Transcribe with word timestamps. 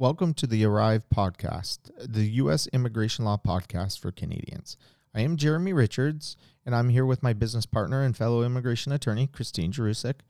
Welcome 0.00 0.32
to 0.34 0.46
the 0.46 0.64
Arrive 0.64 1.02
podcast, 1.12 1.90
the 1.98 2.24
U.S. 2.34 2.68
immigration 2.68 3.24
law 3.24 3.36
podcast 3.36 3.98
for 3.98 4.12
Canadians. 4.12 4.76
I 5.12 5.22
am 5.22 5.36
Jeremy 5.36 5.72
Richards, 5.72 6.36
and 6.64 6.72
I'm 6.72 6.90
here 6.90 7.04
with 7.04 7.24
my 7.24 7.32
business 7.32 7.66
partner 7.66 8.04
and 8.04 8.16
fellow 8.16 8.44
immigration 8.44 8.92
attorney, 8.92 9.26
Christine 9.26 9.72
Jerusik. 9.72 10.20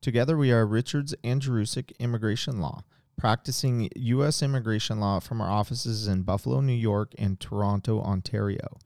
Together, 0.00 0.38
we 0.38 0.50
are 0.50 0.64
Richards 0.64 1.14
and 1.22 1.42
Jerusik 1.42 1.92
Immigration 1.98 2.58
Law, 2.58 2.84
practicing 3.18 3.90
U.S. 3.96 4.42
immigration 4.42 4.98
law 4.98 5.20
from 5.20 5.42
our 5.42 5.50
offices 5.50 6.08
in 6.08 6.22
Buffalo, 6.22 6.62
New 6.62 6.72
York, 6.72 7.12
and 7.18 7.38
Toronto, 7.38 8.00
Ontario. 8.00 8.78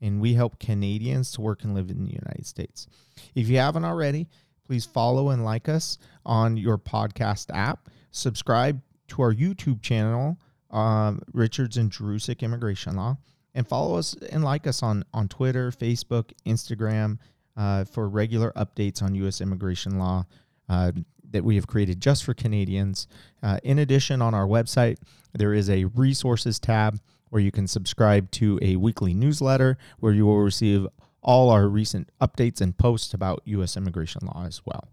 And 0.00 0.20
we 0.20 0.34
help 0.34 0.60
Canadians 0.60 1.32
to 1.32 1.40
work 1.40 1.64
and 1.64 1.74
live 1.74 1.90
in 1.90 2.04
the 2.04 2.12
United 2.12 2.46
States. 2.46 2.86
If 3.34 3.48
you 3.48 3.56
haven't 3.58 3.84
already, 3.84 4.28
please 4.64 4.84
follow 4.84 5.30
and 5.30 5.44
like 5.44 5.68
us 5.68 5.98
on 6.24 6.56
your 6.56 6.78
podcast 6.78 7.50
app. 7.52 7.88
Subscribe 8.12 8.80
to 9.12 9.22
our 9.22 9.34
YouTube 9.34 9.82
channel, 9.82 10.38
um, 10.70 11.20
Richards 11.32 11.76
and 11.76 11.90
Jerusik 11.90 12.40
Immigration 12.40 12.96
Law, 12.96 13.18
and 13.54 13.68
follow 13.68 13.96
us 13.96 14.14
and 14.30 14.42
like 14.42 14.66
us 14.66 14.82
on 14.82 15.04
on 15.12 15.28
Twitter, 15.28 15.70
Facebook, 15.70 16.32
Instagram 16.46 17.18
uh, 17.56 17.84
for 17.84 18.08
regular 18.08 18.52
updates 18.52 19.02
on 19.02 19.14
U.S. 19.16 19.42
immigration 19.42 19.98
law 19.98 20.24
uh, 20.70 20.92
that 21.30 21.44
we 21.44 21.56
have 21.56 21.66
created 21.66 22.00
just 22.00 22.24
for 22.24 22.32
Canadians. 22.32 23.06
Uh, 23.42 23.58
in 23.62 23.78
addition, 23.78 24.22
on 24.22 24.32
our 24.34 24.46
website, 24.46 24.96
there 25.34 25.52
is 25.52 25.68
a 25.68 25.84
resources 25.84 26.58
tab 26.58 26.98
where 27.28 27.42
you 27.42 27.50
can 27.52 27.66
subscribe 27.66 28.30
to 28.30 28.58
a 28.62 28.76
weekly 28.76 29.12
newsletter 29.12 29.76
where 30.00 30.12
you 30.12 30.24
will 30.24 30.40
receive 30.40 30.86
all 31.22 31.50
our 31.50 31.68
recent 31.68 32.10
updates 32.20 32.62
and 32.62 32.78
posts 32.78 33.12
about 33.12 33.42
U.S. 33.44 33.76
immigration 33.76 34.22
law 34.26 34.44
as 34.46 34.62
well. 34.64 34.88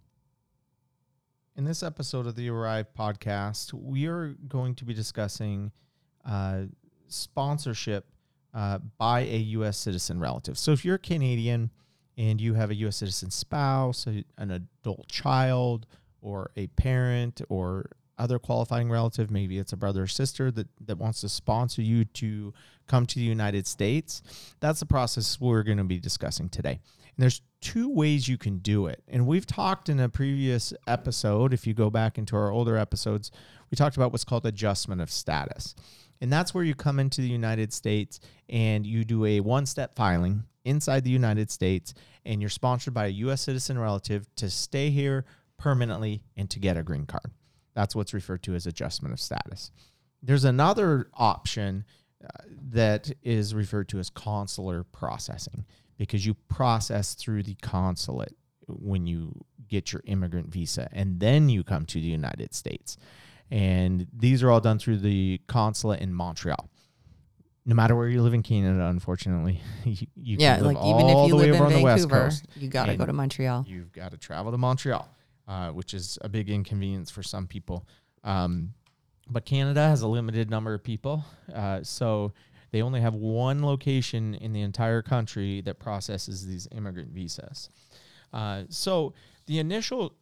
In 1.60 1.66
this 1.66 1.84
episode 1.84 2.26
of 2.26 2.36
the 2.36 2.48
Arrive 2.48 2.88
podcast, 2.98 3.74
we 3.74 4.08
are 4.08 4.30
going 4.48 4.76
to 4.76 4.86
be 4.86 4.94
discussing 4.94 5.74
uh, 6.26 6.62
sponsorship 7.10 8.06
uh, 8.54 8.78
by 8.98 9.24
a 9.24 9.38
U.S. 9.58 9.78
citizen 9.78 10.22
relative. 10.22 10.58
So 10.58 10.72
if 10.72 10.86
you're 10.86 10.96
a 10.96 11.00
Canadian 11.00 11.70
and 12.18 12.40
you 12.40 12.54
have 12.54 12.70
a 12.70 12.76
U.S. 12.76 12.96
citizen 12.96 13.30
spouse, 13.30 14.08
a, 14.08 14.24
an 14.38 14.52
adult 14.52 15.10
child, 15.10 15.86
or 16.22 16.52
a 16.56 16.68
parent, 16.68 17.42
or 17.50 17.90
other 18.18 18.40
qualifying 18.40 18.90
relative, 18.90 19.30
maybe 19.30 19.58
it's 19.58 19.74
a 19.74 19.78
brother 19.78 20.04
or 20.04 20.08
sister 20.08 20.52
that, 20.52 20.68
that 20.80 20.98
wants 20.98 21.20
to 21.22 21.28
sponsor 21.28 21.82
you 21.82 22.06
to 22.06 22.54
come 22.88 23.06
to 23.06 23.16
the 23.16 23.26
United 23.26 23.68
States, 23.68 24.22
that's 24.62 24.80
the 24.80 24.86
process 24.86 25.42
we're 25.42 25.64
going 25.64 25.78
to 25.78 25.84
be 25.84 26.00
discussing 26.00 26.48
today. 26.48 26.80
And 27.20 27.24
there's 27.24 27.42
two 27.60 27.90
ways 27.90 28.30
you 28.30 28.38
can 28.38 28.60
do 28.60 28.88
it. 28.88 29.04
And 29.10 29.28
we've 29.28 29.46
talked 29.46 29.90
in 29.90 30.00
a 30.00 30.08
previous 30.08 30.74
episode, 30.88 31.54
if 31.54 31.68
you 31.68 31.74
go 31.74 31.90
back 31.90 32.18
into 32.18 32.38
our 32.38 32.50
older 32.50 32.78
episodes, 32.78 33.30
we 33.70 33.76
talked 33.76 33.98
about 33.98 34.14
what's 34.14 34.24
called 34.24 34.46
adjustment 34.46 35.02
of 35.02 35.12
status. 35.12 35.76
And 36.22 36.32
that's 36.32 36.54
where 36.54 36.64
you 36.64 36.76
come 36.76 36.98
into 36.98 37.20
the 37.20 37.28
United 37.28 37.74
States 37.74 38.22
and 38.48 38.88
you 38.88 39.04
do 39.04 39.26
a 39.26 39.42
one 39.42 39.66
step 39.66 39.98
filing 39.98 40.46
inside 40.64 41.04
the 41.04 41.10
United 41.10 41.52
States, 41.52 41.94
and 42.24 42.40
you're 42.40 42.50
sponsored 42.50 42.94
by 42.94 43.08
a 43.08 43.10
U.S. 43.26 43.42
citizen 43.42 43.78
relative 43.78 44.34
to 44.38 44.50
stay 44.50 44.90
here 44.90 45.26
permanently 45.58 46.24
and 46.38 46.50
to 46.50 46.58
get 46.58 46.78
a 46.78 46.84
green 46.84 47.06
card. 47.06 47.34
That's 47.74 47.98
what's 47.98 48.14
referred 48.14 48.44
to 48.44 48.56
as 48.56 48.66
adjustment 48.66 49.12
of 49.12 49.20
status. 49.20 49.72
There's 50.24 50.46
another 50.46 51.10
option 51.16 51.84
uh, 52.24 52.28
that 52.70 53.12
is 53.24 53.54
referred 53.54 53.90
to 53.90 54.00
as 54.00 54.10
consular 54.10 54.86
processing 54.86 55.66
because 56.00 56.26
you 56.26 56.34
process 56.34 57.14
through 57.14 57.44
the 57.44 57.56
consulate 57.62 58.36
when 58.68 59.06
you 59.06 59.46
get 59.68 59.92
your 59.92 60.02
immigrant 60.06 60.52
visa 60.52 60.90
and 60.92 61.20
then 61.20 61.50
you 61.50 61.64
come 61.64 61.86
to 61.86 62.00
the 62.00 62.08
United 62.08 62.56
States. 62.56 62.98
And 63.52 64.08
these 64.16 64.42
are 64.42 64.50
all 64.50 64.62
done 64.62 64.80
through 64.80 64.98
the 64.98 65.42
consulate 65.48 66.00
in 66.02 66.14
Montreal. 66.14 66.70
No 67.66 67.76
matter 67.76 67.96
where 67.96 68.08
you 68.08 68.22
live 68.22 68.34
in 68.34 68.42
Canada, 68.42 68.86
unfortunately, 68.86 69.62
you, 69.84 70.08
you 70.16 70.38
yeah, 70.40 70.56
can 70.56 70.66
live 70.66 70.76
like 70.76 70.86
even 70.86 71.02
all 71.02 71.26
if 71.26 71.28
you 71.28 71.34
the 71.34 71.36
way 71.36 71.52
live 71.52 71.62
over 71.62 71.70
in 71.70 71.74
on 71.74 71.80
the 71.80 71.84
West 71.84 72.04
Vancouver, 72.04 72.24
Coast. 72.26 72.46
you 72.56 72.70
got 72.70 72.86
to 72.86 72.96
go 72.96 73.06
to 73.06 73.14
Montreal. 73.14 73.66
You've 73.68 73.92
got 73.92 74.12
to 74.12 74.18
travel 74.18 74.52
to 74.52 74.58
Montreal, 74.58 75.08
uh, 75.48 75.70
which 75.72 75.94
is 75.94 76.18
a 76.22 76.30
big 76.30 76.50
inconvenience 76.50 77.12
for 77.12 77.22
some 77.22 77.46
people. 77.46 77.86
Um, 78.24 78.74
but 79.30 79.46
Canada 79.46 79.82
has 79.82 80.02
a 80.02 80.08
limited 80.08 80.50
number 80.50 80.74
of 80.74 80.84
people, 80.84 81.24
uh, 81.54 81.84
so 81.84 82.34
they 82.72 82.82
only 82.82 83.02
have 83.02 83.16
one 83.16 83.64
location 83.64 84.36
in 84.36 84.54
the 84.54 84.62
entire 84.62 85.02
country 85.02 85.62
that 85.62 85.80
processes 85.80 86.46
these 86.46 86.68
immigrant 86.72 87.10
visas. 87.10 87.70
Uh, 88.32 88.64
so 88.70 89.14
the 89.48 89.60
initial 89.60 90.14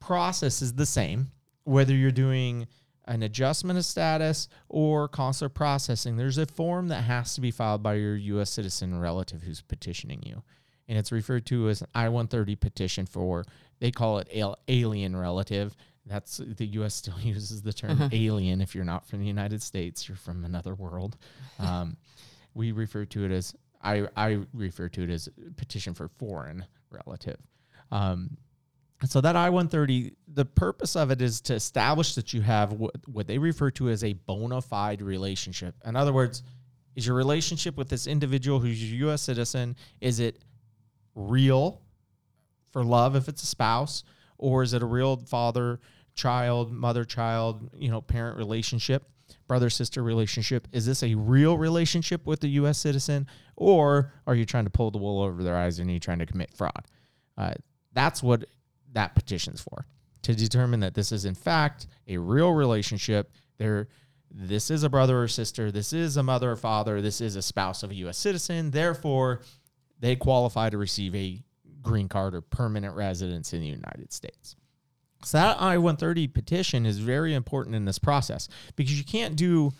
process 0.00 0.62
is 0.62 0.74
the 0.74 0.86
same, 0.86 1.30
whether 1.64 1.94
you're 1.94 2.10
doing 2.10 2.66
an 3.06 3.22
adjustment 3.22 3.78
of 3.78 3.84
status 3.84 4.48
or 4.68 5.08
consular 5.08 5.48
processing. 5.48 6.16
There's 6.16 6.38
a 6.38 6.46
form 6.46 6.88
that 6.88 7.02
has 7.02 7.34
to 7.34 7.40
be 7.40 7.50
filed 7.50 7.82
by 7.82 7.94
your 7.94 8.16
U.S. 8.16 8.50
citizen 8.50 8.98
relative 8.98 9.42
who's 9.42 9.60
petitioning 9.60 10.22
you, 10.24 10.42
and 10.88 10.98
it's 10.98 11.12
referred 11.12 11.46
to 11.46 11.68
as 11.68 11.82
an 11.82 11.88
I-130 11.94 12.58
petition 12.58 13.06
for. 13.06 13.44
They 13.80 13.90
call 13.90 14.18
it 14.18 14.28
alien 14.68 15.16
relative. 15.16 15.76
That's 16.06 16.38
the 16.38 16.66
U.S. 16.66 16.94
still 16.94 17.18
uses 17.20 17.62
the 17.62 17.72
term 17.72 18.08
alien. 18.12 18.60
If 18.60 18.74
you're 18.74 18.84
not 18.84 19.06
from 19.06 19.20
the 19.20 19.26
United 19.26 19.62
States, 19.62 20.08
you're 20.08 20.16
from 20.16 20.44
another 20.44 20.74
world. 20.74 21.16
Um, 21.58 21.96
we 22.54 22.72
refer 22.72 23.04
to 23.06 23.24
it 23.24 23.32
as 23.32 23.54
I 23.82 24.06
I 24.16 24.40
refer 24.52 24.88
to 24.90 25.02
it 25.02 25.10
as 25.10 25.28
petition 25.56 25.94
for 25.94 26.08
foreign 26.08 26.64
relative. 26.90 27.38
Um, 27.90 28.36
so 29.04 29.20
that 29.20 29.36
I-130, 29.36 30.14
the 30.28 30.44
purpose 30.44 30.96
of 30.96 31.10
it 31.10 31.20
is 31.20 31.40
to 31.42 31.54
establish 31.54 32.14
that 32.14 32.32
you 32.32 32.40
have 32.40 32.72
what, 32.72 32.94
what 33.06 33.26
they 33.26 33.38
refer 33.38 33.70
to 33.72 33.90
as 33.90 34.02
a 34.02 34.14
bona 34.14 34.62
fide 34.62 35.02
relationship. 35.02 35.74
In 35.84 35.94
other 35.94 36.12
words, 36.12 36.42
is 36.96 37.06
your 37.06 37.16
relationship 37.16 37.76
with 37.76 37.88
this 37.88 38.06
individual 38.06 38.60
who's 38.60 38.80
a 38.80 38.86
U.S. 38.86 39.20
citizen, 39.20 39.76
is 40.00 40.20
it 40.20 40.38
real 41.14 41.82
for 42.70 42.84
love 42.84 43.16
if 43.16 43.28
it's 43.28 43.42
a 43.42 43.46
spouse, 43.46 44.04
or 44.38 44.62
is 44.62 44.72
it 44.72 44.82
a 44.82 44.86
real 44.86 45.16
father, 45.16 45.80
child, 46.14 46.72
mother, 46.72 47.04
child, 47.04 47.70
you 47.76 47.90
know, 47.90 48.00
parent 48.00 48.36
relationship, 48.36 49.04
brother, 49.46 49.70
sister 49.70 50.02
relationship? 50.02 50.68
Is 50.72 50.86
this 50.86 51.02
a 51.02 51.14
real 51.14 51.58
relationship 51.58 52.26
with 52.26 52.40
the 52.40 52.48
U.S. 52.48 52.78
citizen, 52.78 53.26
or 53.56 54.12
are 54.26 54.34
you 54.34 54.44
trying 54.44 54.64
to 54.64 54.70
pull 54.70 54.90
the 54.90 54.98
wool 54.98 55.22
over 55.22 55.42
their 55.42 55.56
eyes 55.56 55.78
and 55.78 55.88
are 55.90 55.92
you 55.92 56.00
trying 56.00 56.18
to 56.18 56.26
commit 56.26 56.50
fraud? 56.54 56.86
Uh, 57.36 57.54
that's 57.92 58.22
what 58.22 58.44
that 58.92 59.14
petition's 59.14 59.60
for 59.60 59.86
to 60.24 60.34
determine 60.34 60.80
that 60.80 60.94
this 60.94 61.12
is 61.12 61.24
in 61.24 61.34
fact 61.34 61.86
a 62.08 62.16
real 62.16 62.52
relationship. 62.52 63.30
There, 63.58 63.88
this 64.30 64.70
is 64.70 64.82
a 64.82 64.88
brother 64.88 65.22
or 65.22 65.28
sister. 65.28 65.70
This 65.70 65.92
is 65.92 66.16
a 66.16 66.22
mother 66.22 66.50
or 66.50 66.56
father. 66.56 67.00
This 67.00 67.20
is 67.20 67.36
a 67.36 67.42
spouse 67.42 67.82
of 67.82 67.90
a 67.90 67.94
U.S. 67.96 68.18
citizen. 68.18 68.70
Therefore, 68.70 69.42
they 70.00 70.16
qualify 70.16 70.70
to 70.70 70.78
receive 70.78 71.14
a 71.14 71.42
green 71.84 72.08
card 72.08 72.34
or 72.34 72.40
permanent 72.40 72.96
residence 72.96 73.52
in 73.52 73.60
the 73.60 73.66
United 73.66 74.12
States. 74.12 74.56
So 75.24 75.38
that 75.38 75.60
I-130 75.60 76.32
petition 76.34 76.84
is 76.84 76.98
very 76.98 77.34
important 77.34 77.74
in 77.74 77.84
this 77.84 77.98
process 77.98 78.48
because 78.76 78.98
you 78.98 79.04
can't 79.04 79.36
do 79.36 79.72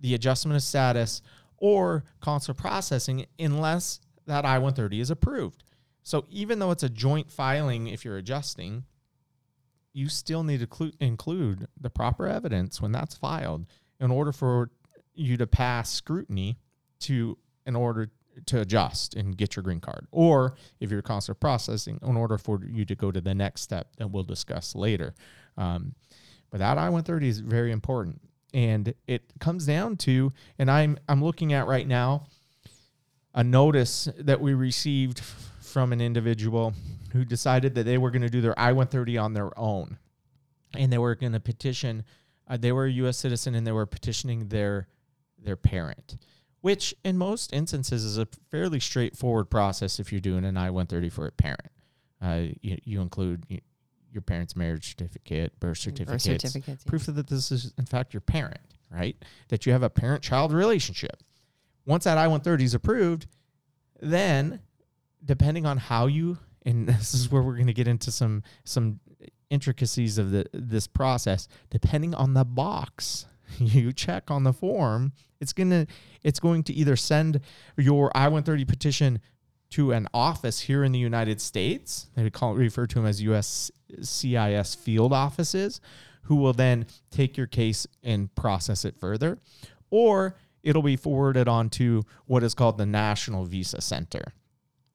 the 0.00 0.14
adjustment 0.14 0.56
of 0.56 0.62
status 0.62 1.20
or 1.58 2.04
consular 2.20 2.54
processing 2.54 3.26
unless 3.38 4.00
that 4.26 4.44
I-130 4.46 5.00
is 5.00 5.10
approved. 5.10 5.64
So 6.02 6.24
even 6.30 6.58
though 6.58 6.70
it's 6.70 6.82
a 6.82 6.88
joint 6.88 7.30
filing, 7.30 7.88
if 7.88 8.04
you're 8.04 8.16
adjusting, 8.16 8.84
you 9.92 10.08
still 10.08 10.44
need 10.44 10.60
to 10.60 10.66
clu- 10.66 10.92
include 11.00 11.66
the 11.78 11.90
proper 11.90 12.26
evidence 12.26 12.80
when 12.80 12.92
that's 12.92 13.14
filed 13.14 13.66
in 13.98 14.10
order 14.10 14.32
for 14.32 14.70
you 15.14 15.36
to 15.36 15.46
pass 15.46 15.90
scrutiny 15.90 16.58
to 17.00 17.36
in 17.66 17.76
order 17.76 18.10
to 18.46 18.60
adjust 18.60 19.14
and 19.14 19.36
get 19.36 19.56
your 19.56 19.62
green 19.62 19.80
card. 19.80 20.06
Or 20.10 20.54
if 20.80 20.90
you're 20.90 21.02
consular 21.02 21.34
processing, 21.34 21.98
in 22.02 22.16
order 22.16 22.38
for 22.38 22.60
you 22.64 22.84
to 22.84 22.94
go 22.94 23.10
to 23.10 23.20
the 23.20 23.34
next 23.34 23.62
step 23.62 23.96
that 23.96 24.10
we'll 24.10 24.24
discuss 24.24 24.74
later. 24.74 25.14
Um, 25.56 25.94
but 26.50 26.58
that 26.58 26.78
I-130 26.78 27.24
is 27.24 27.40
very 27.40 27.72
important. 27.72 28.20
And 28.52 28.94
it 29.06 29.22
comes 29.38 29.64
down 29.66 29.96
to, 29.98 30.32
and 30.58 30.70
I'm 30.70 30.98
I'm 31.08 31.22
looking 31.22 31.52
at 31.52 31.68
right 31.68 31.86
now 31.86 32.26
a 33.32 33.44
notice 33.44 34.08
that 34.18 34.40
we 34.40 34.54
received 34.54 35.20
from 35.60 35.92
an 35.92 36.00
individual 36.00 36.74
who 37.12 37.24
decided 37.24 37.74
that 37.76 37.84
they 37.84 37.98
were 37.98 38.10
going 38.10 38.22
to 38.22 38.28
do 38.28 38.40
their 38.40 38.58
I-130 38.58 39.22
on 39.22 39.34
their 39.34 39.56
own, 39.58 39.98
and 40.76 40.92
they 40.92 40.98
were 40.98 41.14
going 41.14 41.32
to 41.32 41.40
petition. 41.40 42.04
Uh, 42.48 42.56
they 42.56 42.72
were 42.72 42.86
a 42.86 42.90
U.S. 42.90 43.18
citizen, 43.18 43.54
and 43.54 43.64
they 43.64 43.72
were 43.72 43.86
petitioning 43.86 44.48
their 44.48 44.88
their 45.38 45.56
parent, 45.56 46.18
which 46.60 46.94
in 47.04 47.16
most 47.16 47.52
instances 47.52 48.04
is 48.04 48.18
a 48.18 48.26
fairly 48.50 48.80
straightforward 48.80 49.50
process 49.50 49.98
if 49.98 50.12
you're 50.12 50.20
doing 50.20 50.44
an 50.44 50.56
I-130 50.56 51.10
for 51.12 51.26
a 51.26 51.32
parent. 51.32 51.70
Uh, 52.22 52.52
you, 52.60 52.76
you 52.84 53.00
include 53.00 53.46
your 54.12 54.22
parent's 54.22 54.54
marriage 54.54 54.88
certificate, 54.90 55.58
birth 55.60 55.78
certificates, 55.78 56.26
Birth 56.26 56.42
certificates. 56.42 56.84
yeah. 56.84 56.88
proof 56.90 57.06
that 57.06 57.28
this 57.28 57.50
is 57.50 57.72
in 57.78 57.86
fact 57.86 58.12
your 58.12 58.20
parent, 58.20 58.60
right? 58.90 59.16
That 59.48 59.64
you 59.64 59.72
have 59.72 59.82
a 59.82 59.90
parent-child 59.90 60.52
relationship. 60.52 61.22
Once 61.86 62.04
that 62.04 62.18
I-130 62.18 62.60
is 62.62 62.74
approved, 62.74 63.26
then 64.00 64.60
depending 65.24 65.64
on 65.66 65.78
how 65.78 66.06
you 66.06 66.38
and 66.66 66.86
this 66.88 67.14
is 67.14 67.30
where 67.30 67.42
we're 67.42 67.54
going 67.54 67.66
to 67.68 67.72
get 67.72 67.88
into 67.88 68.10
some 68.10 68.42
some 68.64 69.00
intricacies 69.48 70.16
of 70.18 70.30
the 70.30 70.46
this 70.52 70.86
process 70.86 71.48
depending 71.70 72.14
on 72.14 72.34
the 72.34 72.44
box 72.44 73.26
you 73.58 73.92
check 73.92 74.30
on 74.30 74.44
the 74.44 74.52
form, 74.52 75.12
it's 75.40 75.52
gonna 75.52 75.86
it's 76.22 76.40
going 76.40 76.62
to 76.64 76.72
either 76.72 76.96
send 76.96 77.40
your 77.76 78.10
I-130 78.14 78.68
petition 78.68 79.20
to 79.70 79.92
an 79.92 80.08
office 80.12 80.60
here 80.60 80.84
in 80.84 80.92
the 80.92 80.98
United 80.98 81.40
States. 81.40 82.08
They 82.16 82.28
call 82.30 82.54
refer 82.54 82.86
to 82.88 82.94
them 82.96 83.06
as 83.06 83.22
USCIS 83.22 84.76
field 84.76 85.12
offices, 85.12 85.80
who 86.22 86.36
will 86.36 86.52
then 86.52 86.86
take 87.10 87.36
your 87.36 87.46
case 87.46 87.86
and 88.02 88.34
process 88.34 88.84
it 88.84 88.96
further, 88.98 89.38
or 89.90 90.36
it'll 90.62 90.82
be 90.82 90.96
forwarded 90.96 91.48
on 91.48 91.70
to 91.70 92.04
what 92.26 92.42
is 92.42 92.54
called 92.54 92.78
the 92.78 92.86
National 92.86 93.44
Visa 93.44 93.80
Center, 93.80 94.32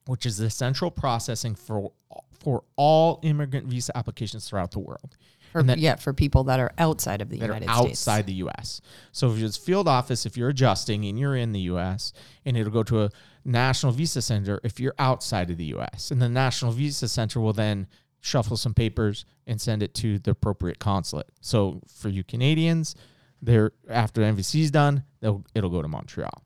which 0.07 0.25
is 0.25 0.37
the 0.37 0.49
central 0.49 0.91
processing 0.91 1.55
for 1.55 1.91
for 2.39 2.63
all 2.75 3.19
immigrant 3.23 3.65
visa 3.65 3.97
applications 3.97 4.47
throughout 4.47 4.69
the 4.69 4.79
world. 4.79 5.17
For, 5.61 5.63
that- 5.63 5.77
yeah, 5.79 5.95
for 5.95 6.13
people 6.13 6.43
that 6.45 6.59
are 6.59 6.71
outside 6.77 7.21
of 7.21 7.29
the 7.29 7.37
that 7.37 7.45
United 7.45 7.69
are 7.69 7.75
States. 7.77 8.07
outside 8.07 8.25
the 8.27 8.33
U.S. 8.35 8.81
So 9.11 9.31
if 9.31 9.39
it's 9.41 9.57
field 9.57 9.87
office, 9.87 10.25
if 10.25 10.35
you're 10.37 10.49
adjusting 10.49 11.05
and 11.05 11.17
you're 11.19 11.35
in 11.35 11.51
the 11.51 11.61
U.S., 11.61 12.13
and 12.45 12.55
it'll 12.57 12.71
go 12.71 12.83
to 12.83 13.03
a 13.03 13.09
national 13.43 13.91
visa 13.91 14.21
center 14.21 14.59
if 14.63 14.79
you're 14.79 14.95
outside 14.99 15.49
of 15.49 15.57
the 15.57 15.65
U.S. 15.65 16.11
And 16.11 16.21
the 16.21 16.29
national 16.29 16.71
visa 16.71 17.07
center 17.07 17.39
will 17.39 17.53
then 17.53 17.87
shuffle 18.19 18.57
some 18.57 18.73
papers 18.73 19.23
and 19.45 19.61
send 19.61 19.83
it 19.83 19.93
to 19.95 20.17
the 20.19 20.31
appropriate 20.31 20.79
consulate. 20.79 21.27
So 21.41 21.81
for 21.87 22.09
you 22.09 22.23
Canadians, 22.23 22.95
there 23.41 23.71
after 23.89 24.21
the 24.21 24.39
is 24.39 24.71
done, 24.71 25.03
it'll 25.21 25.69
go 25.69 25.81
to 25.81 25.87
Montreal. 25.87 26.43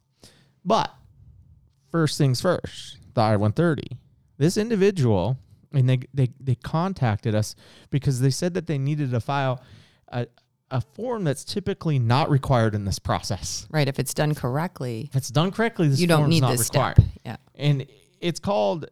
But 0.65 0.93
first 1.91 2.17
things 2.17 2.41
first, 2.41 2.97
the 3.13 3.21
I-130. 3.21 3.97
This 4.37 4.57
individual, 4.57 5.37
and 5.73 5.89
they, 5.89 5.99
they, 6.13 6.29
they 6.39 6.55
contacted 6.55 7.35
us 7.35 7.55
because 7.89 8.21
they 8.21 8.29
said 8.31 8.53
that 8.55 8.67
they 8.67 8.77
needed 8.77 9.11
to 9.11 9.19
file 9.19 9.61
a, 10.07 10.27
a 10.71 10.81
form 10.81 11.23
that's 11.23 11.43
typically 11.43 11.99
not 11.99 12.29
required 12.29 12.75
in 12.75 12.85
this 12.85 12.99
process. 12.99 13.67
Right. 13.69 13.87
If 13.87 13.99
it's 13.99 14.13
done 14.13 14.35
correctly, 14.35 15.07
If 15.09 15.15
it's 15.15 15.29
done 15.29 15.51
correctly, 15.51 15.87
this 15.87 15.99
you 15.99 16.07
don't 16.07 16.29
need 16.29 16.41
not 16.41 16.51
this 16.51 16.69
required. 16.69 16.97
step. 16.97 17.07
Yeah. 17.25 17.37
And 17.55 17.85
it's 18.19 18.39
called 18.39 18.87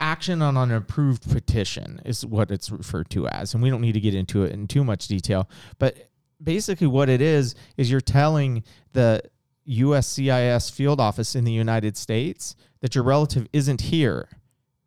action 0.00 0.40
on 0.40 0.56
an 0.56 0.72
approved 0.72 1.30
petition 1.30 2.00
is 2.04 2.24
what 2.24 2.50
it's 2.50 2.70
referred 2.70 3.10
to 3.10 3.28
as. 3.28 3.54
And 3.54 3.62
we 3.62 3.70
don't 3.70 3.82
need 3.82 3.92
to 3.92 4.00
get 4.00 4.14
into 4.14 4.44
it 4.44 4.52
in 4.52 4.66
too 4.66 4.82
much 4.82 5.08
detail, 5.08 5.48
but 5.78 6.10
basically 6.42 6.86
what 6.86 7.08
it 7.10 7.20
is 7.20 7.54
is 7.76 7.90
you're 7.90 8.00
telling 8.00 8.64
the 8.92 9.22
USCIS 9.68 10.72
field 10.72 11.00
office 11.00 11.34
in 11.34 11.44
the 11.44 11.52
United 11.52 11.96
States 11.96 12.56
that 12.80 12.94
your 12.94 13.04
relative 13.04 13.46
isn't 13.52 13.82
here 13.82 14.28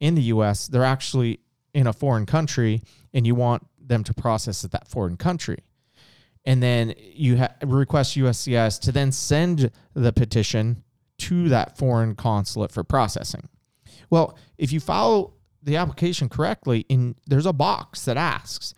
in 0.03 0.15
the 0.15 0.23
US, 0.23 0.67
they're 0.67 0.83
actually 0.83 1.39
in 1.73 1.87
a 1.87 1.93
foreign 1.93 2.25
country 2.25 2.81
and 3.13 3.25
you 3.25 3.35
want 3.35 3.65
them 3.79 4.03
to 4.03 4.13
process 4.13 4.65
at 4.65 4.71
that 4.71 4.85
foreign 4.85 5.15
country. 5.15 5.59
And 6.43 6.61
then 6.61 6.93
you 6.97 7.37
ha- 7.37 7.53
request 7.63 8.17
USCIS 8.17 8.81
to 8.81 8.91
then 8.91 9.13
send 9.13 9.71
the 9.93 10.11
petition 10.11 10.83
to 11.19 11.47
that 11.47 11.77
foreign 11.77 12.15
consulate 12.15 12.69
for 12.69 12.83
processing. 12.83 13.47
Well, 14.09 14.37
if 14.57 14.73
you 14.73 14.81
follow 14.81 15.35
the 15.61 15.77
application 15.77 16.27
correctly, 16.27 16.85
in 16.89 17.15
there's 17.25 17.45
a 17.45 17.53
box 17.53 18.03
that 18.03 18.17
asks, 18.17 18.73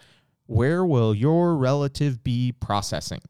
"Where 0.45 0.85
will 0.85 1.15
your 1.15 1.55
relative 1.55 2.23
be 2.23 2.51
processing?" 2.51 3.21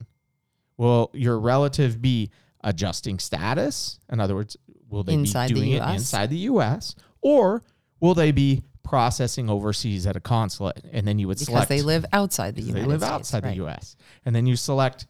Will 0.76 1.12
your 1.14 1.40
relative 1.40 2.02
be 2.02 2.30
adjusting 2.62 3.20
status? 3.20 4.00
In 4.12 4.20
other 4.20 4.36
words, 4.36 4.58
will 4.90 5.06
they 5.06 5.14
Inside 5.14 5.48
be 5.48 5.54
doing 5.54 5.72
it 5.72 5.84
inside 5.94 6.30
the 6.30 6.40
U.S. 6.52 6.96
or 7.22 7.64
will 8.00 8.14
they 8.14 8.32
be 8.32 8.64
processing 8.84 9.50
overseas 9.50 10.06
at 10.06 10.16
a 10.16 10.20
consulate? 10.20 10.84
And 10.92 11.08
then 11.08 11.20
you 11.20 11.28
would 11.28 11.40
select. 11.40 11.68
Because 11.70 11.80
select 11.80 11.82
they 11.82 11.82
live 11.82 12.06
outside 12.14 12.56
the 12.56 12.62
United 12.62 12.80
States. 12.80 12.86
they 12.86 12.92
live 12.92 13.02
States. 13.02 13.14
outside 13.14 13.44
right. 13.44 13.50
the 13.52 13.56
U.S. 13.58 13.96
And 14.26 14.36
then 14.36 14.46
you 14.46 14.56
select 14.56 15.08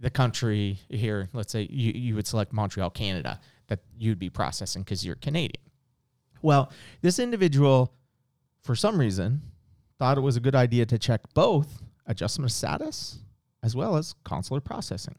the 0.00 0.10
country 0.10 0.78
here. 0.88 1.28
Let's 1.32 1.52
say 1.52 1.66
you, 1.70 1.92
you 1.92 2.14
would 2.14 2.26
select 2.26 2.52
Montreal, 2.52 2.90
Canada, 2.90 3.40
that 3.68 3.80
you'd 3.98 4.18
be 4.18 4.30
processing 4.30 4.82
because 4.82 5.04
you're 5.04 5.16
Canadian. 5.16 5.62
Well, 6.42 6.72
this 7.02 7.18
individual, 7.18 7.92
for 8.62 8.74
some 8.74 8.98
reason, 8.98 9.42
thought 9.98 10.16
it 10.16 10.22
was 10.22 10.36
a 10.36 10.40
good 10.40 10.54
idea 10.54 10.86
to 10.86 10.98
check 10.98 11.20
both 11.34 11.82
adjustment 12.06 12.50
of 12.50 12.56
status 12.56 13.18
as 13.62 13.76
well 13.76 13.96
as 13.96 14.14
consular 14.24 14.60
processing. 14.60 15.16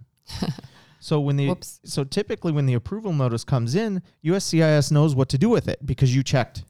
so 1.00 1.19
when 1.19 1.38
the 1.38 1.50
Whoops. 1.50 1.80
so 1.86 2.03
typically 2.03 2.51
when 2.51 2.65
the 2.65 2.74
approval 2.74 3.13
notice 3.13 3.44
comes 3.44 3.75
in, 3.75 4.01
USCIS 4.25 4.92
knows 4.92 5.15
what 5.15 5.30
to 5.30 5.38
do 5.38 5.50
with 5.50 5.68
it 5.68 5.86
because 5.86 6.15
you 6.15 6.24
checked 6.24 6.63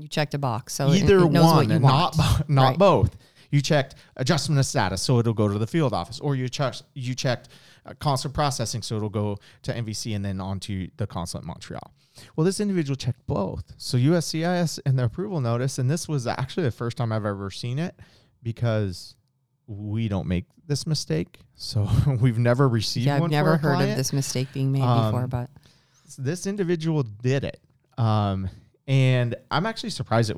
You 0.00 0.08
checked 0.08 0.34
a 0.34 0.38
box. 0.38 0.74
So 0.74 0.92
either 0.92 1.18
it 1.18 1.30
knows 1.30 1.44
one, 1.44 1.56
what 1.56 1.68
you 1.68 1.78
want. 1.80 2.16
not 2.18 2.48
not 2.48 2.62
Right. 2.70 2.78
both. 2.78 3.16
You 3.50 3.60
checked 3.60 3.96
adjustment 4.16 4.58
of 4.60 4.66
status, 4.66 5.02
so 5.02 5.18
it'll 5.18 5.34
go 5.34 5.48
to 5.48 5.58
the 5.58 5.66
field 5.66 5.92
office, 5.92 6.20
or 6.20 6.36
you 6.36 6.48
checked 6.48 6.82
you 6.94 7.14
checked 7.14 7.48
uh, 7.84 7.94
consular 7.98 8.32
processing, 8.32 8.80
so 8.82 8.96
it'll 8.96 9.08
go 9.08 9.38
to 9.62 9.72
NVC 9.72 10.14
and 10.14 10.24
then 10.24 10.40
on 10.40 10.60
to 10.60 10.88
the 10.98 11.06
consulate 11.06 11.42
in 11.42 11.48
Montreal. 11.48 11.92
Well, 12.36 12.44
this 12.44 12.60
individual 12.60 12.96
checked 12.96 13.26
both. 13.26 13.72
So 13.76 13.96
USCIS 13.98 14.78
and 14.86 14.98
the 14.98 15.04
approval 15.04 15.40
notice, 15.40 15.78
and 15.78 15.90
this 15.90 16.06
was 16.08 16.26
actually 16.26 16.64
the 16.64 16.70
first 16.70 16.96
time 16.96 17.10
I've 17.12 17.24
ever 17.24 17.50
seen 17.50 17.78
it 17.78 17.94
because 18.42 19.16
we 19.66 20.08
don't 20.08 20.26
make 20.26 20.44
this 20.66 20.86
mistake. 20.86 21.40
So 21.56 21.88
we've 22.20 22.38
never 22.38 22.68
received 22.68 23.06
Yeah. 23.06 23.16
I've 23.16 23.30
never 23.30 23.56
heard 23.56 23.74
client 23.76 23.90
of 23.92 23.96
this 23.96 24.12
mistake 24.12 24.48
being 24.52 24.70
made 24.70 24.82
Um, 24.82 25.12
before, 25.12 25.26
but 25.26 25.50
this 26.18 26.46
individual 26.46 27.02
did 27.02 27.44
it. 27.44 27.60
Um, 27.98 28.48
and 28.86 29.34
I'm 29.50 29.66
actually 29.66 29.90
surprised 29.90 30.32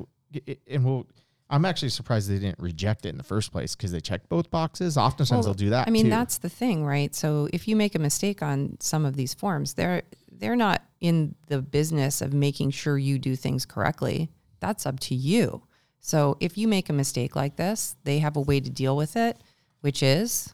it, 0.45 0.59
and 0.67 0.83
we'll, 0.85 1.07
I'm 1.49 1.65
actually 1.65 1.89
surprised 1.89 2.29
they 2.29 2.39
didn't 2.39 2.59
reject 2.59 3.05
it 3.05 3.09
in 3.09 3.17
the 3.17 3.23
first 3.23 3.51
place 3.51 3.75
because 3.75 3.91
they 3.91 3.99
checked 4.01 4.29
both 4.29 4.49
boxes. 4.49 4.97
Oftentimes 4.97 5.31
Well, 5.31 5.41
they'll 5.43 5.53
do 5.65 5.69
that. 5.71 5.87
I 5.87 5.91
mean, 5.91 6.05
too. 6.05 6.09
that's 6.09 6.39
the 6.39 6.49
thing, 6.49 6.83
right? 6.85 7.13
So 7.13 7.47
if 7.53 7.67
you 7.67 7.75
make 7.75 7.95
a 7.95 7.99
mistake 7.99 8.41
on 8.41 8.77
some 8.79 9.05
of 9.05 9.15
these 9.15 9.33
forms, 9.33 9.73
they're 9.75 10.03
they're 10.31 10.55
not 10.55 10.81
in 10.99 11.35
the 11.47 11.61
business 11.61 12.21
of 12.21 12.33
making 12.33 12.71
sure 12.71 12.97
you 12.97 13.19
do 13.19 13.35
things 13.35 13.65
correctly. 13.65 14.29
That's 14.59 14.85
up 14.85 14.99
to 15.01 15.15
you. 15.15 15.63
So 15.99 16.37
if 16.39 16.57
you 16.57 16.67
make 16.67 16.89
a 16.89 16.93
mistake 16.93 17.35
like 17.35 17.55
this, 17.55 17.95
they 18.03 18.19
have 18.19 18.35
a 18.35 18.41
way 18.41 18.59
to 18.59 18.69
deal 18.69 18.97
with 18.97 19.15
it, 19.15 19.37
which 19.81 20.01
is 20.03 20.53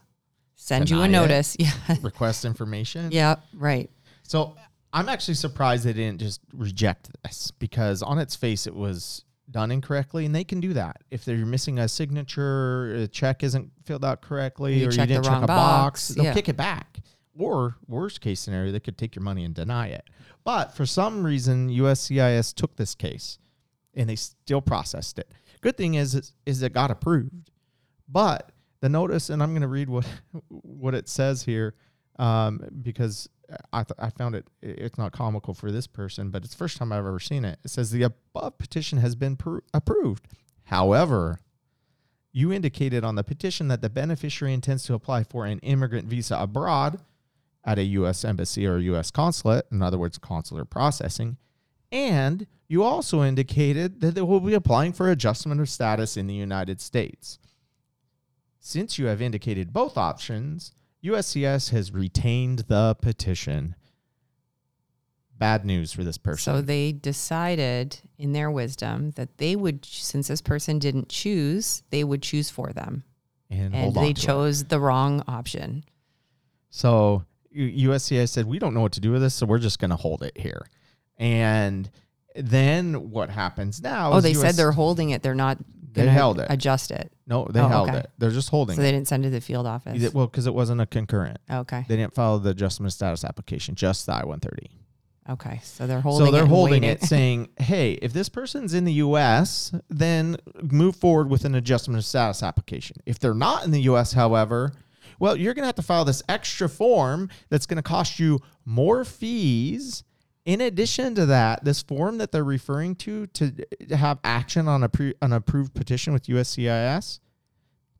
send 0.54 0.90
you 0.90 0.98
a 0.98 1.06
Deny 1.06 1.18
it. 1.18 1.22
notice. 1.28 1.56
Yeah. 1.58 1.72
request 2.02 2.44
information. 2.44 3.10
yeah, 3.10 3.36
right. 3.54 3.90
So 4.22 4.54
I'm 4.92 5.08
actually 5.08 5.34
surprised 5.34 5.84
they 5.84 5.92
didn't 5.92 6.20
just 6.20 6.40
reject 6.52 7.10
this 7.22 7.50
because 7.52 8.02
on 8.02 8.18
its 8.18 8.34
face 8.34 8.66
it 8.66 8.74
was 8.74 9.24
done 9.50 9.70
incorrectly, 9.70 10.26
and 10.26 10.34
they 10.34 10.44
can 10.44 10.60
do 10.60 10.72
that 10.74 11.02
if 11.10 11.24
they're 11.24 11.36
missing 11.38 11.78
a 11.78 11.88
signature, 11.88 12.94
a 12.94 13.08
check 13.08 13.42
isn't 13.42 13.70
filled 13.84 14.04
out 14.04 14.20
correctly, 14.22 14.74
You 14.78 14.88
or 14.88 14.90
you 14.92 15.06
didn't 15.06 15.24
check 15.24 15.42
a 15.42 15.46
box. 15.46 15.48
box, 15.48 16.08
They'll 16.08 16.24
yeah. 16.26 16.34
kick 16.34 16.48
it 16.48 16.56
back. 16.56 16.98
Or 17.38 17.76
worst 17.86 18.20
case 18.20 18.40
scenario, 18.40 18.72
they 18.72 18.80
could 18.80 18.98
take 18.98 19.14
your 19.16 19.22
money 19.22 19.44
and 19.44 19.54
deny 19.54 19.88
it. 19.88 20.04
But 20.44 20.74
for 20.74 20.84
some 20.86 21.24
reason, 21.24 21.68
USCIS 21.70 22.54
took 22.54 22.76
this 22.76 22.94
case 22.94 23.38
and 23.94 24.08
they 24.08 24.16
still 24.16 24.60
processed 24.60 25.18
it. 25.18 25.32
Good 25.60 25.76
thing 25.76 25.94
is, 25.94 26.14
is, 26.14 26.32
is 26.46 26.62
it 26.62 26.72
got 26.72 26.90
approved. 26.90 27.50
But 28.08 28.52
the 28.80 28.88
notice, 28.88 29.30
and 29.30 29.42
I'm 29.42 29.50
going 29.50 29.62
to 29.62 29.68
read 29.68 29.88
what 29.88 30.06
what 30.48 30.94
it 30.94 31.08
says 31.08 31.42
here, 31.42 31.74
um, 32.18 32.60
because 32.82 33.28
I 33.72 33.84
th- 33.84 33.98
I 33.98 34.10
found 34.10 34.34
it. 34.34 34.46
It's 34.62 34.98
not 34.98 35.12
comical 35.12 35.54
for 35.54 35.70
this 35.70 35.86
person, 35.86 36.30
but 36.30 36.44
it's 36.44 36.54
first 36.54 36.76
time 36.76 36.92
I've 36.92 37.06
ever 37.06 37.20
seen 37.20 37.44
it. 37.44 37.58
It 37.64 37.70
says 37.70 37.90
the 37.90 38.02
above 38.02 38.58
petition 38.58 38.98
has 38.98 39.14
been 39.14 39.36
pro- 39.36 39.60
approved. 39.74 40.28
However, 40.64 41.40
you 42.32 42.52
indicated 42.52 43.04
on 43.04 43.16
the 43.16 43.24
petition 43.24 43.68
that 43.68 43.82
the 43.82 43.90
beneficiary 43.90 44.54
intends 44.54 44.84
to 44.84 44.94
apply 44.94 45.24
for 45.24 45.46
an 45.46 45.58
immigrant 45.60 46.06
visa 46.06 46.36
abroad 46.36 47.00
at 47.64 47.78
a 47.78 47.82
U.S. 47.84 48.24
embassy 48.24 48.66
or 48.66 48.78
U.S. 48.78 49.10
consulate, 49.10 49.66
in 49.70 49.82
other 49.82 49.98
words, 49.98 50.18
consular 50.18 50.64
processing. 50.64 51.36
And 51.92 52.46
you 52.68 52.84
also 52.84 53.22
indicated 53.22 54.00
that 54.00 54.14
they 54.14 54.22
will 54.22 54.40
be 54.40 54.54
applying 54.54 54.92
for 54.92 55.10
adjustment 55.10 55.60
of 55.60 55.68
status 55.68 56.16
in 56.16 56.26
the 56.28 56.34
United 56.34 56.80
States. 56.80 57.38
Since 58.60 58.98
you 58.98 59.06
have 59.06 59.20
indicated 59.20 59.72
both 59.72 59.98
options, 59.98 60.72
USCIS 61.04 61.70
has 61.70 61.92
retained 61.92 62.60
the 62.68 62.96
petition. 63.00 63.74
Bad 65.38 65.64
news 65.64 65.92
for 65.92 66.04
this 66.04 66.18
person. 66.18 66.54
So 66.54 66.60
they 66.60 66.92
decided 66.92 67.98
in 68.18 68.32
their 68.32 68.50
wisdom 68.50 69.12
that 69.12 69.38
they 69.38 69.56
would, 69.56 69.84
since 69.86 70.28
this 70.28 70.42
person 70.42 70.78
didn't 70.78 71.08
choose, 71.08 71.82
they 71.90 72.04
would 72.04 72.22
choose 72.22 72.50
for 72.50 72.72
them. 72.74 73.04
and 73.48 73.74
And 73.74 73.94
they 73.94 74.12
to 74.12 74.20
it. 74.20 74.26
chose 74.26 74.64
the 74.64 74.78
wrong 74.78 75.22
option. 75.26 75.84
So 76.68 77.24
U- 77.50 77.88
USCIS 77.90 78.28
said, 78.28 78.44
we 78.46 78.58
don't 78.58 78.74
know 78.74 78.82
what 78.82 78.92
to 78.92 79.00
do 79.00 79.12
with 79.12 79.22
this, 79.22 79.34
so 79.34 79.46
we're 79.46 79.58
just 79.58 79.78
going 79.78 79.90
to 79.90 79.96
hold 79.96 80.22
it 80.22 80.36
here. 80.36 80.66
And 81.16 81.90
then 82.36 83.10
what 83.10 83.30
happens 83.30 83.80
now? 83.82 84.12
Oh, 84.12 84.20
they 84.20 84.32
US 84.32 84.40
said 84.40 84.54
they're 84.56 84.72
holding 84.72 85.10
it. 85.10 85.22
They're 85.22 85.34
not 85.34 85.56
They 85.92 86.06
held 86.06 86.38
it. 86.40 86.46
adjust 86.50 86.90
it. 86.90 87.12
no, 87.26 87.46
they 87.50 87.60
Oh, 87.60 87.68
held 87.68 87.88
okay. 87.88 87.98
it. 87.98 88.10
They're 88.18 88.30
just 88.30 88.48
holding 88.50 88.76
So 88.76 88.82
it. 88.82 88.84
they 88.84 88.92
didn't 88.92 89.08
send 89.08 89.24
it 89.24 89.28
to 89.28 89.34
the 89.34 89.40
field 89.40 89.66
office. 89.66 90.12
Well, 90.12 90.26
because 90.26 90.46
it 90.46 90.54
wasn't 90.54 90.80
a 90.80 90.86
concurrent. 90.86 91.38
okay. 91.50 91.84
They 91.88 91.96
didn't 91.96 92.14
follow 92.14 92.38
the 92.38 92.50
adjustment 92.50 92.88
of 92.90 92.94
status 92.94 93.24
application, 93.24 93.74
just 93.74 94.06
the 94.06 94.14
I-130. 94.14 94.66
Okay. 95.28 95.60
So 95.62 95.86
they're 95.86 96.00
holding 96.00 96.26
so 96.26 96.32
they're 96.32 96.40
it. 96.40 96.44
and 96.44 96.48
holding 96.52 96.82
waiting. 96.82 96.90
it, 96.90 97.02
saying, 97.02 97.48
"Hey, 97.58 97.92
if 98.02 98.12
this 98.12 98.28
person's 98.28 98.74
in 98.74 98.84
the 98.84 98.94
U.S., 98.94 99.72
then 99.88 100.36
move 100.62 100.96
forward 100.96 101.28
with 101.30 101.44
an 101.44 101.54
adjustment 101.54 101.98
of 101.98 102.04
status 102.04 102.42
application. 102.42 102.96
If 103.06 103.18
they're 103.18 103.34
not 103.34 103.64
in 103.64 103.70
the 103.70 103.82
U.S., 103.82 104.12
however, 104.12 104.72
well, 105.20 105.36
you're 105.36 105.54
going 105.54 105.62
to 105.62 105.66
have 105.66 105.74
to 105.76 105.82
file 105.82 106.04
this 106.04 106.22
extra 106.28 106.68
form 106.68 107.28
that's 107.48 107.66
going 107.66 107.76
to 107.76 107.82
cost 107.82 108.18
you 108.18 108.40
more 108.64 109.04
fees. 109.04 110.02
In 110.50 110.60
addition 110.60 111.14
to 111.14 111.26
that, 111.26 111.64
this 111.64 111.80
form 111.80 112.18
that 112.18 112.32
they're 112.32 112.42
referring 112.42 112.96
to 112.96 113.28
to 113.28 113.52
have 113.90 114.18
action 114.24 114.66
on 114.66 114.82
a 114.82 114.88
pre, 114.88 115.14
an 115.22 115.32
approved 115.32 115.74
petition 115.74 116.12
with 116.12 116.24
USCIS 116.24 117.20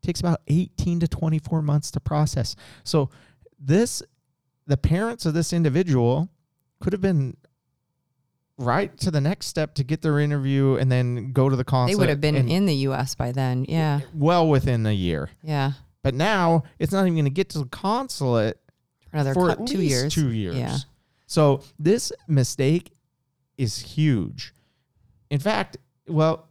takes 0.01 0.19
about 0.19 0.41
18 0.49 0.99
to 0.99 1.07
24 1.07 1.61
months 1.61 1.91
to 1.91 2.01
process. 2.01 2.57
So 2.83 3.09
this 3.57 4.03
the 4.67 4.75
parents 4.75 5.25
of 5.25 5.33
this 5.33 5.53
individual 5.53 6.27
could 6.81 6.91
have 6.91 7.01
been 7.01 7.37
right 8.57 8.97
to 8.97 9.11
the 9.11 9.21
next 9.21 9.47
step 9.47 9.73
to 9.75 9.85
get 9.85 10.01
their 10.01 10.19
interview 10.19 10.75
and 10.75 10.91
then 10.91 11.31
go 11.31 11.47
to 11.47 11.55
the 11.55 11.63
consulate. 11.63 11.95
They 11.95 11.99
would 12.01 12.09
have 12.09 12.19
been 12.19 12.35
in 12.35 12.65
the 12.65 12.75
U.S. 12.87 13.15
by 13.15 13.31
then. 13.31 13.65
Yeah, 13.69 14.01
well 14.13 14.49
within 14.49 14.85
a 14.85 14.91
year. 14.91 15.29
yeah. 15.41 15.71
But 16.03 16.15
now 16.15 16.63
it's 16.79 16.91
not 16.91 17.03
even 17.03 17.13
going 17.13 17.25
to 17.25 17.31
get 17.31 17.47
to 17.51 17.59
the 17.59 17.65
consulate 17.69 18.59
For 19.09 19.15
another 19.17 19.33
for 19.35 19.55
cou- 19.55 19.63
at 19.63 19.67
two 19.67 19.81
years. 19.81 20.13
Two 20.13 20.31
years. 20.31 20.57
Yeah. 20.57 20.77
So 21.31 21.61
this 21.79 22.11
mistake 22.27 22.91
is 23.57 23.79
huge. 23.79 24.53
In 25.29 25.39
fact, 25.39 25.77
well, 26.05 26.49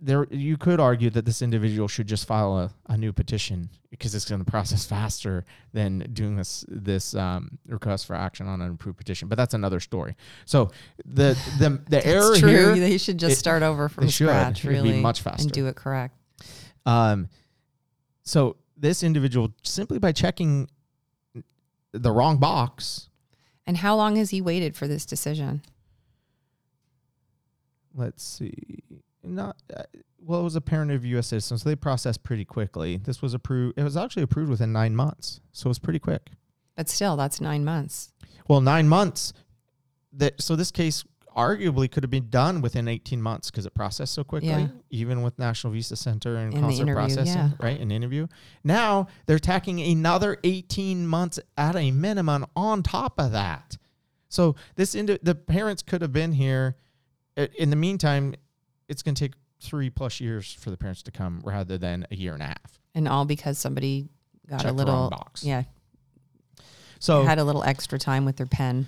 there 0.00 0.26
you 0.32 0.56
could 0.56 0.80
argue 0.80 1.10
that 1.10 1.24
this 1.24 1.40
individual 1.42 1.86
should 1.86 2.08
just 2.08 2.26
file 2.26 2.58
a, 2.58 2.70
a 2.92 2.96
new 2.96 3.12
petition 3.12 3.70
because 3.90 4.12
it's 4.16 4.28
going 4.28 4.44
to 4.44 4.50
process 4.50 4.84
faster 4.96 5.44
than 5.72 6.00
doing 6.12 6.34
this 6.34 6.64
this 6.68 7.14
um, 7.14 7.56
request 7.68 8.06
for 8.06 8.16
action 8.16 8.48
on 8.48 8.60
an 8.62 8.72
approved 8.72 8.98
petition. 8.98 9.28
But 9.28 9.38
that's 9.38 9.54
another 9.54 9.78
story. 9.78 10.16
So 10.44 10.72
the 11.04 11.38
the 11.60 11.80
the 11.88 12.04
error 12.04 12.34
true. 12.36 12.48
here, 12.48 12.74
They 12.74 12.98
should 12.98 13.18
just 13.18 13.34
it- 13.34 13.38
start 13.38 13.62
over 13.62 13.88
from 13.88 14.08
should. 14.08 14.26
scratch, 14.26 14.62
be 14.62 14.70
really, 14.70 15.00
much 15.00 15.22
faster. 15.22 15.42
and 15.44 15.52
do 15.52 15.68
it 15.68 15.76
correct. 15.76 16.16
Um, 16.84 17.28
so 18.24 18.56
this 18.76 19.04
individual 19.04 19.52
simply 19.62 20.00
by 20.00 20.10
checking 20.10 20.68
the 21.92 22.10
wrong 22.10 22.38
box, 22.38 23.08
And 23.66 23.78
how 23.78 23.96
long 23.96 24.16
has 24.16 24.30
he 24.30 24.40
waited 24.40 24.76
for 24.76 24.86
this 24.86 25.06
decision? 25.06 25.62
let's 27.94 28.22
see, 28.22 28.82
not 29.22 29.56
uh, 29.74 29.82
well, 30.20 30.40
it 30.40 30.44
was 30.44 30.56
a 30.56 30.60
parent 30.60 30.90
of 30.90 31.04
U.S. 31.04 31.28
citizens, 31.28 31.62
so 31.62 31.68
they 31.68 31.76
processed 31.76 32.22
pretty 32.22 32.44
quickly. 32.44 32.96
This 32.96 33.20
was 33.20 33.34
approved. 33.34 33.78
It 33.78 33.82
was 33.82 33.96
actually 33.96 34.22
approved 34.22 34.50
within 34.50 34.72
nine 34.72 34.96
months, 34.96 35.40
so 35.52 35.66
it 35.66 35.68
was 35.68 35.78
pretty 35.78 35.98
quick. 35.98 36.30
But 36.76 36.88
still, 36.88 37.16
that's 37.16 37.40
nine 37.40 37.64
months. 37.64 38.12
Well, 38.48 38.60
nine 38.60 38.88
months. 38.88 39.32
That 40.12 40.40
so 40.40 40.56
this 40.56 40.70
case 40.70 41.04
arguably 41.36 41.90
could 41.90 42.02
have 42.02 42.10
been 42.10 42.30
done 42.30 42.60
within 42.60 42.86
18 42.88 43.20
months 43.20 43.50
because 43.50 43.66
it 43.66 43.74
processed 43.74 44.14
so 44.14 44.24
quickly, 44.24 44.48
Yeah. 44.50 44.68
even 44.90 45.22
with 45.22 45.38
National 45.38 45.72
Visa 45.72 45.96
Center 45.96 46.36
and 46.36 46.54
In 46.54 46.60
consular 46.60 46.94
processing, 46.94 47.34
yeah. 47.36 47.50
right? 47.60 47.78
An 47.80 47.90
interview. 47.90 48.26
Now 48.62 49.08
they're 49.26 49.38
tacking 49.38 49.80
another 49.80 50.38
18 50.44 51.06
months 51.06 51.38
at 51.56 51.76
a 51.76 51.90
minimum 51.90 52.46
on 52.56 52.82
top 52.82 53.18
of 53.18 53.32
that. 53.32 53.76
So 54.28 54.56
this 54.76 54.94
indi- 54.94 55.18
the 55.22 55.34
parents 55.34 55.82
could 55.82 56.02
have 56.02 56.12
been 56.12 56.32
here. 56.32 56.76
In 57.36 57.70
the 57.70 57.76
meantime, 57.76 58.34
it's 58.88 59.02
going 59.02 59.14
to 59.14 59.24
take 59.24 59.34
three 59.60 59.90
plus 59.90 60.20
years 60.20 60.52
for 60.52 60.70
the 60.70 60.76
parents 60.76 61.02
to 61.04 61.10
come 61.10 61.40
rather 61.44 61.78
than 61.78 62.06
a 62.10 62.14
year 62.16 62.32
and 62.34 62.42
a 62.42 62.46
half. 62.46 62.78
And 62.94 63.08
all 63.08 63.24
because 63.24 63.58
somebody 63.58 64.08
got 64.48 64.60
Checked 64.60 64.70
a 64.72 64.76
little, 64.76 65.10
box. 65.10 65.42
yeah, 65.42 65.64
So 67.00 67.22
had 67.24 67.38
a 67.38 67.44
little 67.44 67.64
extra 67.64 67.98
time 67.98 68.24
with 68.24 68.36
their 68.36 68.46
pen. 68.46 68.86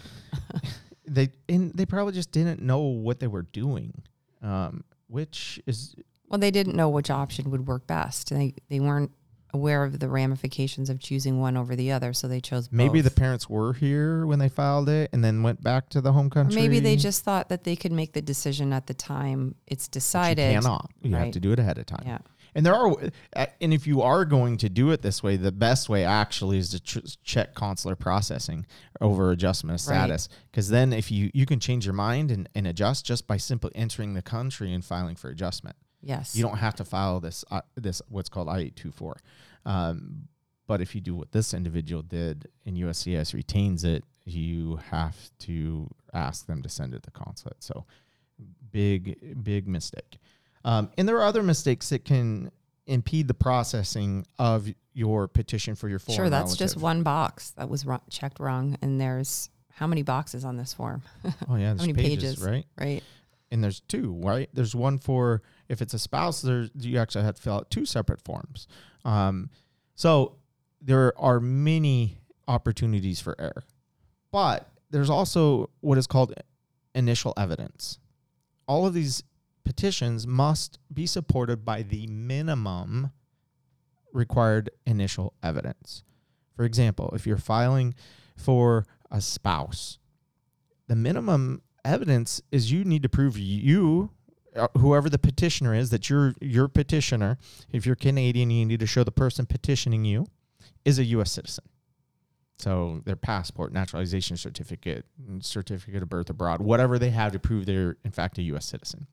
they 1.06 1.30
and 1.48 1.72
they 1.74 1.86
probably 1.86 2.12
just 2.12 2.32
didn't 2.32 2.60
know 2.62 2.80
what 2.80 3.20
they 3.20 3.26
were 3.26 3.42
doing, 3.42 4.02
um, 4.42 4.84
which 5.08 5.60
is 5.66 5.94
Well, 6.28 6.38
they 6.38 6.50
didn't 6.50 6.74
know 6.74 6.88
which 6.88 7.10
option 7.10 7.50
would 7.50 7.66
work 7.66 7.86
best. 7.86 8.30
They 8.30 8.54
they 8.68 8.80
weren't 8.80 9.12
aware 9.54 9.84
of 9.84 10.00
the 10.00 10.08
ramifications 10.08 10.90
of 10.90 10.98
choosing 11.00 11.40
one 11.40 11.56
over 11.56 11.74
the 11.76 11.90
other, 11.92 12.12
so 12.12 12.28
they 12.28 12.40
chose 12.40 12.68
maybe 12.70 13.00
the 13.00 13.10
parents 13.10 13.48
were 13.48 13.72
here 13.72 14.26
when 14.26 14.38
they 14.38 14.48
filed 14.50 14.88
it 14.88 15.08
and 15.14 15.24
then 15.24 15.42
went 15.42 15.62
back 15.62 15.88
to 15.90 16.00
the 16.02 16.12
home 16.12 16.26
Or 16.26 16.30
country. 16.30 16.60
maybe 16.60 16.78
they 16.80 16.96
just 16.96 17.24
thought 17.24 17.48
that 17.48 17.64
they 17.64 17.74
could 17.76 17.92
make 17.92 18.12
the 18.12 18.20
decision 18.20 18.72
at 18.72 18.86
the 18.86 18.92
time 18.94 19.54
it's 19.66 19.86
But 19.88 19.94
you 19.94 20.00
decided. 20.00 20.52
cannot. 20.54 20.90
You 21.00 21.14
have 21.14 21.30
to 21.30 21.40
do 21.40 21.52
it 21.52 21.58
ahead 21.58 21.78
of 21.78 21.86
time. 21.86 22.02
Yeah. 22.04 22.18
And 22.56 22.64
there 22.64 22.74
are, 22.74 22.90
uh, 23.36 23.46
and 23.60 23.74
if 23.74 23.86
you 23.86 24.00
are 24.00 24.24
going 24.24 24.56
to 24.56 24.70
do 24.70 24.90
it 24.90 25.02
this 25.02 25.22
way, 25.22 25.36
the 25.36 25.52
best 25.52 25.90
way 25.90 26.06
actually 26.06 26.56
is 26.56 26.70
to 26.70 26.80
ch- 26.80 27.22
check 27.22 27.54
consular 27.54 27.94
processing 27.94 28.64
over 29.02 29.30
adjustment 29.30 29.74
of 29.74 29.80
status. 29.82 30.30
Because 30.50 30.70
then, 30.70 30.94
if 30.94 31.10
you 31.10 31.30
you 31.34 31.44
can 31.44 31.60
change 31.60 31.84
your 31.84 31.92
mind 31.92 32.30
and, 32.30 32.48
and 32.54 32.66
adjust 32.66 33.04
just 33.04 33.26
by 33.26 33.36
simply 33.36 33.72
entering 33.74 34.14
the 34.14 34.22
country 34.22 34.72
and 34.72 34.82
filing 34.82 35.16
for 35.16 35.28
adjustment. 35.28 35.76
Yes. 36.00 36.34
You 36.34 36.42
don't 36.42 36.56
have 36.56 36.74
to 36.76 36.84
file 36.84 37.20
this 37.20 37.44
uh, 37.50 37.60
this 37.74 38.00
what's 38.08 38.30
called 38.30 38.48
I 38.48 38.60
eight 38.60 38.76
two 38.76 38.90
four. 38.90 39.18
Um, 39.66 40.28
but 40.66 40.80
if 40.80 40.94
you 40.94 41.02
do 41.02 41.14
what 41.14 41.32
this 41.32 41.52
individual 41.52 42.00
did 42.02 42.48
and 42.64 42.74
USCIS 42.78 43.34
retains 43.34 43.84
it, 43.84 44.02
you 44.24 44.80
have 44.90 45.30
to 45.40 45.90
ask 46.14 46.46
them 46.46 46.62
to 46.62 46.70
send 46.70 46.94
it 46.94 47.02
to 47.02 47.10
consulate. 47.10 47.62
So 47.62 47.84
big 48.72 49.44
big 49.44 49.68
mistake. 49.68 50.16
Um, 50.66 50.90
and 50.98 51.08
there 51.08 51.16
are 51.16 51.24
other 51.24 51.42
mistakes 51.42 51.88
that 51.90 52.04
can 52.04 52.50
impede 52.86 53.28
the 53.28 53.34
processing 53.34 54.26
of 54.38 54.68
your 54.92 55.28
petition 55.28 55.74
for 55.74 55.88
your 55.88 55.98
foreign 55.98 56.16
sure, 56.16 56.30
that's 56.30 56.56
just 56.56 56.76
one 56.76 57.02
box 57.02 57.50
that 57.52 57.68
was 57.68 57.86
wrong, 57.86 58.00
checked 58.10 58.40
wrong, 58.40 58.76
and 58.82 59.00
there's 59.00 59.48
how 59.72 59.86
many 59.86 60.02
boxes 60.02 60.44
on 60.44 60.56
this 60.56 60.74
form, 60.74 61.02
Oh 61.48 61.56
yeah, 61.56 61.74
there's 61.74 61.80
many 61.80 61.92
pages, 61.94 62.36
pages? 62.36 62.44
right? 62.44 62.66
right? 62.78 63.02
and 63.50 63.62
there's 63.62 63.80
two, 63.80 64.12
right? 64.22 64.48
There's 64.52 64.74
one 64.74 64.98
for 64.98 65.42
if 65.68 65.80
it's 65.80 65.94
a 65.94 65.98
spouse. 65.98 66.42
There's 66.42 66.70
you 66.78 66.98
actually 66.98 67.24
have 67.24 67.36
to 67.36 67.42
fill 67.42 67.54
out 67.54 67.70
two 67.70 67.84
separate 67.84 68.20
forms. 68.20 68.66
Um, 69.04 69.50
so 69.94 70.36
there 70.80 71.18
are 71.18 71.40
many 71.40 72.18
opportunities 72.48 73.20
for 73.20 73.36
error, 73.40 73.64
but 74.32 74.68
there's 74.90 75.10
also 75.10 75.70
what 75.80 75.98
is 75.98 76.06
called 76.06 76.34
initial 76.94 77.32
evidence. 77.36 77.98
All 78.66 78.86
of 78.86 78.94
these 78.94 79.22
petitions 79.66 80.28
must 80.28 80.78
be 80.94 81.06
supported 81.06 81.64
by 81.64 81.82
the 81.82 82.06
minimum 82.06 83.10
required 84.12 84.70
initial 84.86 85.34
evidence. 85.42 86.04
For 86.54 86.64
example, 86.64 87.10
if 87.14 87.26
you're 87.26 87.36
filing 87.36 87.96
for 88.36 88.86
a 89.10 89.20
spouse, 89.20 89.98
the 90.86 90.94
minimum 90.94 91.62
evidence 91.84 92.40
is 92.52 92.70
you 92.70 92.84
need 92.84 93.02
to 93.02 93.08
prove 93.08 93.36
you 93.36 94.10
uh, 94.54 94.68
whoever 94.78 95.10
the 95.10 95.18
petitioner 95.18 95.74
is 95.74 95.90
that 95.90 96.08
you're 96.08 96.34
your 96.40 96.68
petitioner. 96.68 97.36
If 97.72 97.84
you're 97.84 97.96
canadian 97.96 98.50
you 98.50 98.64
need 98.64 98.80
to 98.80 98.86
show 98.86 99.04
the 99.04 99.12
person 99.12 99.46
petitioning 99.46 100.04
you 100.04 100.26
is 100.84 100.98
a 100.98 101.04
us 101.04 101.32
citizen. 101.32 101.64
So 102.58 103.02
their 103.04 103.16
passport 103.16 103.72
naturalization 103.72 104.36
certificate 104.36 105.04
certificate 105.40 106.02
of 106.02 106.08
birth 106.08 106.30
abroad 106.30 106.62
whatever 106.62 106.98
they 106.98 107.10
have 107.10 107.32
to 107.32 107.38
prove 107.38 107.66
they're 107.66 107.96
in 108.04 108.12
fact 108.12 108.38
a 108.38 108.42
us 108.42 108.64
citizen 108.64 109.08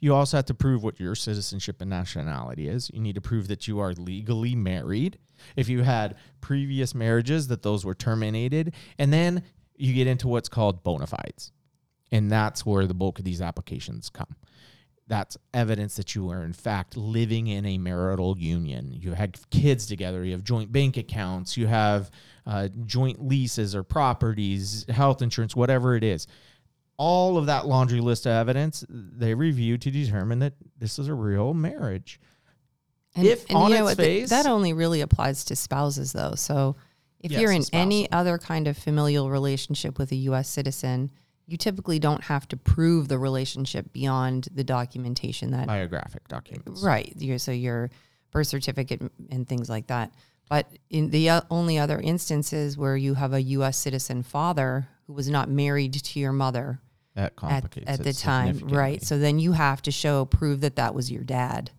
you 0.00 0.14
also 0.14 0.36
have 0.36 0.46
to 0.46 0.54
prove 0.54 0.82
what 0.82 1.00
your 1.00 1.14
citizenship 1.14 1.80
and 1.80 1.90
nationality 1.90 2.68
is 2.68 2.90
you 2.92 3.00
need 3.00 3.14
to 3.14 3.20
prove 3.20 3.48
that 3.48 3.66
you 3.66 3.78
are 3.78 3.92
legally 3.94 4.54
married 4.54 5.18
if 5.56 5.68
you 5.68 5.82
had 5.82 6.16
previous 6.40 6.94
marriages 6.94 7.48
that 7.48 7.62
those 7.62 7.84
were 7.84 7.94
terminated 7.94 8.74
and 8.98 9.12
then 9.12 9.42
you 9.76 9.92
get 9.92 10.06
into 10.06 10.28
what's 10.28 10.48
called 10.48 10.82
bona 10.82 11.06
fides. 11.06 11.52
And 12.12 12.30
that's 12.30 12.64
where 12.64 12.86
the 12.86 12.94
bulk 12.94 13.18
of 13.18 13.24
these 13.24 13.42
applications 13.42 14.08
come. 14.08 14.36
That's 15.06 15.36
evidence 15.52 15.96
that 15.96 16.14
you 16.14 16.30
are, 16.30 16.44
in 16.44 16.54
fact, 16.54 16.96
living 16.96 17.48
in 17.48 17.66
a 17.66 17.76
marital 17.76 18.38
union. 18.38 18.90
You 18.92 19.12
had 19.12 19.38
kids 19.50 19.86
together, 19.86 20.24
you 20.24 20.32
have 20.32 20.44
joint 20.44 20.72
bank 20.72 20.96
accounts, 20.96 21.56
you 21.56 21.66
have 21.66 22.10
uh, 22.46 22.68
joint 22.86 23.22
leases 23.22 23.74
or 23.74 23.82
properties, 23.82 24.86
health 24.88 25.20
insurance, 25.20 25.54
whatever 25.54 25.94
it 25.96 26.04
is. 26.04 26.26
All 26.96 27.36
of 27.38 27.46
that 27.46 27.66
laundry 27.66 28.00
list 28.00 28.26
of 28.26 28.32
evidence 28.32 28.84
they 28.88 29.34
review 29.34 29.78
to 29.78 29.90
determine 29.90 30.38
that 30.40 30.54
this 30.78 30.98
is 30.98 31.08
a 31.08 31.14
real 31.14 31.52
marriage. 31.54 32.20
And, 33.16 33.26
If 33.26 33.52
on 33.54 33.70
you 33.70 33.78
know 33.78 33.86
its 33.88 33.96
face- 33.96 34.30
that 34.30 34.46
only 34.46 34.72
really 34.72 35.00
applies 35.00 35.44
to 35.46 35.56
spouses, 35.56 36.12
though. 36.12 36.34
So 36.34 36.76
if 37.20 37.30
Yes, 37.30 37.40
you're 37.40 37.52
in 37.52 37.62
any 37.72 38.10
other 38.10 38.38
kind 38.38 38.66
of 38.68 38.76
familial 38.76 39.30
relationship 39.30 39.98
with 39.98 40.10
a 40.12 40.16
U.S. 40.16 40.48
citizen, 40.48 41.10
you 41.46 41.56
typically 41.56 41.98
don't 41.98 42.24
have 42.24 42.48
to 42.48 42.56
prove 42.56 43.08
the 43.08 43.18
relationship 43.18 43.92
beyond 43.92 44.48
the 44.54 44.64
documentation 44.64 45.50
that 45.52 45.66
Biographic 45.66 46.26
documents. 46.28 46.82
right. 46.82 47.12
Your, 47.16 47.38
so 47.38 47.52
your 47.52 47.90
birth 48.30 48.48
certificate 48.48 49.00
and 49.30 49.48
things 49.48 49.68
like 49.68 49.86
that. 49.88 50.12
But 50.48 50.68
in 50.90 51.10
the 51.10 51.30
uh, 51.30 51.40
only 51.50 51.78
other 51.78 52.00
instances 52.00 52.76
where 52.76 52.96
you 52.96 53.14
have 53.14 53.32
a 53.32 53.40
U.S. 53.42 53.78
citizen 53.78 54.22
father 54.22 54.88
who 55.06 55.12
was 55.12 55.28
not 55.28 55.48
married 55.48 55.92
to 55.94 56.20
your 56.20 56.32
mother 56.32 56.80
That 57.14 57.24
at, 57.26 57.36
complicates 57.36 57.90
at 57.90 58.02
the 58.02 58.12
time, 58.12 58.58
right? 58.68 59.02
So 59.02 59.18
then 59.18 59.38
you 59.38 59.52
have 59.52 59.82
to 59.82 59.90
show 59.90 60.24
prove 60.24 60.60
that 60.62 60.76
that 60.76 60.94
was 60.94 61.10
your 61.10 61.22
dad. 61.24 61.70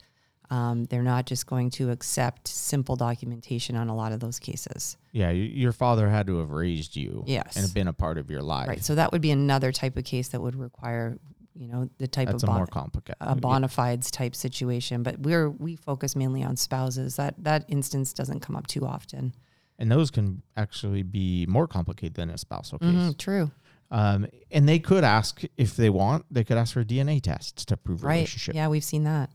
Um, 0.51 0.85
they're 0.85 1.01
not 1.01 1.25
just 1.25 1.47
going 1.47 1.71
to 1.71 1.89
accept 1.89 2.47
simple 2.47 2.95
documentation 2.95 3.75
on 3.75 3.89
a 3.89 3.95
lot 3.95 4.11
of 4.11 4.19
those 4.19 4.37
cases, 4.37 4.95
Yeah, 5.11 5.31
your 5.31 5.71
father 5.71 6.07
had 6.07 6.27
to 6.27 6.37
have 6.37 6.51
raised 6.51 6.95
you. 6.95 7.23
Yes. 7.25 7.55
And 7.55 7.73
been 7.73 7.87
a 7.87 7.93
part 7.93 8.19
of 8.19 8.29
your 8.29 8.43
life. 8.43 8.67
right? 8.67 8.83
So 8.83 8.93
that 8.93 9.11
would 9.11 9.21
be 9.21 9.31
another 9.31 9.71
type 9.71 9.97
of 9.97 10.03
case 10.03 10.27
that 10.29 10.41
would 10.41 10.55
require 10.55 11.17
you 11.57 11.67
know, 11.69 11.89
the 11.99 12.07
type 12.07 12.27
That's 12.27 12.43
of 12.43 12.49
a 12.49 12.51
bon- 12.51 12.57
more 12.57 12.67
complicated. 12.67 13.15
a 13.21 13.33
bona 13.35 13.69
fides 13.69 14.11
type 14.11 14.35
situation. 14.35 15.03
But 15.03 15.19
we're 15.19 15.49
we 15.49 15.77
focus 15.77 16.15
mainly 16.15 16.43
on 16.43 16.57
spouses. 16.57 17.15
That 17.15 17.35
that 17.43 17.63
instance 17.69 18.11
doesn't 18.13 18.41
come 18.41 18.55
up 18.57 18.67
too 18.67 18.85
often. 18.85 19.33
And 19.79 19.91
those 19.91 20.09
can 20.11 20.41
actually 20.55 21.03
be 21.03 21.45
more 21.47 21.67
complicated 21.67 22.15
than 22.15 22.29
a 22.29 22.37
spousal 22.37 22.79
case. 22.79 22.89
Mhm, 22.89 23.17
true. 23.17 23.51
Um, 23.91 24.27
and 24.51 24.67
they 24.67 24.79
could 24.79 25.03
ask 25.03 25.43
if 25.57 25.75
they 25.75 25.89
want. 25.89 26.25
They 26.31 26.43
could 26.43 26.57
ask 26.57 26.73
for 26.73 26.83
DNA 26.83 27.19
tests 27.21 27.63
to 27.65 27.77
prove 27.77 28.03
Right. 28.03 28.15
relationship. 28.15 28.55
Yeah, 28.55 28.67
we've 28.67 28.83
seen 28.83 29.03
that. 29.03 29.29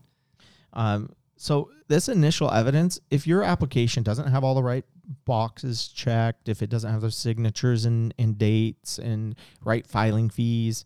Um, 0.73 1.09
so 1.37 1.69
this 1.87 2.07
initial 2.09 2.51
evidence, 2.51 2.99
if 3.09 3.25
your 3.25 3.43
application 3.43 4.03
doesn't 4.03 4.27
have 4.27 4.43
all 4.43 4.53
the 4.55 4.63
right 4.63 4.85
boxes 5.25 5.87
checked, 5.87 6.47
if 6.49 6.61
it 6.61 6.69
doesn't 6.69 6.91
have 6.91 7.01
the 7.01 7.11
signatures 7.11 7.85
and, 7.85 8.13
and 8.19 8.37
dates 8.37 8.97
and 8.99 9.35
right 9.63 9.85
filing 9.87 10.29
fees 10.29 10.85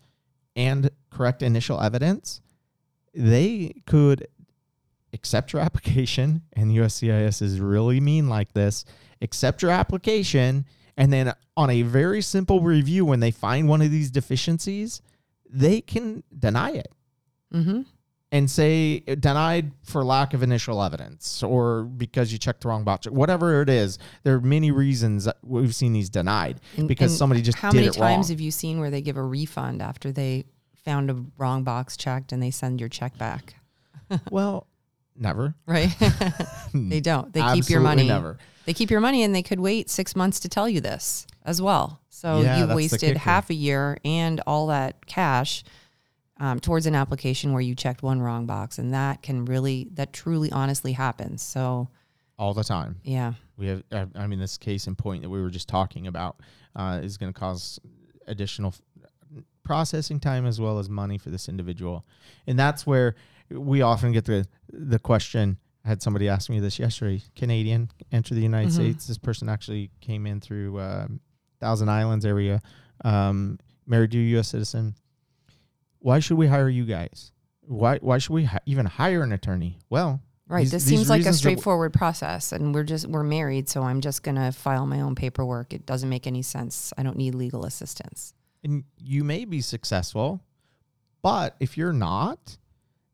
and 0.55 0.89
correct 1.09 1.41
initial 1.43 1.81
evidence, 1.81 2.41
they 3.13 3.74
could 3.85 4.27
accept 5.13 5.53
your 5.53 5.62
application. 5.67 6.43
And 6.53 6.71
USCIS 6.71 7.41
is 7.41 7.59
really 7.59 8.00
mean 8.00 8.29
like 8.29 8.53
this 8.53 8.85
accept 9.22 9.62
your 9.62 9.72
application. 9.72 10.65
And 10.98 11.12
then 11.12 11.34
on 11.57 11.69
a 11.69 11.81
very 11.81 12.22
simple 12.22 12.62
review, 12.62 13.05
when 13.05 13.19
they 13.19 13.31
find 13.31 13.67
one 13.67 13.81
of 13.81 13.91
these 13.91 14.10
deficiencies, 14.12 15.01
they 15.50 15.81
can 15.81 16.24
deny 16.38 16.72
it 16.72 16.91
Mm-hmm. 17.53 17.81
and 18.31 18.50
say 18.51 19.00
denied 19.00 19.72
for 19.84 20.03
lack 20.03 20.34
of 20.34 20.41
initial 20.43 20.84
evidence 20.84 21.41
or 21.43 21.84
because 21.84 22.34
you 22.34 22.38
checked 22.39 22.62
the 22.62 22.67
wrong 22.67 22.84
box, 22.84 23.07
whatever 23.07 23.62
it 23.62 23.69
is. 23.69 23.98
There 24.24 24.36
are 24.36 24.41
many 24.41 24.72
reasons 24.72 25.27
we've 25.43 25.74
seen 25.75 25.93
these 25.93 26.10
denied 26.10 26.60
And- 26.75 26.88
because 26.88 27.12
and 27.12 27.17
somebody 27.19 27.41
just 27.41 27.57
How 27.60 27.72
many 27.72 27.86
times 27.88 28.00
wrong. 28.00 28.24
have 28.29 28.41
you 28.41 28.51
seen 28.51 28.79
where 28.79 28.89
they 28.89 29.01
give 29.01 29.15
a 29.15 29.24
refund 29.24 29.81
after 29.81 30.12
they 30.12 30.45
found 30.84 31.10
a 31.10 31.24
wrong 31.38 31.63
box 31.63 31.95
checked 31.95 32.31
and 32.34 32.41
they 32.43 32.51
send 32.51 32.79
your 32.79 32.89
check 32.89 33.17
back? 33.17 33.55
well, 34.31 34.67
never. 35.15 35.53
Right? 35.65 35.95
they 36.74 37.00
don't. 37.00 37.31
They 37.31 37.41
keep 37.53 37.69
your 37.69 37.81
money. 37.81 38.07
Never. 38.07 38.38
They 38.65 38.74
keep 38.74 38.89
your 38.89 39.00
money 39.01 39.24
and 39.24 39.34
they 39.36 39.43
could 39.43 39.60
wait 39.60 39.89
six 39.89 40.15
months 40.15 40.39
to 40.41 40.50
tell 40.50 40.67
you 40.67 40.81
this 40.81 41.25
as 41.43 41.62
well. 41.62 42.01
So 42.10 42.41
Yeah, 42.41 42.65
the 42.65 42.75
wasted 42.75 43.17
half 43.17 43.50
a 43.50 43.53
year 43.53 43.98
and 44.03 44.41
all 44.48 44.67
that 44.67 45.05
cash 45.05 45.63
um, 46.39 46.60
towards 46.60 46.86
an 46.86 46.95
application 46.95 47.53
where 47.53 47.62
you 47.62 47.75
checked 47.75 48.01
one 48.03 48.22
wrong 48.22 48.45
box. 48.45 48.77
And 48.79 48.93
that 48.93 49.22
can 49.22 49.45
really, 49.45 49.89
that 49.93 50.13
truly 50.13 50.51
honestly 50.51 50.93
happens. 50.93 51.41
So, 51.41 51.89
All 52.39 52.53
the 52.53 52.63
time. 52.63 52.98
yeah. 53.03 53.34
We 53.57 53.67
have, 53.67 53.84
I- 53.91 54.07
I 54.15 54.27
mean, 54.27 54.39
this 54.39 54.57
case 54.57 54.88
in 54.88 54.95
point 54.95 55.22
that 55.22 55.29
we 55.29 55.41
were 55.41 55.50
just 55.51 55.69
talking 55.69 56.07
about 56.07 56.41
uh, 56.75 57.00
is 57.03 57.17
going 57.17 57.31
to 57.31 57.39
cause 57.39 57.79
additional 58.27 58.74
processing 59.63 60.19
time 60.19 60.45
as 60.45 60.60
well 60.60 60.77
as 60.79 60.89
money 60.89 61.17
for 61.17 61.29
this 61.29 61.48
individual, 61.50 62.05
and 62.48 62.57
that's 62.60 62.86
where 62.86 63.15
we 63.50 63.81
often 63.81 64.12
get 64.12 64.25
the 64.25 64.45
the 64.72 65.00
question. 65.00 65.57
I 65.85 65.89
had 65.89 66.01
somebody 66.01 66.27
ask 66.27 66.49
me 66.49 66.59
this 66.59 66.79
yesterday. 66.79 67.21
Canadian 67.35 67.89
enter 68.11 68.33
the 68.33 68.41
United 68.41 68.69
Mhm. 68.71 68.73
States. 68.75 69.07
This 69.07 69.17
person 69.19 69.47
actually 69.49 69.91
came 70.01 70.25
in 70.25 70.41
through 70.41 70.79
um, 70.79 71.19
Thousand 71.61 71.89
Islands 71.89 72.25
area, 72.25 72.61
um, 73.03 73.59
married 73.85 74.11
to 74.11 74.17
a 74.17 74.21
U.S. 74.31 74.47
citizen. 74.49 74.95
Why 75.99 76.19
should 76.19 76.37
we 76.37 76.47
hire 76.47 76.69
you 76.69 76.85
guys? 76.85 77.31
Why 77.61 77.97
why 77.97 78.17
should 78.19 78.33
we 78.33 78.45
hi- 78.45 78.59
even 78.65 78.85
hire 78.85 79.23
an 79.23 79.31
attorney? 79.31 79.79
Well, 79.89 80.21
Right. 80.47 80.61
these- 80.61 80.71
this 80.71 80.85
seems 80.85 81.09
like 81.09 81.21
a 81.21 81.23
that 81.23 81.29
w- 81.31 81.37
straightforward 81.39 81.93
process. 81.93 82.51
And 82.51 82.73
we're 82.73 82.83
just, 82.83 83.07
we're 83.07 83.23
married. 83.23 83.67
So 83.67 83.81
I'm 83.81 83.99
just 84.01 84.21
going 84.21 84.35
to 84.35 84.51
file 84.51 84.85
my 84.85 85.01
own 85.01 85.15
paperwork. 85.15 85.73
It 85.73 85.87
doesn't 85.87 86.07
make 86.09 86.27
any 86.27 86.43
sense. 86.43 86.93
I 86.97 87.01
don't 87.03 87.17
need 87.17 87.33
legal 87.35 87.65
assistance. 87.65 88.33
and 88.63 88.83
you 88.99 89.23
may 89.23 89.45
be 89.45 89.61
successful, 89.61 90.41
but 91.21 91.55
if 91.59 91.77
you're 91.77 91.93
not, 91.93 92.57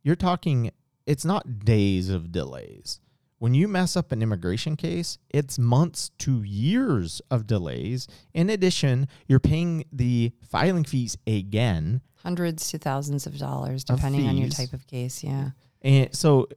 you're 0.03 0.15
talking 0.15 0.71
it's 1.05 1.25
not 1.25 1.65
days 1.65 2.10
of 2.10 2.31
delays. 2.31 3.00
When 3.39 3.55
you 3.55 3.67
mess 3.67 3.96
up 3.96 4.12
an 4.12 4.22
immigration 4.22 4.75
case, 4.75 5.17
it's 5.29 5.58
months 5.58 6.12
to 6.20 6.43
years 6.43 7.22
of 7.31 7.48
delays. 7.48 8.08
In 8.36 8.51
addition, 8.51 9.08
you're 9.28 9.39
paying 9.39 9.84
the 9.91 10.32
filing 10.47 10.84
fees 10.84 11.17
again. 11.25 12.02
Hundreds 12.17 12.69
to 12.69 12.78
thousands 12.78 13.25
of 13.25 13.39
dollars, 13.39 13.84
Of 13.89 13.95
depending 13.95 14.28
on 14.28 14.38
your 14.38 14.49
type 14.49 14.73
of 14.73 14.86
case. 14.86 15.23
Yeah. 15.23 15.52
And 15.82 16.15
so, 16.15 16.49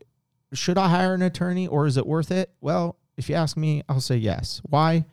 should 0.53 0.77
I 0.77 0.89
hire 0.89 1.15
an 1.15 1.23
attorney 1.23 1.67
or 1.67 1.87
is 1.87 1.97
it 1.97 2.07
worth 2.07 2.31
it? 2.31 2.53
Well, 2.61 2.99
if 3.17 3.31
you 3.31 3.35
ask 3.35 3.57
me, 3.57 3.83
I'll 3.89 4.01
say 4.03 4.17
yes. 4.17 4.61
Why? 4.65 5.07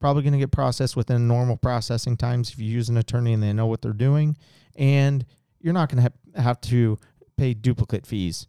Probably 0.00 0.22
going 0.22 0.34
to 0.34 0.38
get 0.38 0.50
processed 0.50 0.96
within 0.96 1.26
normal 1.26 1.56
processing 1.56 2.18
times 2.18 2.52
if 2.52 2.58
you 2.58 2.70
use 2.70 2.90
an 2.90 2.98
attorney 2.98 3.32
and 3.32 3.42
they 3.42 3.54
know 3.54 3.66
what 3.66 3.80
they're 3.80 3.92
doing. 3.94 4.36
And 4.76 5.24
you're 5.60 5.72
not 5.72 5.88
going 5.88 6.04
to 6.04 6.40
have 6.42 6.60
to 6.60 6.98
pay 7.36 7.54
duplicate 7.54 8.06
fees 8.06 8.46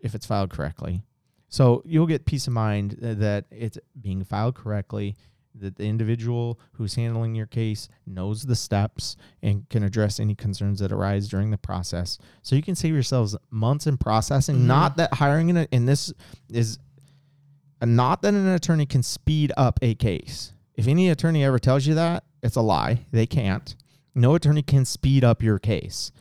if 0.00 0.14
it's 0.14 0.26
filed 0.26 0.50
correctly. 0.50 1.02
So 1.48 1.82
you'll 1.84 2.06
get 2.06 2.26
peace 2.26 2.46
of 2.46 2.52
mind 2.52 2.96
that 3.00 3.46
it's 3.50 3.78
being 4.00 4.22
filed 4.24 4.54
correctly, 4.54 5.16
that 5.54 5.76
the 5.76 5.84
individual 5.84 6.60
who's 6.74 6.94
handling 6.94 7.34
your 7.34 7.46
case 7.46 7.88
knows 8.06 8.44
the 8.44 8.54
steps 8.54 9.16
and 9.42 9.68
can 9.68 9.82
address 9.82 10.20
any 10.20 10.34
concerns 10.36 10.78
that 10.78 10.92
arise 10.92 11.28
during 11.28 11.50
the 11.50 11.58
process. 11.58 12.18
So 12.42 12.54
you 12.54 12.62
can 12.62 12.76
save 12.76 12.94
yourselves 12.94 13.36
months 13.50 13.86
in 13.88 13.96
processing. 13.96 14.58
Mhm. 14.58 14.66
Not 14.66 14.96
that 14.98 15.14
hiring 15.14 15.50
an 15.50 15.66
and 15.72 15.88
this 15.88 16.12
is 16.48 16.78
uh, 17.82 17.86
not 17.86 18.22
that 18.22 18.34
an 18.34 18.46
attorney 18.46 18.86
can 18.86 19.02
speed 19.02 19.52
up 19.56 19.78
a 19.82 19.94
case. 19.94 20.52
If 20.74 20.86
any 20.86 21.08
attorney 21.08 21.42
ever 21.44 21.58
tells 21.58 21.86
you 21.86 21.94
that, 21.94 22.24
it's 22.42 22.56
a 22.56 22.60
lie. 22.60 23.06
They 23.10 23.26
can't. 23.26 23.74
No 24.14 24.34
attorney 24.34 24.62
can 24.62 24.84
speed 24.84 25.24
up 25.24 25.42
your 25.42 25.58
case. 25.58 26.12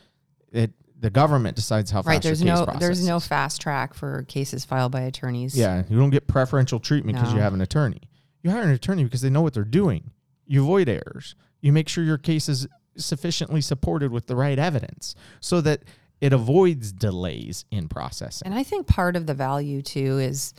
The 1.00 1.10
government 1.10 1.56
decides 1.56 1.92
how 1.92 2.02
fast 2.02 2.08
Right. 2.08 2.22
There's 2.22 2.44
no, 2.44 2.66
there's 2.78 3.06
no 3.06 3.20
fast 3.20 3.62
track 3.62 3.94
for 3.94 4.24
cases 4.24 4.66
filed 4.66 4.92
by 4.92 5.02
attorneys. 5.02 5.58
Yeah, 5.58 5.84
you 5.90 5.98
don't 5.98 6.10
get 6.10 6.28
preferential 6.28 6.80
treatment 6.80 7.18
because 7.18 7.34
you 7.34 7.40
have 7.40 7.54
an 7.54 7.62
attorney. 7.62 8.02
You 8.44 8.52
hire 8.52 8.64
an 8.64 8.72
attorney 8.72 9.04
because 9.06 9.22
they 9.22 9.30
know 9.30 9.42
what 9.42 9.54
they're 9.54 9.64
doing. 9.64 10.12
You 10.46 10.64
avoid 10.64 10.90
errors. 10.90 11.36
You 11.62 11.72
make 11.72 11.88
sure 11.90 12.04
your 12.04 12.18
case 12.18 12.50
is 12.50 12.68
sufficiently 12.98 13.62
supported 13.62 14.12
with 14.12 14.28
the 14.28 14.36
right 14.36 14.60
evidence 14.60 15.16
so 15.40 15.62
that 15.62 15.84
it 16.20 16.34
avoids 16.34 16.92
delays 16.92 17.64
in 17.72 17.88
processing. 17.88 18.46
And 18.46 18.56
I 18.56 18.64
think 18.64 18.88
part 18.88 19.16
of 19.16 19.26
the 19.26 19.34
value 19.34 19.82
too 19.82 20.20
is, 20.20 20.54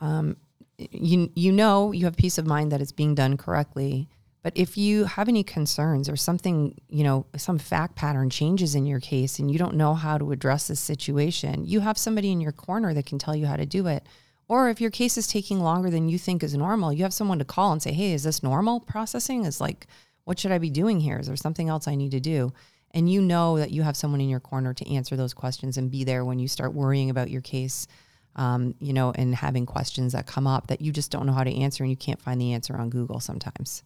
um, 0.00 0.36
you 0.78 1.30
you 1.34 1.52
know 1.52 1.92
you 1.92 2.04
have 2.04 2.16
peace 2.16 2.38
of 2.38 2.46
mind 2.46 2.72
that 2.72 2.80
it's 2.80 2.92
being 2.92 3.14
done 3.14 3.36
correctly. 3.36 4.08
But 4.46 4.56
if 4.56 4.78
you 4.78 5.06
have 5.06 5.28
any 5.28 5.42
concerns 5.42 6.08
or 6.08 6.14
something, 6.14 6.80
you 6.88 7.02
know, 7.02 7.26
some 7.36 7.58
fact 7.58 7.96
pattern 7.96 8.30
changes 8.30 8.76
in 8.76 8.86
your 8.86 9.00
case 9.00 9.40
and 9.40 9.50
you 9.50 9.58
don't 9.58 9.74
know 9.74 9.92
how 9.94 10.18
to 10.18 10.30
address 10.30 10.68
this 10.68 10.78
situation, 10.78 11.64
you 11.64 11.80
have 11.80 11.98
somebody 11.98 12.30
in 12.30 12.40
your 12.40 12.52
corner 12.52 12.94
that 12.94 13.06
can 13.06 13.18
tell 13.18 13.34
you 13.34 13.46
how 13.46 13.56
to 13.56 13.66
do 13.66 13.88
it. 13.88 14.06
Or 14.46 14.68
if 14.68 14.80
your 14.80 14.92
case 14.92 15.18
is 15.18 15.26
taking 15.26 15.58
longer 15.58 15.90
than 15.90 16.08
you 16.08 16.16
think 16.16 16.44
is 16.44 16.54
normal, 16.54 16.92
you 16.92 17.02
have 17.02 17.12
someone 17.12 17.40
to 17.40 17.44
call 17.44 17.72
and 17.72 17.82
say, 17.82 17.92
"Hey, 17.92 18.12
is 18.12 18.22
this 18.22 18.40
normal 18.40 18.78
processing? 18.78 19.44
Is 19.44 19.60
like, 19.60 19.88
what 20.26 20.38
should 20.38 20.52
I 20.52 20.58
be 20.58 20.70
doing 20.70 21.00
here? 21.00 21.18
Is 21.18 21.26
there 21.26 21.34
something 21.34 21.68
else 21.68 21.88
I 21.88 21.96
need 21.96 22.12
to 22.12 22.20
do?" 22.20 22.52
And 22.92 23.10
you 23.10 23.20
know 23.20 23.58
that 23.58 23.72
you 23.72 23.82
have 23.82 23.96
someone 23.96 24.20
in 24.20 24.28
your 24.28 24.38
corner 24.38 24.72
to 24.74 24.94
answer 24.94 25.16
those 25.16 25.34
questions 25.34 25.76
and 25.76 25.90
be 25.90 26.04
there 26.04 26.24
when 26.24 26.38
you 26.38 26.46
start 26.46 26.72
worrying 26.72 27.10
about 27.10 27.30
your 27.30 27.42
case, 27.42 27.88
um, 28.36 28.76
you 28.78 28.92
know, 28.92 29.10
and 29.10 29.34
having 29.34 29.66
questions 29.66 30.12
that 30.12 30.26
come 30.26 30.46
up 30.46 30.68
that 30.68 30.80
you 30.80 30.92
just 30.92 31.10
don't 31.10 31.26
know 31.26 31.32
how 31.32 31.42
to 31.42 31.52
answer 31.52 31.82
and 31.82 31.90
you 31.90 31.96
can't 31.96 32.22
find 32.22 32.40
the 32.40 32.52
answer 32.52 32.76
on 32.76 32.90
Google 32.90 33.18
sometimes. 33.18 33.82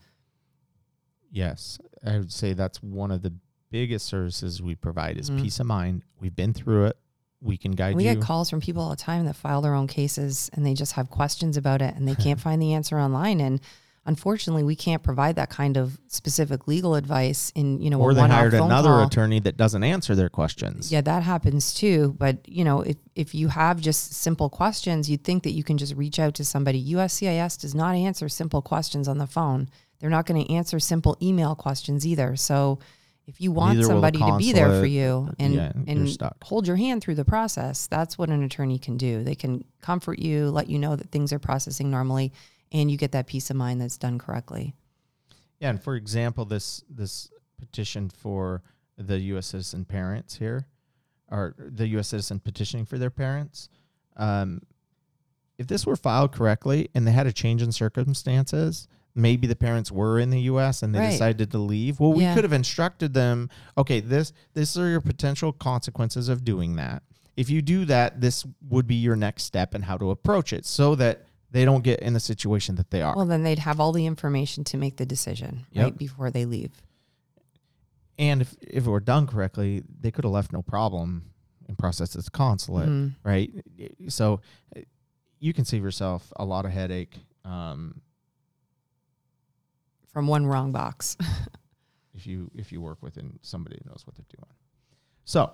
Yes, 1.31 1.79
I 2.05 2.19
would 2.19 2.33
say 2.33 2.53
that's 2.53 2.83
one 2.83 3.11
of 3.11 3.23
the 3.23 3.33
biggest 3.71 4.07
services 4.07 4.61
we 4.61 4.75
provide 4.75 5.17
is 5.17 5.31
Mhm. 5.31 5.43
peace 5.43 5.61
of 5.61 5.67
mind. 5.67 6.03
We've 6.21 6.35
been 6.35 6.53
through 6.53 6.87
it. 6.87 6.97
We 7.41 7.57
can 7.57 7.73
guide 7.73 7.91
you. 7.91 7.97
We 7.97 8.09
you. 8.09 8.15
get 8.15 8.23
calls 8.23 8.51
from 8.51 8.61
people 8.61 8.83
all 8.83 8.91
the 8.91 8.97
time 8.97 9.25
that 9.27 9.37
file 9.37 9.61
their 9.63 9.75
own 9.75 9.87
cases 9.87 10.51
and 10.53 10.67
they 10.67 10.75
just 10.75 10.93
have 10.93 11.09
questions 11.09 11.57
about 11.57 11.81
it 11.81 11.95
and 11.97 12.07
they 12.07 12.15
can't 12.17 12.41
find 12.47 12.61
the 12.61 12.75
answer 12.75 12.99
online. 12.99 13.41
And 13.41 13.61
unfortunately, 14.05 14.63
we 14.65 14.75
can't 14.75 15.03
provide 15.03 15.37
that 15.37 15.51
kind 15.51 15.77
of 15.77 15.99
specific 16.09 16.67
legal 16.67 16.95
advice 16.97 17.53
in 17.55 17.81
you 17.81 17.91
know 17.91 18.01
or 18.01 18.13
they 18.13 18.21
hired 18.27 18.55
another 18.55 18.89
call. 18.91 19.07
attorney 19.07 19.39
that 19.41 19.57
doesn't 19.57 19.85
answer 19.85 20.15
their 20.17 20.29
questions. 20.29 20.91
Yeah, 20.91 21.01
that 21.03 21.23
happens 21.23 21.73
too. 21.73 22.15
But 22.19 22.47
you 22.49 22.65
know, 22.65 22.81
if 22.81 22.97
if 23.15 23.35
you 23.35 23.49
have 23.49 23.81
just 23.81 24.13
simple 24.15 24.51
questions, 24.51 25.09
you'd 25.09 25.25
think 25.25 25.45
that 25.45 25.53
you 25.53 25.63
can 25.65 25.79
just 25.79 25.95
reach 25.95 26.19
out 26.19 26.35
to 26.35 26.45
somebody. 26.45 26.93
USCIS 26.93 27.59
does 27.61 27.75
not 27.75 27.95
answer 27.95 28.29
simple 28.29 28.61
questions 28.63 29.07
on 29.07 29.19
the 29.19 29.27
phone. 29.29 29.69
They're 30.01 30.11
not 30.11 30.27
going 30.27 30.45
to 30.45 30.53
answer 30.53 30.81
simple 30.81 31.17
email 31.23 31.55
questions 31.55 32.07
either. 32.07 32.37
So 32.37 32.79
if 33.27 33.41
you 33.41 33.53
want 33.53 33.77
Neither 33.77 33.89
somebody 33.89 34.19
to 34.19 34.37
be 34.39 34.53
there 34.53 34.81
for 34.81 34.87
you 34.87 35.31
and 35.39 35.55
Yeah, 35.55 35.73
and 35.87 36.19
hold 36.43 36.67
your 36.67 36.77
hand 36.77 37.03
through 37.03 37.15
the 37.15 37.25
process, 37.25 37.87
that's 37.87 38.19
what 38.19 38.29
an 38.31 38.43
attorney 38.43 38.79
can 38.79 38.97
do. 38.97 39.23
They 39.23 39.35
can 39.35 39.65
comfort 39.81 40.19
you, 40.19 40.51
let 40.51 40.69
you 40.69 40.79
know 40.79 40.97
that 40.97 41.11
things 41.11 41.33
are 41.33 41.39
processing 41.39 41.91
normally, 41.91 42.33
and 42.73 42.91
you 42.91 42.97
get 42.97 43.13
that 43.13 43.27
peace 43.27 43.51
of 43.51 43.57
mind 43.57 43.81
that's 43.81 43.99
done 43.99 44.19
correctly. 44.19 44.75
Yeah, 45.61 45.71
and 45.71 45.83
for 45.83 45.95
example, 45.95 46.45
this 46.45 46.83
this 46.89 47.31
petition 47.59 48.09
for 48.09 48.63
the 48.97 49.19
U.S. 49.19 49.49
citizen 49.49 49.85
parents 49.85 50.37
here, 50.37 50.67
or 51.31 51.55
the 51.59 51.87
U.S. 51.89 52.09
citizen 52.09 52.41
petitioning 52.41 52.87
for 52.87 52.99
their 52.99 53.11
parents, 53.11 53.69
um, 54.17 54.63
if 55.59 55.67
this 55.67 55.87
were 55.87 55.97
filed 55.97 56.33
correctly 56.33 56.89
and 56.95 57.07
they 57.07 57.13
had 57.13 57.27
a 57.27 57.33
change 57.33 57.61
in 57.63 57.71
circumstances, 57.71 58.89
maybe 59.15 59.47
the 59.47 59.57
parents 59.57 59.91
were 59.91 60.19
in 60.21 60.31
the 60.31 60.41
US 60.43 60.83
and 60.83 60.95
they 60.95 61.01
Right. 61.01 61.11
decided 61.11 61.51
to 61.51 61.59
leave. 61.59 61.99
Well, 62.01 62.13
we 62.13 62.23
Yeah. 62.23 62.35
could 62.35 62.45
have 62.45 62.53
instructed 62.53 63.13
them, 63.15 63.49
okay, 63.77 64.01
this 64.01 64.33
this 64.55 64.77
are 64.77 64.89
your 64.89 65.01
potential 65.01 65.53
consequences 65.53 66.29
of 66.29 66.45
doing 66.45 66.77
that. 66.77 67.03
If 67.37 67.49
you 67.51 67.63
do 67.63 67.85
that, 67.87 68.21
this 68.21 68.45
would 68.69 68.87
be 68.87 68.95
your 68.97 69.17
next 69.17 69.45
step 69.45 69.75
and 69.75 69.85
how 69.85 69.97
to 69.97 70.11
approach 70.11 70.53
it 70.53 70.65
so 70.67 70.95
that 70.97 71.25
they 71.51 71.65
don't 71.65 71.83
get 71.83 71.99
in 72.01 72.13
the 72.13 72.21
situation 72.21 72.77
that 72.77 72.91
they 72.91 73.03
are. 73.03 73.17
Well, 73.17 73.27
then 73.27 73.43
they'd 73.43 73.59
have 73.61 73.81
all 73.81 73.93
the 73.93 74.07
information 74.07 74.63
to 74.65 74.77
make 74.77 74.97
the 74.99 75.07
decision 75.07 75.67
Yep. 75.73 75.85
right 75.85 75.99
before 75.99 76.31
they 76.31 76.45
leave. 76.45 76.83
and 78.19 78.43
if, 78.43 78.55
if 78.61 78.87
it 78.87 78.91
were 78.91 79.01
done 79.01 79.27
correctly, 79.27 79.83
they 79.99 80.11
could 80.11 80.25
have 80.25 80.33
left 80.33 80.53
no 80.53 80.61
problem 80.61 81.25
and 81.67 81.79
processed 81.79 82.15
at 82.17 82.23
the 82.25 82.31
consulate, 82.31 82.87
Mhm. 82.89 83.15
right? 83.25 83.51
So 84.09 84.43
you 85.39 85.55
can 85.55 85.65
save 85.65 85.83
yourself 85.83 86.31
a 86.37 86.45
lot 86.45 86.67
of 86.67 86.71
headache 86.73 87.17
um, 87.47 88.03
From 90.13 90.27
one 90.27 90.47
wrong 90.47 90.73
box. 90.73 91.17
if 92.15 92.27
you 92.27 92.51
if 92.55 92.73
you 92.73 92.81
work 92.81 92.99
within 93.03 93.39
somebody 93.43 93.79
who 93.83 93.89
knows 93.91 94.03
what 94.07 94.17
they're 94.17 94.25
doing. 94.37 94.53
So, 95.25 95.53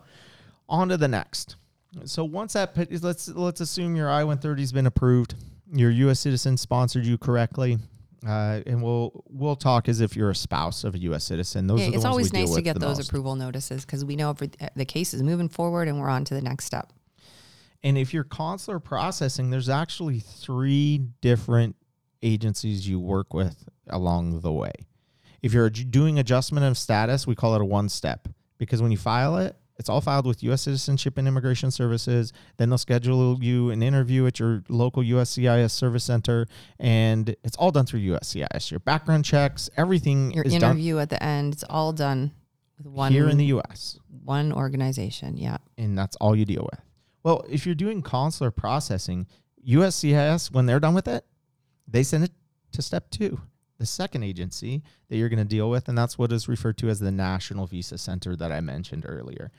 on 0.69 0.89
to 0.89 0.97
the 0.97 1.09
next. 1.09 1.57
So 2.05 2.25
once 2.25 2.55
that 2.55 2.77
let's 3.03 3.29
let's 3.29 3.61
assume 3.61 3.97
your 3.97 4.11
I-130 4.11 4.59
has 4.61 4.73
been 4.73 4.87
approved, 4.87 5.35
your 5.73 5.91
U.S. 5.91 6.21
citizen 6.21 6.57
sponsored 6.57 7.07
you 7.07 7.17
correctly, 7.17 7.79
uh, 8.27 8.61
and 8.67 8.83
we'll 8.83 9.25
we'll 9.29 9.57
talk 9.57 9.89
as 9.89 10.01
if 10.01 10.17
you're 10.17 10.31
a 10.31 10.35
spouse 10.35 10.85
of 10.85 10.95
a 10.95 10.99
U.S. 10.99 11.25
citizen. 11.25 11.67
Those 11.67 11.81
Yeah, 11.81 11.87
are 11.87 11.91
the 11.91 11.97
it's 11.97 12.05
always 12.05 12.33
nice 12.33 12.55
to 12.55 12.63
get 12.63 12.79
those 12.81 12.99
most. 12.99 13.09
approval 13.09 13.37
notices 13.37 13.85
because 13.85 14.05
we 14.05 14.17
know 14.17 14.35
the 14.75 14.85
case 14.85 15.15
is 15.15 15.23
moving 15.23 15.49
forward 15.49 15.89
and 15.89 16.01
we're 16.01 16.09
on 16.11 16.25
to 16.27 16.35
the 16.35 16.43
next 16.43 16.65
step. 16.65 16.93
And 17.83 17.97
if 17.97 18.13
you're 18.13 18.25
consular 18.25 18.81
processing, 18.81 19.51
there's 19.51 19.69
actually 19.69 20.19
three 20.21 21.01
different 21.21 21.77
agencies 22.27 22.89
you 22.89 22.99
work 22.99 23.33
with 23.33 23.69
along 23.89 24.41
the 24.41 24.53
way. 24.53 24.73
If 25.43 25.53
you're 25.53 25.71
doing 25.71 26.19
adjustment 26.19 26.67
of 26.67 26.77
status, 26.77 27.27
we 27.27 27.35
call 27.35 27.55
it 27.55 27.61
a 27.61 27.65
one 27.65 27.89
step 27.89 28.29
because 28.59 28.83
when 28.83 28.91
you 28.91 28.99
file 28.99 29.37
it, 29.37 29.57
it's 29.79 29.89
all 29.89 30.01
filed 30.01 30.27
with 30.27 30.43
U.S. 30.43 30.63
Citizenship 30.63 31.19
and 31.19 31.29
Immigration 31.29 31.71
Services. 31.71 32.33
Then 32.57 32.71
they'll 32.71 32.79
schedule 32.79 33.43
you 33.43 33.71
an 33.71 33.83
interview 33.83 34.27
at 34.27 34.41
your 34.41 34.65
local 34.69 35.03
USCIS 35.03 35.71
service 35.71 36.05
center, 36.05 36.47
and 36.79 37.37
it's 37.45 37.57
all 37.59 37.71
done 37.71 37.85
through 37.85 38.01
USCIS. 38.01 38.71
Your 38.71 38.81
background 38.81 39.27
checks, 39.27 39.69
everything 39.77 40.33
Your 40.33 40.45
interview 40.45 40.99
at 40.99 41.11
the 41.11 41.23
end, 41.23 41.53
it's 41.53 41.65
all 41.69 41.93
done 41.93 42.33
with 42.79 42.87
done 42.87 42.95
one 42.95 43.13
here 43.13 43.29
in 43.29 43.37
the 43.37 43.47
U.S. 43.47 43.99
one 44.25 44.53
organization. 44.53 45.37
Yeah. 45.37 45.59
and 45.77 45.97
that's 45.97 46.17
all 46.17 46.35
you 46.35 46.47
deal 46.47 46.67
with. 46.73 46.81
Well, 47.23 47.45
if 47.51 47.67
you're 47.67 47.75
doing 47.75 48.03
consular 48.03 48.51
processing, 48.51 49.27
USCIS, 49.69 50.53
when 50.53 50.67
they're 50.67 50.81
done 50.81 50.95
with 50.95 51.09
it, 51.09 51.25
they 51.89 52.03
send 52.03 52.25
it 52.25 52.33
to 52.73 52.83
step 52.83 53.11
two, 53.11 53.41
the 53.79 53.87
second 53.87 54.23
agency 54.23 54.83
that 55.09 55.17
you're 55.17 55.29
going 55.29 55.39
to 55.39 55.45
deal 55.45 55.71
with. 55.71 55.89
And 55.89 55.97
that's 55.97 56.19
what 56.19 56.33
is 56.33 56.49
referred 56.49 56.79
to 56.79 56.89
as 56.89 57.01
the 57.01 57.13
National 57.13 57.67
Visa 57.67 57.99
Center 57.99 58.37
that 58.37 58.53
I 58.53 58.61
mentioned 58.61 59.05
earlier. 59.07 59.51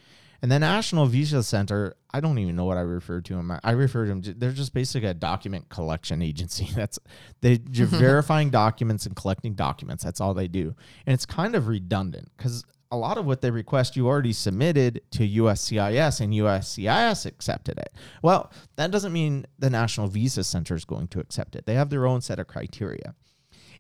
And 0.42 0.52
the 0.52 0.60
National 0.60 1.08
Visa 1.08 1.42
Center, 1.42 1.96
I 2.14 2.20
don't 2.20 2.38
even 2.38 2.56
know 2.56 2.66
what 2.66 2.78
I 2.78 2.82
refer 2.82 3.22
to 3.22 3.36
them. 3.36 3.60
I 3.64 3.72
refer 3.72 4.06
to 4.06 4.10
them, 4.10 4.22
they're 4.38 4.52
just 4.52 4.74
basically 4.74 5.10
a 5.10 5.14
document 5.14 5.70
collection 5.70 6.22
agency. 6.22 6.70
That's 6.76 7.00
they, 7.42 7.60
you're 7.72 7.88
verifying 7.88 8.50
documents 8.50 9.06
and 9.06 9.16
collecting 9.16 9.56
documents. 9.56 10.04
That's 10.04 10.22
all 10.22 10.34
they 10.34 10.48
do. 10.48 10.76
And 11.06 11.14
it's 11.14 11.26
kind 11.26 11.56
of 11.56 11.68
redundant 11.68 12.30
because 12.38 12.64
a 12.92 12.98
lot 12.98 13.18
of 13.18 13.26
what 13.26 13.42
they 13.42 13.52
request 13.52 13.96
you 13.96 14.08
already 14.08 14.34
submitted 14.34 15.02
to 15.12 15.28
USCIS 15.28 16.22
and 16.22 16.34
USCIS 16.34 17.26
accepted 17.26 17.78
it. 17.78 17.94
Well, 18.22 18.52
that 18.76 18.92
doesn't 18.92 19.14
mean 19.14 19.46
the 19.60 19.70
National 19.70 20.08
Visa 20.08 20.44
Center 20.44 20.76
is 20.76 20.86
going 20.86 21.08
to 21.10 21.20
accept 21.20 21.56
it. 21.56 21.66
They 21.66 21.76
have 21.76 21.90
their 21.90 22.06
own 22.06 22.22
set 22.22 22.40
of 22.40 22.48
criteria. 22.48 23.16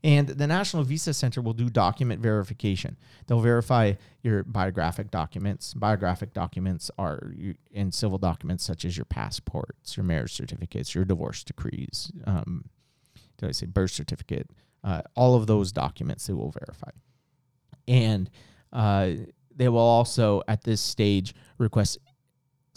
And 0.04 0.28
the 0.28 0.48
National 0.48 0.84
Visa 0.84 1.13
Center 1.13 1.41
will 1.41 1.54
do 1.54 1.70
document 1.70 2.22
verification. 2.22 2.98
They'll 3.26 3.39
verify 3.39 3.93
your 4.22 4.43
biographic 4.43 5.10
documents. 5.10 5.74
Biographic 5.74 6.34
documents 6.34 6.91
are 7.00 7.34
in 7.72 7.91
civil 7.91 8.17
documents 8.17 8.63
such 8.63 8.86
as 8.86 8.96
your 8.96 9.06
passports, 9.06 9.98
your 9.98 10.04
marriage 10.04 10.34
certificates, 10.34 10.93
your 10.93 11.06
divorce 11.06 11.43
decrees. 11.43 12.12
Um, 12.26 12.65
did 13.38 13.50
I 13.50 13.52
say 13.52 13.65
birth 13.65 13.91
certificate? 13.91 14.52
Uh, 14.84 15.02
all 15.15 15.36
of 15.36 15.48
those 15.48 15.72
documents 15.72 16.28
they 16.28 16.34
will 16.34 16.52
verify. 16.52 16.91
And 17.88 18.30
uh, 18.73 19.12
they 19.56 19.69
will 19.69 19.80
also, 19.80 20.41
at 20.47 20.63
this 20.63 20.82
stage, 20.82 21.34
request 21.58 21.97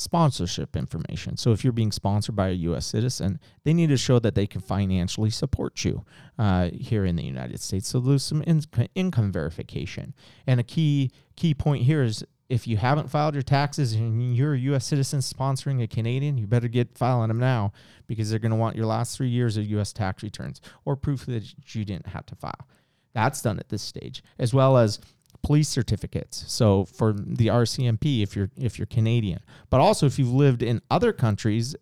sponsorship 0.00 0.76
information. 0.76 1.36
So 1.36 1.52
if 1.52 1.62
you're 1.62 1.74
being 1.74 1.92
sponsored 1.92 2.34
by 2.34 2.48
a 2.48 2.52
U.S. 2.52 2.86
citizen, 2.86 3.38
they 3.64 3.74
need 3.74 3.90
to 3.90 3.98
show 3.98 4.18
that 4.18 4.34
they 4.34 4.46
can 4.46 4.62
financially 4.62 5.28
support 5.28 5.84
you 5.84 6.06
uh, 6.38 6.70
here 6.72 7.04
in 7.04 7.16
the 7.16 7.22
United 7.22 7.60
States. 7.60 7.86
So 7.86 8.00
there's 8.00 8.24
some 8.24 8.42
in- 8.42 8.62
income 8.94 9.30
verification. 9.30 10.14
And 10.46 10.58
a 10.58 10.62
key 10.62 11.10
key 11.36 11.52
point 11.54 11.84
here 11.84 12.02
is 12.02 12.24
if 12.48 12.66
you 12.66 12.78
haven't 12.78 13.10
filed 13.10 13.34
your 13.34 13.42
taxes 13.42 13.92
and 13.92 14.34
you're 14.34 14.54
a 14.54 14.58
U.S. 14.58 14.86
citizen 14.86 15.20
sponsoring 15.20 15.82
a 15.82 15.86
Canadian, 15.86 16.38
you 16.38 16.46
better 16.46 16.66
get 16.66 16.96
filing 16.96 17.28
them 17.28 17.38
now 17.38 17.72
because 18.06 18.30
they're 18.30 18.40
going 18.40 18.50
to 18.50 18.56
want 18.56 18.76
your 18.76 18.86
last 18.86 19.16
three 19.16 19.28
years 19.28 19.56
of 19.58 19.66
U.S. 19.66 19.92
tax 19.92 20.22
returns 20.22 20.62
or 20.84 20.96
proof 20.96 21.26
that 21.26 21.44
you 21.74 21.84
didn't 21.84 22.08
have 22.08 22.24
to 22.26 22.34
file. 22.34 22.66
That's 23.12 23.42
done 23.42 23.58
at 23.58 23.68
this 23.68 23.82
stage, 23.82 24.22
as 24.38 24.54
well 24.54 24.78
as 24.78 24.98
police 25.42 25.68
certificates. 25.68 26.44
So 26.48 26.84
for 26.84 27.12
the 27.12 27.46
RCMP, 27.48 28.22
if 28.22 28.36
you're 28.36 28.50
if 28.56 28.78
you're 28.78 28.86
Canadian, 28.86 29.40
but 29.70 29.80
also 29.80 30.06
if 30.06 30.18
you've 30.18 30.32
lived 30.32 30.62
in 30.62 30.80
other 30.90 31.12
countries 31.12 31.74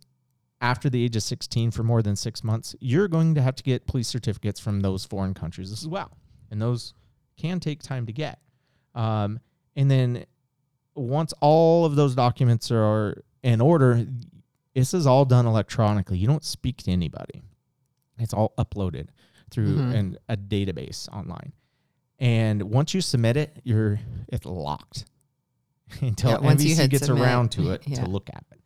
after 0.61 0.91
the 0.91 1.05
age 1.05 1.15
of 1.17 1.23
16 1.23 1.71
for 1.71 1.83
more 1.85 2.03
than 2.03 2.17
six 2.17 2.43
months, 2.43 2.75
you're 2.81 3.09
going 3.09 3.35
to 3.37 3.43
have 3.43 3.55
to 3.57 3.63
get 3.63 3.87
police 3.87 4.09
certificates 4.09 4.59
from 4.59 4.81
those 4.81 5.05
foreign 5.05 5.35
countries 5.35 5.71
as 5.73 5.87
well, 5.87 6.17
and 6.51 6.61
those 6.61 6.95
can 7.37 7.61
take 7.61 7.81
time 7.83 8.07
to 8.07 8.13
get. 8.13 8.41
Um, 8.95 9.39
and 9.77 9.89
then 9.91 10.25
once 10.97 11.33
all 11.41 11.85
of 11.85 11.95
those 11.95 12.15
documents 12.17 12.71
are 12.73 13.23
in 13.45 13.61
order, 13.61 14.05
this 14.75 14.93
is 14.95 15.07
all 15.07 15.25
done 15.25 15.47
electronically. 15.47 16.19
You 16.19 16.27
don't 16.27 16.45
speak 16.45 16.79
to 16.85 16.91
anybody. 16.91 17.43
It's 18.19 18.35
all 18.35 18.53
uploaded 18.59 19.09
through 19.51 19.77
Mhm. 19.77 19.95
an, 19.95 20.19
a 20.29 20.37
database 20.37 21.09
online. 21.13 21.53
And 22.19 22.63
once 22.65 22.95
you 22.95 23.01
submit 23.01 23.37
it, 23.37 23.57
you're 23.65 24.01
it's 24.29 24.45
locked 24.45 25.05
until 26.01 26.31
Yeah, 26.33 26.39
once 26.39 26.65
you 26.65 26.75
NVC 26.75 26.79
hit 26.79 26.91
gets 26.91 27.07
submit, 27.07 27.23
around 27.25 27.53
to 27.53 27.71
it 27.71 27.83
yeah. 27.87 28.03
to 28.05 28.07
look 28.11 28.29
at 28.29 28.45
it. 28.53 28.59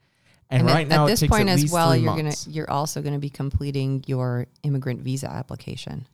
And, 0.51 0.69
at- 0.69 0.75
right 0.75 0.88
now, 0.88 1.05
at 1.07 1.09
this 1.09 1.27
point 1.27 1.49
at 1.49 1.59
as 1.59 1.71
well, 1.73 1.95
you're 1.97 2.15
months, 2.15 2.45
gonna 2.45 2.55
you're 2.55 2.71
also 2.71 3.01
gonna 3.03 3.19
be 3.19 3.31
completing 3.31 4.05
your 4.07 4.47
immigrant 4.62 5.01
visa 5.01 5.31
application. 5.31 6.07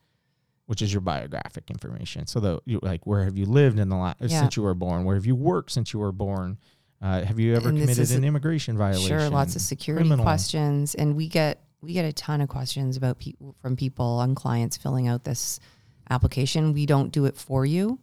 which 0.67 0.83
is 0.83 0.93
your 0.93 1.01
biographic 1.01 1.71
information. 1.71 2.27
So 2.27 2.41
the 2.41 2.61
you, 2.67 2.79
like 2.83 3.07
where 3.07 3.25
have 3.25 3.37
you 3.39 3.47
lived 3.47 3.79
in 3.79 3.89
the 3.89 3.97
last 3.97 4.17
Yeah. 4.21 4.41
since 4.41 4.57
you 4.57 4.63
were 4.63 4.75
born? 4.75 5.05
Where 5.05 5.17
have 5.17 5.25
you 5.27 5.35
worked 5.35 5.71
since 5.73 5.93
you 5.93 5.99
were 6.01 6.13
born? 6.13 6.59
Uh, 7.01 7.23
have 7.25 7.39
you 7.39 7.55
ever 7.55 7.69
And 7.69 7.79
committed 7.79 8.11
an 8.11 8.25
immigration 8.25 8.77
violation? 8.77 9.09
Sure, 9.09 9.31
lots 9.31 9.55
of 9.57 9.63
security 9.63 10.03
criminal? 10.09 10.25
questions, 10.25 10.95
and 10.97 11.15
we 11.17 11.29
get 11.29 11.63
we 11.81 11.93
get 11.93 12.05
a 12.05 12.13
ton 12.13 12.41
of 12.41 12.49
questions 12.49 12.97
about 12.97 13.19
people 13.19 13.55
from 13.63 13.77
people 13.77 14.05
on 14.05 14.35
clients 14.35 14.77
filling 14.77 15.07
out 15.09 15.23
this 15.25 15.59
application. 16.11 16.73
We 16.73 16.87
don't 16.87 17.11
do 17.13 17.25
it 17.25 17.37
for 17.37 17.65
you, 17.67 17.99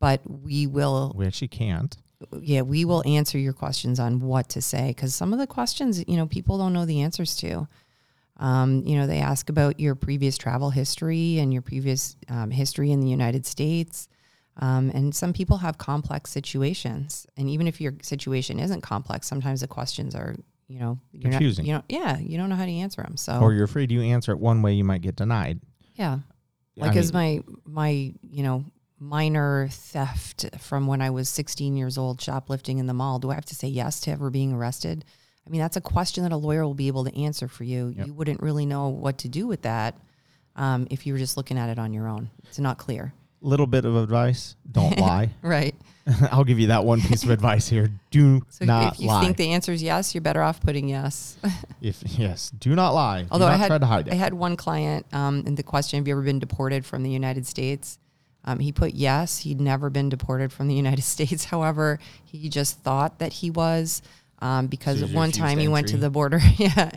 but 0.00 0.20
we 0.28 0.66
will. 0.66 1.12
We 1.16 1.26
actually 1.26 1.48
can't. 1.48 1.96
Yeah, 2.40 2.62
we 2.62 2.84
will 2.84 3.02
answer 3.06 3.38
your 3.38 3.52
questions 3.52 4.00
on 4.00 4.20
what 4.20 4.48
to 4.50 4.62
say 4.62 4.88
because 4.88 5.14
some 5.14 5.32
of 5.32 5.38
the 5.38 5.46
questions, 5.46 6.02
you 6.08 6.16
know, 6.16 6.26
people 6.26 6.56
don't 6.58 6.72
know 6.72 6.86
the 6.86 7.02
answers 7.02 7.36
to. 7.36 7.68
Um, 8.38 8.82
you 8.86 8.96
know, 8.96 9.06
they 9.06 9.18
ask 9.18 9.48
about 9.48 9.80
your 9.80 9.94
previous 9.94 10.36
travel 10.36 10.70
history 10.70 11.38
and 11.38 11.52
your 11.52 11.62
previous 11.62 12.16
um, 12.28 12.50
history 12.50 12.90
in 12.90 13.00
the 13.00 13.08
United 13.08 13.46
States. 13.46 14.08
Um, 14.58 14.90
and 14.94 15.14
some 15.14 15.32
people 15.34 15.58
have 15.58 15.76
complex 15.78 16.30
situations. 16.30 17.26
And 17.36 17.48
even 17.50 17.66
if 17.66 17.80
your 17.80 17.94
situation 18.02 18.58
isn't 18.58 18.80
complex, 18.82 19.26
sometimes 19.26 19.60
the 19.60 19.68
questions 19.68 20.14
are, 20.14 20.34
you 20.68 20.78
know, 20.80 20.98
you're 21.12 21.30
Confusing. 21.30 21.66
Not, 21.66 21.84
you 21.90 21.98
know, 21.98 22.04
yeah, 22.04 22.18
you 22.18 22.38
don't 22.38 22.48
know 22.48 22.56
how 22.56 22.64
to 22.64 22.72
answer 22.72 23.02
them. 23.02 23.16
So, 23.18 23.38
Or 23.40 23.52
you're 23.52 23.64
afraid 23.64 23.90
you 23.90 24.00
answer 24.02 24.32
it 24.32 24.38
one 24.38 24.62
way, 24.62 24.72
you 24.72 24.84
might 24.84 25.02
get 25.02 25.16
denied. 25.16 25.60
yeah. 25.94 26.20
I 26.78 26.86
Like, 26.86 26.96
is 26.96 27.12
my, 27.12 27.42
my, 27.64 27.90
you 28.22 28.42
know, 28.42 28.64
minor 28.98 29.68
theft 29.70 30.46
from 30.58 30.86
when 30.86 31.02
I 31.02 31.10
was 31.10 31.28
16 31.28 31.76
years 31.76 31.98
old 31.98 32.20
shoplifting 32.20 32.78
in 32.78 32.86
the 32.86 32.94
mall, 32.94 33.18
do 33.18 33.30
I 33.30 33.34
have 33.34 33.44
to 33.46 33.54
say 33.54 33.68
yes 33.68 34.00
to 34.00 34.10
ever 34.10 34.30
being 34.30 34.52
arrested? 34.52 35.04
I 35.46 35.50
mean, 35.50 35.60
that's 35.60 35.76
a 35.76 35.80
question 35.80 36.24
that 36.24 36.32
a 36.32 36.36
lawyer 36.36 36.64
will 36.64 36.74
be 36.74 36.88
able 36.88 37.04
to 37.04 37.16
answer 37.16 37.46
for 37.46 37.64
you. 37.64 37.94
Yep. 37.96 38.06
You 38.06 38.14
wouldn't 38.14 38.42
really 38.42 38.66
know 38.66 38.88
what 38.88 39.18
to 39.18 39.28
do 39.28 39.46
with 39.46 39.62
that 39.62 39.96
um, 40.56 40.86
if 40.90 41.06
you 41.06 41.12
were 41.12 41.18
just 41.18 41.36
looking 41.36 41.58
at 41.58 41.68
it 41.68 41.78
on 41.78 41.92
your 41.92 42.08
own. 42.08 42.30
It's 42.44 42.58
not 42.58 42.78
clear. 42.78 43.12
Little 43.40 43.66
bit 43.66 43.84
of 43.84 43.96
advice: 43.96 44.56
don't 44.70 44.98
lie. 44.98 45.30
Right. 45.42 45.74
I'll 46.30 46.44
give 46.44 46.60
you 46.60 46.68
that 46.68 46.84
one 46.84 47.00
piece 47.00 47.24
of 47.24 47.30
advice 47.30 47.68
here: 47.68 47.90
do 48.10 48.42
So 48.48 48.64
not 48.64 48.94
if 48.94 49.00
you 49.00 49.08
lie. 49.08 49.24
think 49.24 49.36
the 49.36 49.52
answer 49.52 49.72
is 49.72 49.82
yes, 49.82 50.14
you're 50.14 50.22
better 50.22 50.42
off 50.42 50.60
putting 50.60 50.88
yes. 50.88 51.36
if 51.80 52.02
yes, 52.18 52.50
do 52.50 52.74
not 52.74 52.90
lie. 52.90 53.26
Although 53.30 53.46
not 53.46 53.54
I 53.54 53.56
had 53.56 53.66
try 53.68 53.78
to 53.78 53.86
hide 53.86 54.08
it. 54.08 54.12
I 54.12 54.16
had 54.16 54.34
one 54.34 54.56
client, 54.56 55.06
um, 55.12 55.42
and 55.46 55.56
the 55.56 55.62
question: 55.62 55.98
Have 55.98 56.06
you 56.06 56.14
ever 56.14 56.22
been 56.22 56.38
deported 56.38 56.84
from 56.86 57.02
the 57.02 57.10
United 57.10 57.46
States? 57.46 57.98
Um, 58.44 58.60
he 58.60 58.70
put 58.70 58.94
yes. 58.94 59.38
He'd 59.38 59.60
never 59.60 59.90
been 59.90 60.08
deported 60.08 60.52
from 60.52 60.68
the 60.68 60.74
United 60.74 61.02
States. 61.02 61.44
However, 61.44 61.98
he 62.24 62.48
just 62.48 62.80
thought 62.82 63.18
that 63.18 63.32
he 63.32 63.50
was 63.50 64.02
um, 64.40 64.68
because 64.68 65.00
So 65.00 65.06
one 65.08 65.32
time 65.32 65.58
he 65.58 65.66
went 65.66 65.88
to 65.88 65.96
the 65.96 66.10
border, 66.10 66.40
yeah, 66.56 66.90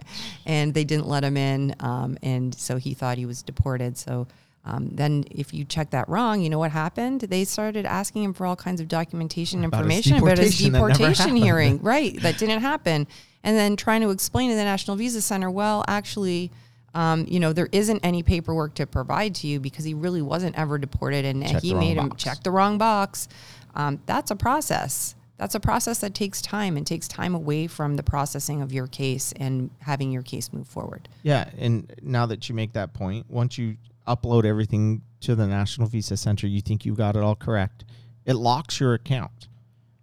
and 0.45 0.73
they 0.73 0.83
didn't 0.83 1.07
let 1.07 1.23
him 1.23 1.37
in, 1.37 1.75
um, 1.79 2.17
and 2.21 2.53
so 2.53 2.77
he 2.77 2.93
thought 2.93 3.17
he 3.17 3.25
was 3.25 3.41
deported. 3.41 3.97
So 3.97 4.27
Um, 4.65 4.89
then, 4.91 5.23
if 5.31 5.53
you 5.53 5.63
check 5.65 5.91
that 5.91 6.07
wrong, 6.09 6.41
you 6.41 6.49
know 6.49 6.59
what 6.59 6.71
happened? 6.71 7.21
They 7.21 7.45
started 7.45 7.85
asking 7.85 8.23
him 8.23 8.33
for 8.33 8.45
all 8.45 8.55
kinds 8.55 8.81
of 8.81 8.87
documentation 8.87 9.63
About 9.63 9.85
his 9.85 9.97
information 9.97 10.17
about 10.17 10.37
his 10.37 10.57
deportation 10.59 10.71
that 10.73 10.79
never 10.79 10.89
deportation 10.91 11.25
happened. 11.27 11.43
hearing. 11.43 11.81
Right, 11.81 12.21
that 12.21 12.37
didn't 12.37 12.61
happen. 12.61 13.07
And 13.43 13.55
then 13.57 13.77
trying 13.77 14.01
to 14.01 14.09
explain 14.09 14.49
to 14.49 14.55
the 14.55 14.63
National 14.65 14.97
Visa 14.97 15.21
Center, 15.21 15.49
well, 15.49 15.85
actually, 15.87 16.51
um, 16.93 17.25
you 17.29 17.39
know, 17.39 17.53
there 17.53 17.69
isn't 17.71 18.01
any 18.03 18.21
paperwork 18.21 18.73
to 18.75 18.85
provide 18.85 19.33
to 19.35 19.47
you 19.47 19.59
because 19.61 19.85
he 19.85 19.93
really 19.93 20.21
wasn't 20.21 20.57
ever 20.57 20.77
deported, 20.77 21.23
and 21.23 21.47
Check 21.47 21.61
he 21.61 21.73
made 21.73 21.97
him 21.97 22.09
box. 22.09 22.21
check 22.23 22.43
the 22.43 22.51
wrong 22.51 22.77
box. 22.77 23.27
Um, 23.75 24.01
that's 24.05 24.29
a 24.29 24.35
process. 24.35 25.15
That's 25.37 25.55
a 25.55 25.59
process 25.61 25.99
that 25.99 26.13
takes 26.13 26.41
time 26.41 26.75
and 26.75 26.85
takes 26.85 27.07
time 27.07 27.33
away 27.33 27.67
from 27.67 27.95
the 27.95 28.03
processing 28.03 28.61
of 28.61 28.73
your 28.73 28.87
case 28.87 29.33
and 29.37 29.69
having 29.79 30.11
your 30.11 30.21
case 30.21 30.51
move 30.51 30.67
forward. 30.67 31.07
Yeah, 31.23 31.49
and 31.57 31.93
now 32.01 32.25
that 32.25 32.49
you 32.49 32.55
make 32.55 32.73
that 32.73 32.93
point, 32.93 33.25
once 33.29 33.57
you 33.57 33.77
upload 34.09 34.43
everything 34.45 35.03
to 35.21 35.35
the 35.35 35.45
National 35.47 35.87
Visa 35.87 36.17
Center, 36.17 36.47
you 36.47 36.61
think 36.61 36.85
you 36.85 36.95
got 36.95 37.15
it 37.15 37.23
all 37.23 37.35
correct. 37.35 37.85
It 38.25 38.33
locks 38.33 38.79
your 38.79 38.93
account. 38.93 39.47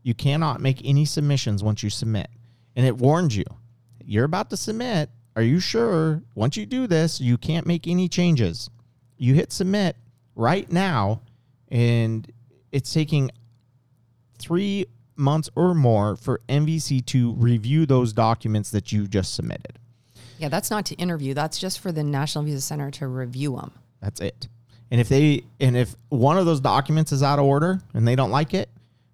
You 0.03 0.15
cannot 0.15 0.61
make 0.61 0.81
any 0.85 1.05
submissions 1.05 1.65
once 1.65 1.83
you 1.83 1.91
submit. 1.91 2.29
And 2.77 2.87
it 2.87 2.97
warns 2.97 3.37
you. 3.37 3.45
You're 4.05 4.25
about 4.25 4.51
to 4.51 4.57
submit. 4.57 5.11
Are 5.35 5.43
you 5.43 5.59
sure? 5.59 6.23
Once 6.35 6.57
you 6.57 6.65
do 6.65 6.87
this, 6.87 7.21
you 7.21 7.37
can't 7.37 7.67
make 7.67 7.87
any 7.87 8.09
changes. 8.09 8.71
You 9.19 9.35
hit 9.35 9.53
submit 9.53 9.97
right 10.35 10.71
now, 10.71 11.23
and 11.69 12.31
it's 12.71 12.93
taking 12.93 13.31
three 14.39 14.87
months 15.17 15.51
or 15.57 15.75
more 15.75 16.17
for 16.17 16.41
NVC 16.49 17.05
to 17.07 17.33
review 17.35 17.87
those 17.87 18.13
documents 18.13 18.71
that 18.71 18.93
you 18.93 19.07
just 19.07 19.35
submitted. 19.35 19.79
Yeah, 20.39 20.51
that's 20.51 20.71
not 20.71 20.85
to 20.87 20.95
interview. 20.97 21.35
That's 21.35 21.59
just 21.59 21.81
for 21.81 21.91
the 21.91 22.05
National 22.05 22.45
Visa 22.45 22.61
Center 22.61 22.91
to 22.93 23.09
review 23.09 23.57
them. 23.57 23.73
That's 24.07 24.21
it. 24.21 24.47
And 24.93 25.01
if 25.01 25.09
they 25.09 25.43
and 25.59 25.77
if 25.77 25.97
one 26.11 26.39
of 26.39 26.47
those 26.47 26.61
documents 26.61 27.11
is 27.11 27.21
out 27.25 27.41
of 27.41 27.45
order 27.45 27.81
and 27.93 28.07
they 28.07 28.15
don't 28.15 28.31
like 28.31 28.55
it, 28.55 28.71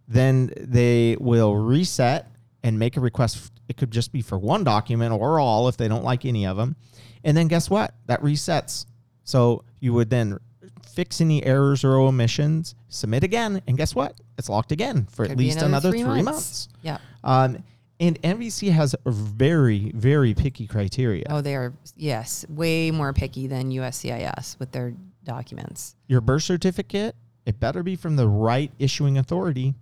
then 0.06 0.52
they 0.58 1.16
will 1.18 1.56
reset 1.56 2.30
and 2.62 2.78
make 2.78 2.98
a 2.98 3.00
request. 3.00 3.50
It 3.70 3.78
could 3.78 3.90
just 3.90 4.12
be 4.12 4.20
for 4.20 4.38
one 4.38 4.64
document 4.64 5.14
or 5.14 5.40
all 5.40 5.68
if 5.68 5.78
they 5.78 5.88
don't 5.88 6.04
like 6.04 6.26
any 6.26 6.46
of 6.46 6.58
them. 6.58 6.76
And 7.24 7.34
then 7.34 7.48
guess 7.48 7.70
what? 7.70 7.94
That 8.04 8.20
resets. 8.20 8.84
So 9.24 9.64
you 9.80 9.94
would 9.94 10.10
then 10.10 10.38
fix 10.86 11.22
any 11.22 11.42
errors 11.42 11.84
or 11.84 11.94
omissions, 11.96 12.74
submit 12.90 13.24
again, 13.24 13.62
and 13.66 13.78
guess 13.78 13.94
what? 13.94 14.14
It's 14.36 14.50
locked 14.50 14.72
again 14.72 15.06
for 15.10 15.22
at 15.22 15.30
Could 15.30 15.38
be 15.38 15.44
least 15.44 15.56
another 15.56 15.68
another 15.68 15.90
three 15.92 16.02
three, 16.02 16.22
months. 16.22 16.26
months. 16.26 16.68
Yeah. 16.82 16.98
Um, 17.24 17.64
and 18.02 18.20
NVC 18.22 18.72
has 18.72 18.96
very, 19.06 19.92
very 19.94 20.34
picky 20.34 20.66
criteria. 20.66 21.24
Oh, 21.30 21.40
they 21.40 21.54
are, 21.54 21.72
yes, 21.96 22.44
way 22.48 22.90
more 22.90 23.12
picky 23.12 23.46
than 23.46 23.70
USCIS 23.70 24.58
with 24.58 24.72
their 24.72 24.92
documents. 25.22 25.94
your 26.08 26.20
birth 26.20 26.42
certificate, 26.42 27.14
it 27.46 27.60
better 27.60 27.84
be 27.84 27.94
from 27.94 28.16
the 28.16 28.26
right 28.26 28.72
issuing 28.80 29.18
authority. 29.18 29.74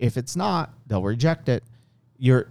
If 0.00 0.16
it's 0.16 0.34
not, 0.34 0.74
they'll 0.88 1.02
reject 1.02 1.48
it. 1.48 1.62
Your 2.18 2.48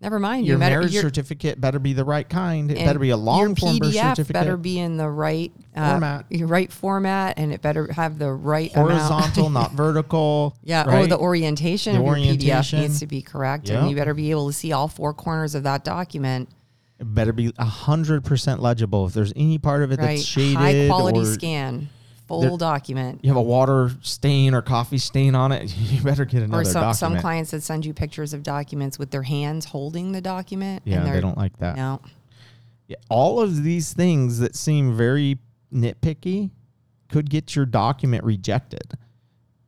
Never 0.00 0.20
mind. 0.20 0.46
your 0.46 0.56
you 0.56 0.60
better, 0.60 0.76
marriage 0.76 0.94
your, 0.94 1.02
certificate 1.02 1.60
better 1.60 1.80
be 1.80 1.92
the 1.92 2.04
right 2.04 2.28
kind. 2.28 2.70
It 2.70 2.78
better 2.78 3.00
be 3.00 3.10
a 3.10 3.16
long 3.16 3.56
form 3.56 3.78
birth 3.78 3.92
PDF 3.94 4.10
certificate. 4.10 4.32
better 4.32 4.56
be 4.56 4.78
in 4.78 4.96
the 4.96 5.08
right 5.10 5.52
uh, 5.74 5.90
Format. 5.90 6.26
right 6.30 6.72
format, 6.72 7.34
and 7.36 7.52
it 7.52 7.62
better 7.62 7.92
have 7.92 8.18
the 8.18 8.30
right 8.32 8.72
amount. 8.76 8.90
horizontal, 8.92 9.50
not 9.60 9.72
vertical. 9.72 10.54
Yeah, 10.62 10.84
or 11.02 11.06
the 11.08 11.18
orientation 11.18 11.94
The 11.94 12.00
of 12.00 12.06
your 12.06 12.14
PDF 12.14 12.20
orientation. 12.28 12.80
needs 12.80 13.00
to 13.00 13.06
be 13.08 13.22
correct, 13.22 13.68
Yep. 13.68 13.80
and 13.80 13.90
you 13.90 13.96
better 13.96 14.14
be 14.14 14.30
able 14.30 14.46
to 14.46 14.52
see 14.52 14.72
all 14.72 14.86
four 14.86 15.12
corners 15.12 15.56
of 15.56 15.64
that 15.64 15.82
document. 15.82 16.48
It 17.00 17.12
better 17.14 17.32
be 17.32 17.52
hundred 17.58 18.24
percent 18.24 18.62
legible. 18.62 19.06
If 19.06 19.14
there's 19.14 19.32
any 19.34 19.58
part 19.58 19.82
of 19.82 19.90
it 19.92 19.98
Right, 19.98 20.16
that's 20.16 20.24
shaded 20.24 20.56
high 20.58 20.86
quality 20.88 21.20
or 21.20 21.24
scan, 21.24 21.88
full 22.28 22.40
There- 22.42 22.56
document. 22.56 23.20
you 23.24 23.30
have 23.30 23.36
a 23.36 23.42
water 23.42 23.90
stain 24.02 24.54
or 24.54 24.62
coffee 24.62 24.98
stain 24.98 25.34
on 25.34 25.50
it, 25.50 25.74
you 25.76 26.02
better 26.02 26.24
get 26.24 26.42
another 26.42 26.62
Or 26.62 26.64
some, 26.64 26.74
document. 26.82 26.96
some 26.96 27.18
clients 27.18 27.50
that 27.50 27.62
send 27.62 27.84
you 27.86 27.94
pictures 27.94 28.32
of 28.34 28.42
documents 28.42 28.98
with 28.98 29.10
their 29.10 29.22
hands 29.24 29.64
holding 29.64 30.12
the 30.12 30.20
document. 30.20 30.82
yeah, 30.84 31.02
and 31.04 31.12
they 31.14 31.20
don't 31.20 31.38
like 31.38 31.56
that. 31.58 31.76
No, 31.76 32.00
Yeah, 32.86 32.96
all 33.10 33.40
of 33.40 33.62
these 33.64 33.92
things 33.92 34.38
that 34.38 34.54
seem 34.54 34.96
very 34.96 35.38
nitpicky 35.74 36.50
could 37.10 37.28
get 37.30 37.56
your 37.56 37.66
document 37.66 38.22
rejected. 38.24 38.94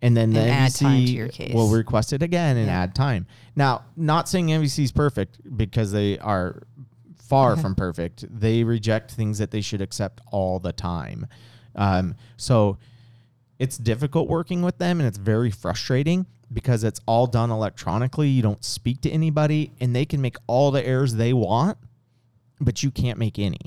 And 0.03 0.17
then 0.17 0.33
the 0.33 0.41
And 0.41 0.51
add 0.51 0.71
NVC 0.73 1.13
your 1.15 1.29
case. 1.29 1.53
will 1.55 1.69
request 1.69 2.13
it 2.15 2.23
again 2.23 2.57
and 2.57 2.67
Yeah. 2.69 2.81
add 2.83 2.95
time. 2.95 3.27
Now, 3.55 3.83
not 3.97 4.29
saying 4.31 4.51
NVC 4.51 4.85
is 4.85 4.93
perfect 4.93 5.39
because 5.57 5.93
they 5.93 6.19
are 6.19 6.63
far 7.19 7.55
from 7.57 7.75
perfect. 7.75 8.25
They 8.31 8.65
reject 8.65 9.11
things 9.13 9.37
that 9.39 9.51
they 9.51 9.61
should 9.61 9.83
accept 9.83 10.21
all 10.33 10.59
the 10.59 10.73
time. 10.73 11.27
Um, 11.81 12.15
so 12.37 12.77
it's 13.59 13.77
difficult 13.79 14.29
working 14.29 14.63
with 14.63 14.79
them 14.79 15.01
and 15.01 15.07
it's 15.09 15.19
very 15.19 15.51
frustrating 15.51 16.27
because 16.53 16.85
it's 16.85 17.01
all 17.07 17.27
done 17.27 17.51
electronically. 17.51 18.29
You 18.29 18.43
don't 18.43 18.65
speak 18.65 19.01
to 19.03 19.11
anybody 19.11 19.73
and 19.81 19.95
they 19.97 20.05
can 20.05 20.21
make 20.21 20.37
all 20.47 20.71
the 20.71 20.85
errors 20.87 21.15
they 21.15 21.33
want, 21.33 21.79
but 22.61 22.83
you 22.83 22.91
can't 22.91 23.19
make 23.19 23.39
any. 23.39 23.59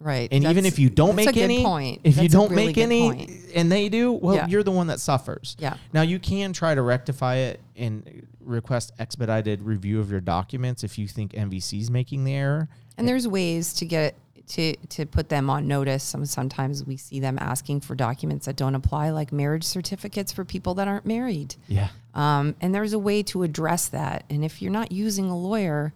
right. 0.00 0.28
And 0.30 0.44
even 0.44 0.64
if 0.66 0.78
you 0.78 0.90
don't 0.90 1.16
make 1.16 1.36
any, 1.36 1.62
point. 1.64 2.02
if 2.04 2.16
you 2.16 2.22
That's 2.22 2.34
a 2.34 2.36
don't 2.36 2.50
really 2.50 2.66
make 2.66 2.78
any 2.78 3.08
point. 3.10 3.30
and 3.54 3.72
they 3.72 3.88
do, 3.88 4.12
well, 4.12 4.36
Yeah. 4.36 4.46
you're 4.46 4.62
the 4.62 4.70
one 4.70 4.86
that 4.88 5.00
suffers. 5.00 5.56
Yeah. 5.58 5.76
Now 5.92 6.02
you 6.02 6.18
can 6.20 6.52
try 6.52 6.74
to 6.74 6.82
rectify 6.82 7.36
it 7.36 7.60
and 7.76 8.26
request 8.40 8.92
expedited 8.98 9.62
review 9.62 9.98
of 10.00 10.10
your 10.10 10.20
documents 10.20 10.84
if 10.84 10.98
you 10.98 11.08
think 11.08 11.32
NVC 11.32 11.80
is 11.80 11.90
making 11.90 12.24
the 12.24 12.34
error. 12.34 12.68
And 12.96 13.06
there's 13.08 13.26
ways 13.28 13.72
to 13.74 13.84
get 13.86 14.14
to 14.48 14.74
to 14.76 15.06
put 15.06 15.28
them 15.28 15.50
on 15.50 15.66
notice. 15.68 16.02
Some 16.02 16.24
sometimes 16.26 16.84
we 16.84 16.96
see 16.96 17.20
them 17.20 17.38
asking 17.40 17.80
for 17.80 17.94
documents 17.94 18.46
that 18.46 18.56
don't 18.56 18.74
apply, 18.74 19.10
like 19.10 19.32
marriage 19.32 19.64
certificates 19.64 20.32
for 20.32 20.44
people 20.44 20.74
that 20.74 20.88
aren't 20.88 21.06
married. 21.06 21.54
Yeah. 21.68 21.88
Um, 22.14 22.56
and 22.60 22.74
there's 22.74 22.92
a 22.92 22.98
way 22.98 23.22
to 23.24 23.42
address 23.42 23.88
that. 23.88 24.24
And 24.28 24.44
if 24.44 24.60
you're 24.60 24.72
not 24.72 24.90
using 24.90 25.26
a 25.26 25.36
lawyer, 25.36 25.92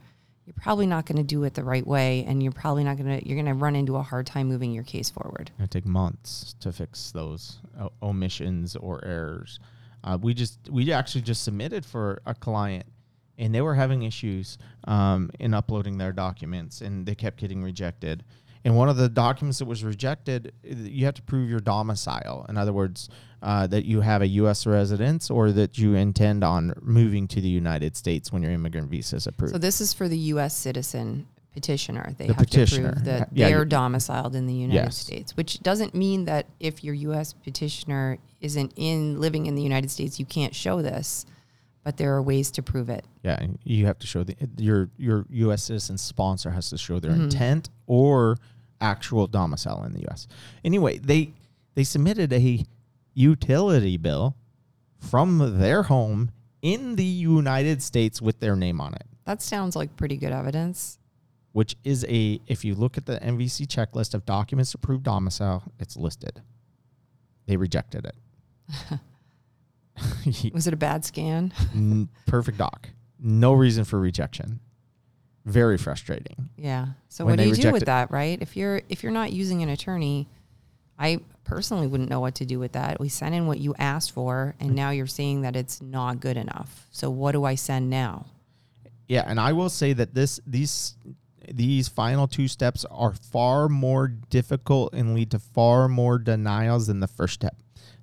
you're 0.46 0.54
probably 0.54 0.86
not 0.86 1.06
going 1.06 1.18
to 1.18 1.22
do 1.24 1.44
it 1.44 1.54
the 1.54 1.64
right 1.64 1.86
way, 1.86 2.24
and 2.26 2.42
you're 2.42 2.52
probably 2.52 2.84
not 2.84 2.96
going 2.96 3.20
to 3.20 3.26
you're 3.26 3.36
going 3.36 3.46
to 3.46 3.54
run 3.54 3.76
into 3.76 3.96
a 3.96 4.02
hard 4.02 4.26
time 4.26 4.48
moving 4.48 4.72
your 4.72 4.84
case 4.84 5.08
forward. 5.08 5.50
It'll 5.58 5.68
take 5.68 5.86
months 5.86 6.54
to 6.60 6.72
fix 6.72 7.12
those 7.12 7.58
o- 7.80 7.92
omissions 8.02 8.76
or 8.76 9.04
errors. 9.04 9.60
Uh, 10.04 10.18
we 10.20 10.34
just 10.34 10.58
we 10.70 10.92
actually 10.92 11.22
just 11.22 11.44
submitted 11.44 11.86
for 11.86 12.20
a 12.26 12.34
client, 12.34 12.86
and 13.38 13.54
they 13.54 13.60
were 13.60 13.74
having 13.74 14.02
issues 14.02 14.58
um, 14.84 15.30
in 15.38 15.54
uploading 15.54 15.98
their 15.98 16.12
documents, 16.12 16.80
and 16.80 17.06
they 17.06 17.14
kept 17.14 17.38
getting 17.38 17.62
rejected. 17.62 18.24
And 18.64 18.76
one 18.76 18.88
of 18.88 18.96
the 18.96 19.08
documents 19.08 19.58
that 19.58 19.64
was 19.64 19.82
rejected, 19.82 20.52
you 20.62 21.04
have 21.04 21.14
to 21.14 21.22
prove 21.22 21.50
your 21.50 21.60
domicile. 21.60 22.46
In 22.48 22.56
other 22.56 22.72
words, 22.72 23.08
uh, 23.42 23.66
that 23.66 23.84
you 23.84 24.00
have 24.02 24.22
a 24.22 24.26
U.S. 24.28 24.66
residence 24.66 25.30
or 25.30 25.50
that 25.52 25.78
you 25.78 25.94
intend 25.94 26.44
on 26.44 26.72
moving 26.80 27.26
to 27.28 27.40
the 27.40 27.48
United 27.48 27.96
States 27.96 28.32
when 28.32 28.42
your 28.42 28.52
immigrant 28.52 28.88
visa 28.88 29.16
is 29.16 29.26
approved. 29.26 29.52
So 29.52 29.58
this 29.58 29.80
is 29.80 29.92
for 29.92 30.06
the 30.08 30.18
U.S. 30.18 30.56
citizen 30.56 31.26
petitioner. 31.52 32.14
They 32.16 32.28
The 32.28 32.34
have 32.34 32.46
petitioner. 32.46 32.88
to 32.90 32.92
prove 32.94 33.04
that 33.06 33.28
Yeah, 33.32 33.48
they're 33.48 33.64
domiciled 33.64 34.36
in 34.36 34.46
the 34.46 34.54
United 34.54 34.84
Yes. 34.84 34.96
States, 34.96 35.36
which 35.36 35.60
doesn't 35.60 35.94
mean 35.94 36.24
that 36.26 36.46
if 36.60 36.84
your 36.84 36.94
U.S. 36.94 37.32
petitioner 37.32 38.18
isn't 38.40 38.72
in 38.76 39.20
living 39.20 39.46
in 39.46 39.54
the 39.56 39.62
United 39.62 39.90
States, 39.90 40.18
you 40.20 40.24
can't 40.24 40.54
show 40.54 40.80
this. 40.82 41.26
But 41.84 41.96
there 41.96 42.14
are 42.14 42.22
ways 42.22 42.50
to 42.52 42.62
prove 42.62 42.88
it. 42.88 43.04
Yeah, 43.24 43.44
you 43.64 43.86
have 43.86 43.98
to 44.00 44.06
show 44.06 44.22
the 44.22 44.36
your 44.56 44.88
your 44.98 45.26
U.S. 45.30 45.64
citizen 45.64 45.98
sponsor 45.98 46.50
has 46.50 46.70
to 46.70 46.78
show 46.78 47.00
their 47.00 47.12
mm-hmm. 47.12 47.24
intent 47.24 47.70
or 47.86 48.36
actual 48.80 49.26
domicile 49.26 49.84
in 49.84 49.92
the 49.92 50.00
U.S. 50.00 50.28
Anyway, 50.64 50.98
they 50.98 51.32
they 51.74 51.84
submitted 51.84 52.32
a 52.32 52.64
utility 53.14 53.96
bill 53.96 54.36
from 54.98 55.58
their 55.58 55.82
home 55.84 56.30
in 56.62 56.94
the 56.94 57.04
United 57.04 57.82
States 57.82 58.22
with 58.22 58.38
their 58.40 58.54
name 58.54 58.80
on 58.80 58.94
it, 58.94 59.04
That 59.24 59.42
sounds 59.42 59.74
like 59.74 59.96
pretty 59.96 60.16
good 60.16 60.32
evidence. 60.32 60.98
which 61.52 61.76
is 61.84 62.06
a 62.08 62.40
if 62.46 62.64
you 62.64 62.74
look 62.74 62.96
at 62.96 63.04
the 63.04 63.18
NVC 63.18 63.66
checklist 63.66 64.14
of 64.14 64.24
documents 64.24 64.70
to 64.70 64.78
prove 64.78 65.02
domicile, 65.02 65.64
it's 65.78 65.96
listed. 65.96 66.40
They 67.46 67.56
rejected 67.56 68.06
it. 68.06 69.00
Was 70.52 70.66
it 70.66 70.74
a 70.74 70.76
bad 70.76 71.04
scan? 71.04 71.52
Perfect 72.26 72.58
doc. 72.58 72.88
No 73.18 73.52
reason 73.52 73.84
for 73.84 73.98
rejection. 73.98 74.60
Very 75.44 75.76
frustrating. 75.76 76.50
Yeah. 76.56 76.88
So 77.08 77.24
When 77.24 77.32
what 77.32 77.42
do 77.42 77.48
you 77.48 77.54
do 77.54 77.72
with 77.72 77.82
it- 77.82 77.86
that, 77.86 78.10
right? 78.10 78.40
If 78.40 78.56
you're 78.56 78.82
if 78.88 79.02
you're 79.02 79.12
not 79.12 79.32
using 79.32 79.62
an 79.62 79.68
attorney, 79.68 80.28
I 80.98 81.18
personally 81.44 81.86
wouldn't 81.86 82.08
know 82.08 82.20
what 82.20 82.36
to 82.36 82.46
do 82.46 82.58
with 82.58 82.72
that. 82.72 83.00
We 83.00 83.08
sent 83.08 83.34
in 83.34 83.46
what 83.46 83.58
you 83.58 83.74
asked 83.78 84.12
for, 84.12 84.54
and 84.60 84.70
mm. 84.70 84.74
now 84.74 84.90
you're 84.90 85.06
saying 85.06 85.42
that 85.42 85.56
it's 85.56 85.82
not 85.82 86.20
good 86.20 86.36
enough. 86.36 86.86
So 86.90 87.10
what 87.10 87.32
do 87.32 87.44
I 87.44 87.56
send 87.56 87.90
now? 87.90 88.26
Yeah, 89.08 89.24
and 89.26 89.40
I 89.40 89.52
will 89.52 89.68
say 89.68 89.92
that 89.94 90.14
this 90.14 90.40
these 90.46 90.96
these 91.52 91.88
final 91.88 92.28
two 92.28 92.48
steps 92.48 92.84
are 92.90 93.12
far 93.12 93.68
more 93.68 94.08
difficult 94.08 94.94
and 94.94 95.14
lead 95.14 95.30
to 95.32 95.38
far 95.38 95.88
more 95.88 96.18
denials 96.18 96.86
than 96.86 97.00
the 97.00 97.08
first 97.08 97.34
step, 97.34 97.56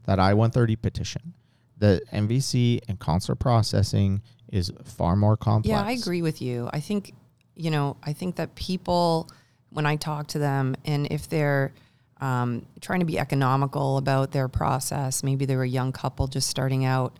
that 0.05 0.19
I-130 0.19 0.81
petition. 0.81 1.33
The 1.79 2.01
NVC 2.13 2.81
and 2.87 2.99
consular 2.99 3.35
processing 3.35 4.21
is 4.51 4.71
far 4.83 5.15
more 5.15 5.37
complex. 5.37 5.71
Yeah, 5.71 5.81
I 5.81 5.91
agree 5.93 6.21
with 6.21 6.41
you. 6.41 6.69
I 6.71 6.79
think, 6.79 7.13
you 7.55 7.71
know, 7.71 7.97
I 8.03 8.13
think 8.13 8.35
that 8.35 8.55
people, 8.55 9.29
when 9.69 9.85
I 9.85 9.95
talk 9.95 10.27
to 10.27 10.39
them, 10.39 10.75
and 10.85 11.07
if 11.11 11.29
they're, 11.29 11.73
um, 12.21 12.65
trying 12.81 12.99
to 12.99 13.05
be 13.05 13.17
economical 13.17 13.97
about 13.97 14.31
their 14.31 14.47
process. 14.47 15.23
Maybe 15.23 15.45
they're 15.45 15.63
a 15.63 15.67
young 15.67 15.91
couple 15.91 16.27
just 16.27 16.49
starting 16.49 16.85
out. 16.85 17.17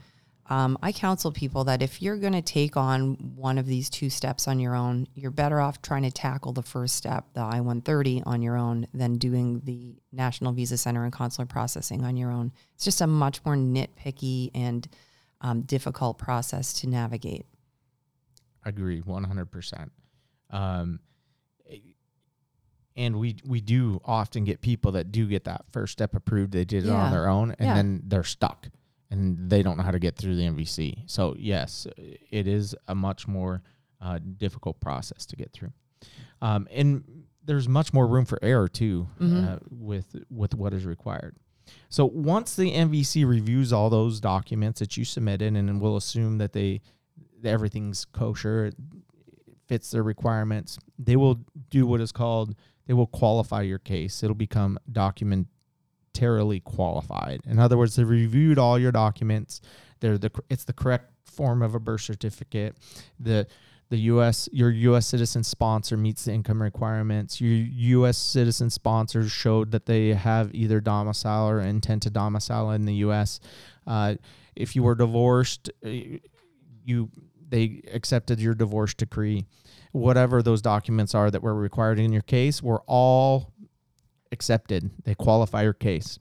Um, 0.49 0.79
I 0.81 0.91
counsel 0.91 1.31
people 1.31 1.63
that 1.65 1.83
if 1.83 2.01
you're 2.01 2.17
going 2.17 2.33
to 2.33 2.41
take 2.41 2.75
on 2.75 3.13
one 3.35 3.59
of 3.59 3.67
these 3.67 3.87
two 3.87 4.09
steps 4.09 4.47
on 4.47 4.59
your 4.59 4.75
own, 4.75 5.07
you're 5.13 5.29
better 5.29 5.59
off 5.61 5.79
trying 5.83 6.01
to 6.03 6.11
tackle 6.11 6.53
the 6.53 6.63
first 6.63 6.95
step, 6.95 7.25
the 7.33 7.41
I 7.41 7.61
130, 7.61 8.23
on 8.25 8.41
your 8.41 8.57
own 8.57 8.87
than 8.91 9.19
doing 9.19 9.61
the 9.63 9.95
National 10.11 10.51
Visa 10.51 10.75
Center 10.75 11.03
and 11.03 11.13
consular 11.13 11.45
processing 11.45 12.03
on 12.03 12.17
your 12.17 12.31
own. 12.31 12.51
It's 12.73 12.83
just 12.83 12.99
a 12.99 13.05
much 13.07 13.45
more 13.45 13.55
nitpicky 13.55 14.49
and 14.55 14.87
um, 15.41 15.61
difficult 15.61 16.17
process 16.17 16.73
to 16.81 16.87
navigate. 16.89 17.45
Agree, 18.65 19.01
one 19.01 19.23
hundred 19.23 19.51
percent. 19.51 19.91
Um, 20.49 20.99
and 22.95 23.17
we 23.19 23.37
we 23.45 23.61
do 23.61 24.01
often 24.03 24.43
get 24.43 24.61
people 24.61 24.93
that 24.93 25.11
do 25.11 25.27
get 25.27 25.43
that 25.45 25.63
first 25.71 25.93
step 25.93 26.15
approved. 26.15 26.51
They 26.51 26.65
did 26.65 26.85
it 26.85 26.89
on 26.89 27.11
their 27.11 27.29
own, 27.29 27.55
and 27.59 27.67
Yeah. 27.69 27.75
then 27.75 28.01
they're 28.05 28.23
stuck, 28.25 28.67
and 29.11 29.49
they 29.49 29.61
don't 29.63 29.77
know 29.77 29.83
how 29.83 29.91
to 29.91 29.99
get 29.99 30.15
through 30.15 30.35
the 30.35 30.43
NVC. 30.43 31.03
So 31.07 31.35
yes, 31.37 31.87
it 31.97 32.47
is 32.47 32.75
a 32.87 32.95
much 32.95 33.27
more 33.27 33.61
uh, 34.01 34.19
difficult 34.37 34.79
process 34.79 35.25
to 35.27 35.35
get 35.35 35.51
through, 35.51 35.73
um, 36.41 36.67
and 36.71 37.03
there's 37.43 37.67
much 37.67 37.91
more 37.93 38.07
room 38.07 38.25
for 38.25 38.37
error 38.41 38.67
too 38.69 39.07
Mhm. 39.19 39.47
uh, 39.55 39.59
with 39.71 40.15
with 40.29 40.53
what 40.55 40.73
is 40.73 40.85
required. 40.85 41.35
So 41.89 42.05
once 42.05 42.55
the 42.55 42.71
NVC 42.73 43.25
reviews 43.25 43.71
all 43.73 43.89
those 43.89 44.19
documents 44.19 44.79
that 44.79 44.97
you 44.97 45.03
submitted, 45.05 45.55
and 45.55 45.81
we'll 45.81 45.97
assume 45.97 46.37
that 46.37 46.53
they 46.53 46.81
that 47.41 47.49
everything's 47.49 48.05
kosher, 48.05 48.65
it 48.65 48.75
fits 49.67 49.91
their 49.91 50.03
requirements, 50.03 50.77
they 50.97 51.15
will 51.15 51.39
do 51.69 51.85
what 51.85 52.01
is 52.01 52.11
called 52.11 52.55
they 52.87 52.93
will 52.93 53.05
qualify 53.07 53.61
your 53.61 53.77
case. 53.77 54.23
It'll 54.23 54.33
become 54.35 54.79
documentarily 56.13 56.63
qualified. 56.63 57.41
In 57.45 57.59
other 57.59 57.77
words, 57.77 57.95
they 57.95 58.03
reviewed 58.03 58.57
all 58.57 58.79
your 58.79 58.91
documents. 58.91 59.61
They're 59.99 60.17
the 60.17 60.31
it's 60.49 60.63
the 60.63 60.73
correct 60.73 61.11
form 61.25 61.61
of 61.61 61.75
a 61.75 61.79
birth 61.79 62.01
certificate. 62.01 62.75
The 63.19 63.47
the 63.89 63.97
U.S. 63.97 64.47
your 64.51 64.69
U.S. 64.69 65.07
citizen 65.07 65.43
sponsor 65.43 65.97
meets 65.97 66.25
the 66.25 66.31
income 66.31 66.61
requirements. 66.61 67.41
Your 67.41 67.51
U.S. 67.51 68.17
citizen 68.17 68.69
sponsors 68.69 69.31
showed 69.31 69.71
that 69.71 69.87
they 69.87 70.09
have 70.09 70.53
either 70.53 70.79
domicile 70.79 71.49
or 71.49 71.59
intent 71.59 72.03
to 72.03 72.09
domicile 72.09 72.71
in 72.71 72.85
the 72.85 72.95
U.S. 72.95 73.39
Uh, 73.87 74.15
if 74.55 74.75
you 74.75 74.83
were 74.83 74.95
divorced, 74.95 75.71
uh, 75.83 75.89
you 76.85 77.09
they 77.49 77.81
accepted 77.91 78.39
your 78.39 78.53
divorce 78.53 78.93
decree. 78.93 79.45
Whatever 79.91 80.43
those 80.43 80.61
documents 80.61 81.15
are 81.15 81.31
that 81.31 81.41
were 81.41 81.55
required 81.55 81.97
in 81.97 82.13
your 82.13 82.21
case 82.21 82.61
were 82.61 82.83
all 82.85 83.51
accepted. 84.31 84.91
They 85.03 85.15
qualify 85.15 85.63
your 85.63 85.73
case. 85.73 86.19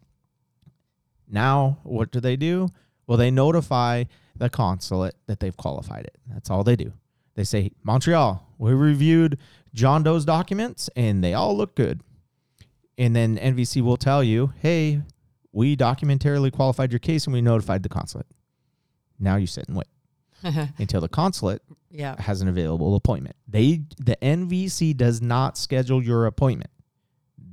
Now, 1.28 1.78
what 1.82 2.10
do 2.10 2.20
they 2.20 2.36
do? 2.36 2.68
Well, 3.06 3.18
they 3.18 3.30
notify 3.30 4.04
the 4.36 4.48
consulate 4.48 5.14
that 5.26 5.40
they've 5.40 5.56
qualified 5.56 6.04
it. 6.04 6.16
That's 6.26 6.50
all 6.50 6.64
they 6.64 6.76
do. 6.76 6.92
They 7.34 7.44
say, 7.44 7.72
Montreal, 7.82 8.46
we 8.58 8.72
reviewed 8.72 9.38
John 9.74 10.02
Doe's 10.02 10.24
documents 10.24 10.90
and 10.96 11.22
they 11.22 11.34
all 11.34 11.56
look 11.56 11.74
good. 11.74 12.00
And 12.96 13.14
then 13.14 13.38
NVC 13.38 13.80
will 13.80 13.96
tell 13.96 14.24
you, 14.24 14.52
hey, 14.60 15.02
we 15.52 15.76
documentarily 15.76 16.52
qualified 16.52 16.92
your 16.92 16.98
case 16.98 17.26
and 17.26 17.34
we 17.34 17.40
notified 17.40 17.82
the 17.82 17.88
consulate. 17.88 18.26
Now 19.18 19.36
you 19.36 19.46
sit 19.46 19.68
and 19.68 19.76
wait 19.76 19.88
until 20.78 21.00
the 21.00 21.08
consulate 21.08 21.62
yeah. 21.90 22.20
has 22.20 22.40
an 22.40 22.48
available 22.48 22.94
appointment. 22.94 23.36
They 23.46 23.82
the 23.98 24.16
NVC 24.22 24.96
does 24.96 25.20
not 25.20 25.56
schedule 25.56 26.02
your 26.02 26.26
appointment. 26.26 26.70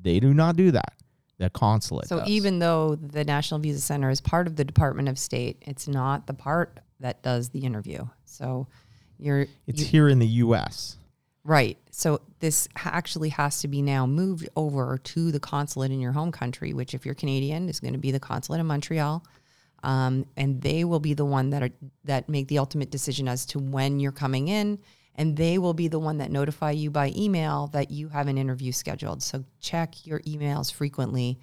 They 0.05 0.19
do 0.19 0.33
not 0.33 0.55
do 0.55 0.71
that. 0.71 0.93
The 1.39 1.49
consulate. 1.49 2.07
So 2.07 2.19
does. 2.19 2.29
even 2.29 2.59
though 2.59 2.95
the 2.95 3.25
National 3.25 3.59
Visa 3.59 3.81
Center 3.81 4.09
is 4.09 4.21
part 4.21 4.47
of 4.47 4.55
the 4.55 4.63
Department 4.63 5.09
of 5.09 5.19
State, 5.19 5.61
it's 5.65 5.87
not 5.87 6.27
the 6.27 6.33
part 6.33 6.79
that 7.01 7.21
does 7.23 7.49
the 7.49 7.59
interview. 7.59 8.05
So 8.23 8.67
you're 9.17 9.47
it's 9.67 9.81
you- 9.81 9.85
here 9.85 10.07
in 10.07 10.19
the 10.19 10.27
U.S. 10.27 10.95
right. 11.43 11.77
So 11.91 12.21
this 12.39 12.69
actually 12.75 13.29
has 13.29 13.61
to 13.61 13.67
be 13.67 13.81
now 13.81 14.05
moved 14.05 14.47
over 14.55 14.97
to 14.97 15.31
the 15.31 15.39
consulate 15.39 15.91
in 15.91 15.99
your 15.99 16.11
home 16.11 16.31
country, 16.31 16.73
which 16.73 16.93
if 16.93 17.05
you're 17.05 17.15
Canadian 17.15 17.67
is 17.67 17.79
going 17.79 17.93
to 17.93 17.99
be 17.99 18.11
the 18.11 18.19
consulate 18.19 18.61
in 18.61 18.67
Montreal. 18.67 19.25
Um, 19.83 20.25
and 20.37 20.61
they 20.61 20.83
will 20.83 20.99
be 20.99 21.13
the 21.13 21.25
one 21.25 21.49
that 21.49 21.63
are 21.63 21.69
that 22.05 22.29
make 22.29 22.47
the 22.47 22.59
ultimate 22.59 22.91
decision 22.91 23.27
as 23.27 23.45
to 23.47 23.59
when 23.59 23.99
you're 23.99 24.11
coming 24.11 24.47
in, 24.47 24.79
and 25.15 25.37
they 25.37 25.57
will 25.57 25.73
be 25.73 25.87
the 25.87 25.99
one 25.99 26.17
that 26.17 26.31
notify 26.31 26.71
you 26.71 26.91
by 26.91 27.11
email 27.15 27.67
that 27.67 27.89
you 27.91 28.09
have 28.09 28.27
an 28.27 28.37
interview 28.37 28.71
scheduled. 28.71 29.23
So 29.23 29.43
check 29.59 30.05
your 30.05 30.19
emails 30.21 30.71
frequently. 30.71 31.39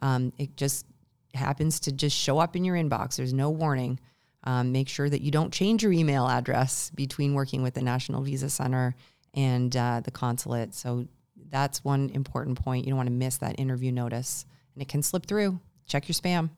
Um, 0.00 0.32
it 0.38 0.56
just 0.56 0.86
happens 1.34 1.80
to 1.80 1.92
just 1.92 2.16
show 2.16 2.38
up 2.38 2.56
in 2.56 2.64
your 2.64 2.76
inbox. 2.76 3.16
There's 3.16 3.34
no 3.34 3.50
warning. 3.50 3.98
Um, 4.44 4.70
make 4.70 4.88
sure 4.88 5.10
that 5.10 5.22
you 5.22 5.30
don't 5.32 5.52
change 5.52 5.82
your 5.82 5.92
email 5.92 6.28
address 6.28 6.90
between 6.94 7.34
working 7.34 7.62
with 7.62 7.74
the 7.74 7.82
National 7.82 8.22
Visa 8.22 8.48
Center 8.48 8.94
and 9.34 9.76
uh, 9.76 10.00
the 10.04 10.12
consulate. 10.12 10.72
So 10.74 11.08
that's 11.50 11.82
one 11.82 12.10
important 12.10 12.62
point. 12.62 12.84
You 12.84 12.90
don't 12.90 12.96
want 12.96 13.08
to 13.08 13.12
miss 13.12 13.38
that 13.38 13.58
interview 13.58 13.90
notice, 13.90 14.46
and 14.74 14.82
it 14.82 14.88
can 14.88 15.02
slip 15.02 15.26
through. 15.26 15.58
Check 15.88 16.08
your 16.08 16.14
spam. 16.14 16.50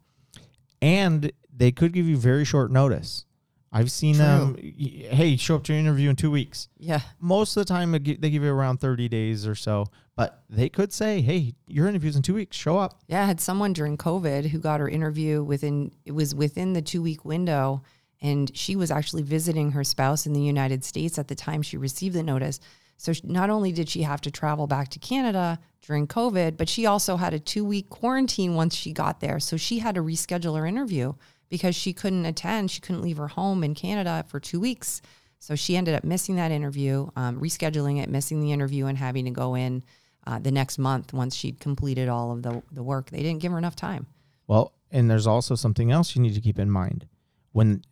and 0.80 1.32
they 1.54 1.72
could 1.72 1.92
give 1.92 2.06
you 2.06 2.16
very 2.16 2.44
short 2.44 2.70
notice. 2.70 3.24
I've 3.70 3.90
seen 3.90 4.16
them. 4.16 4.56
Hey, 4.56 5.36
show 5.36 5.56
up 5.56 5.64
to 5.64 5.72
your 5.72 5.80
interview 5.80 6.08
in 6.08 6.16
two 6.16 6.30
weeks. 6.30 6.68
Yeah. 6.78 7.00
Most 7.20 7.56
of 7.56 7.66
the 7.66 7.72
time, 7.72 7.92
they 7.92 7.98
they 7.98 8.30
give 8.30 8.42
you 8.42 8.52
around 8.52 8.78
thirty 8.78 9.08
days 9.08 9.46
or 9.46 9.54
so. 9.54 9.86
But 10.16 10.42
they 10.48 10.68
could 10.68 10.92
say, 10.92 11.20
"Hey, 11.20 11.54
your 11.66 11.86
interview's 11.86 12.16
in 12.16 12.22
two 12.22 12.34
weeks. 12.34 12.56
Show 12.56 12.78
up." 12.78 13.00
Yeah, 13.06 13.22
I 13.22 13.26
had 13.26 13.40
someone 13.40 13.72
during 13.72 13.96
COVID 13.96 14.46
who 14.46 14.58
got 14.58 14.80
her 14.80 14.88
interview 14.88 15.42
within 15.42 15.92
it 16.04 16.12
was 16.12 16.34
within 16.34 16.72
the 16.72 16.82
two 16.82 17.02
week 17.02 17.24
window, 17.24 17.82
and 18.20 18.54
she 18.56 18.74
was 18.74 18.90
actually 18.90 19.22
visiting 19.22 19.72
her 19.72 19.84
spouse 19.84 20.26
in 20.26 20.32
the 20.32 20.40
United 20.40 20.82
States 20.84 21.18
at 21.18 21.28
the 21.28 21.34
time 21.34 21.62
she 21.62 21.76
received 21.76 22.14
the 22.14 22.22
notice. 22.22 22.60
So 22.96 23.12
not 23.22 23.48
only 23.48 23.70
did 23.70 23.88
she 23.88 24.02
have 24.02 24.20
to 24.22 24.30
travel 24.30 24.66
back 24.66 24.88
to 24.88 24.98
Canada 24.98 25.60
during 25.82 26.08
COVID, 26.08 26.56
but 26.56 26.68
she 26.68 26.84
also 26.84 27.16
had 27.16 27.32
a 27.32 27.38
two 27.38 27.64
week 27.64 27.90
quarantine 27.90 28.54
once 28.54 28.74
she 28.74 28.92
got 28.92 29.20
there. 29.20 29.38
So 29.38 29.56
she 29.56 29.78
had 29.78 29.94
to 29.94 30.02
reschedule 30.02 30.56
her 30.56 30.66
interview 30.66 31.12
because 31.48 31.74
she 31.74 31.92
couldn't 31.92 32.26
attend. 32.26 32.70
She 32.70 32.80
couldn't 32.80 33.02
leave 33.02 33.16
her 33.16 33.28
home 33.28 33.64
in 33.64 33.74
Canada 33.74 34.24
for 34.28 34.40
two 34.40 34.60
weeks. 34.60 35.00
So 35.38 35.54
she 35.54 35.76
ended 35.76 35.94
up 35.94 36.04
missing 36.04 36.36
that 36.36 36.50
interview, 36.50 37.08
um, 37.16 37.40
rescheduling 37.40 38.02
it, 38.02 38.08
missing 38.08 38.40
the 38.40 38.52
interview, 38.52 38.86
and 38.86 38.98
having 38.98 39.24
to 39.26 39.30
go 39.30 39.54
in 39.54 39.84
uh, 40.26 40.38
the 40.38 40.50
next 40.50 40.78
month 40.78 41.12
once 41.12 41.34
she'd 41.34 41.60
completed 41.60 42.08
all 42.08 42.32
of 42.32 42.42
the, 42.42 42.62
the 42.72 42.82
work. 42.82 43.10
They 43.10 43.22
didn't 43.22 43.40
give 43.40 43.52
her 43.52 43.58
enough 43.58 43.76
time. 43.76 44.06
Well, 44.46 44.72
and 44.90 45.10
there's 45.10 45.26
also 45.26 45.54
something 45.54 45.92
else 45.92 46.16
you 46.16 46.22
need 46.22 46.34
to 46.34 46.40
keep 46.40 46.58
in 46.58 46.70
mind 46.70 47.06
when 47.52 47.82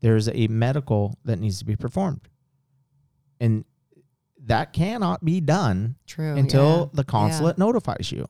there's 0.00 0.28
a 0.28 0.48
medical 0.48 1.18
that 1.24 1.38
needs 1.38 1.58
to 1.60 1.64
be 1.64 1.76
performed. 1.76 2.28
And 3.40 3.64
that 4.44 4.72
cannot 4.72 5.24
be 5.24 5.40
done 5.40 5.96
True. 6.06 6.34
until 6.34 6.78
yeah. 6.78 6.86
the 6.94 7.04
consulate 7.04 7.58
notifies 7.58 8.10
you. 8.10 8.28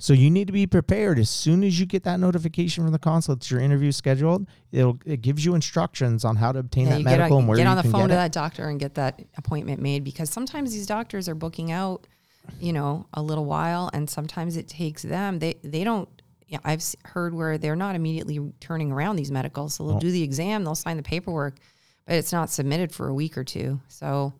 So 0.00 0.12
you 0.12 0.30
need 0.30 0.46
to 0.46 0.52
be 0.52 0.66
prepared 0.66 1.18
as 1.18 1.28
soon 1.28 1.64
as 1.64 1.78
you 1.80 1.84
get 1.84 2.04
that 2.04 2.20
notification 2.20 2.84
from 2.84 2.92
the 2.92 3.00
consulate 3.00 3.40
that 3.40 3.50
your 3.50 3.60
interview 3.60 3.88
is 3.88 3.96
scheduled. 3.96 4.46
It'll 4.70 4.98
it 5.04 5.22
gives 5.22 5.44
you 5.44 5.54
instructions 5.56 6.24
on 6.24 6.36
how 6.36 6.52
to 6.52 6.60
obtain 6.60 6.86
Yeah, 6.86 6.98
that 6.98 7.02
medical 7.04 7.28
get, 7.36 7.38
and 7.40 7.48
where 7.48 7.56
get 7.56 7.64
you 7.64 7.68
on 7.68 7.76
the 7.76 7.82
phone 7.82 8.08
to 8.08 8.14
that 8.14 8.30
doctor 8.32 8.68
and 8.68 8.78
get 8.78 8.94
that 8.94 9.20
appointment 9.36 9.82
made 9.82 10.04
because 10.04 10.30
sometimes 10.30 10.72
these 10.72 10.86
doctors 10.86 11.28
are 11.28 11.34
booking 11.34 11.72
out, 11.72 12.06
you 12.60 12.72
know, 12.72 13.06
a 13.12 13.20
little 13.20 13.44
while, 13.44 13.90
and 13.92 14.08
sometimes 14.08 14.56
it 14.56 14.68
takes 14.68 15.02
them. 15.02 15.40
They 15.40 15.56
they 15.64 15.82
don't. 15.82 16.08
Yeah, 16.46 16.58
I've 16.64 16.82
heard 17.04 17.34
where 17.34 17.58
they're 17.58 17.76
not 17.76 17.94
immediately 17.94 18.40
turning 18.60 18.90
around 18.92 19.16
these 19.16 19.30
medicals, 19.32 19.74
so 19.74 19.86
they'll 19.86 19.96
Oh. 19.96 20.00
do 20.00 20.10
the 20.12 20.22
exam, 20.22 20.64
they'll 20.64 20.74
sign 20.76 20.96
the 20.96 21.02
paperwork, 21.02 21.58
but 22.06 22.14
it's 22.14 22.32
not 22.32 22.48
submitted 22.50 22.90
for 22.92 23.08
a 23.08 23.12
week 23.12 23.36
or 23.36 23.44
two. 23.44 23.80
So, 23.88 24.32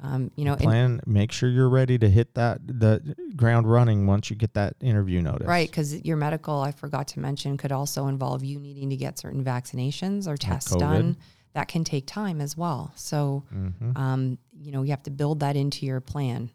um, 0.00 0.30
you 0.36 0.44
know, 0.44 0.52
and- 0.52 0.62
Plan. 0.62 1.00
Make 1.06 1.32
sure 1.32 1.48
you're 1.48 1.68
ready 1.68 1.98
to 1.98 2.08
hit 2.08 2.34
that 2.34 2.60
the 2.66 3.16
ground 3.36 3.70
running 3.70 4.06
once 4.06 4.30
you 4.30 4.36
get 4.36 4.54
that 4.54 4.74
interview 4.80 5.20
notice. 5.20 5.46
Right, 5.48 5.68
because 5.68 6.00
your 6.04 6.16
medical, 6.16 6.60
I 6.60 6.70
forgot 6.72 7.08
to 7.08 7.20
mention, 7.20 7.56
could 7.56 7.72
also 7.72 8.06
involve 8.06 8.44
you 8.44 8.58
needing 8.60 8.90
to 8.90 8.96
get 8.96 9.18
certain 9.18 9.42
vaccinations 9.44 10.26
or 10.28 10.36
tests 10.36 10.72
COVID. 10.72 10.78
done. 10.80 11.16
That 11.54 11.66
can 11.66 11.82
take 11.82 12.06
time 12.06 12.40
as 12.40 12.56
well. 12.56 12.92
So, 12.94 13.42
Mhm. 13.52 13.96
um, 13.98 14.38
you 14.52 14.70
know, 14.70 14.82
you 14.82 14.90
have 14.90 15.02
to 15.04 15.10
build 15.10 15.40
that 15.40 15.56
into 15.56 15.84
your 15.86 16.00
plan. 16.00 16.50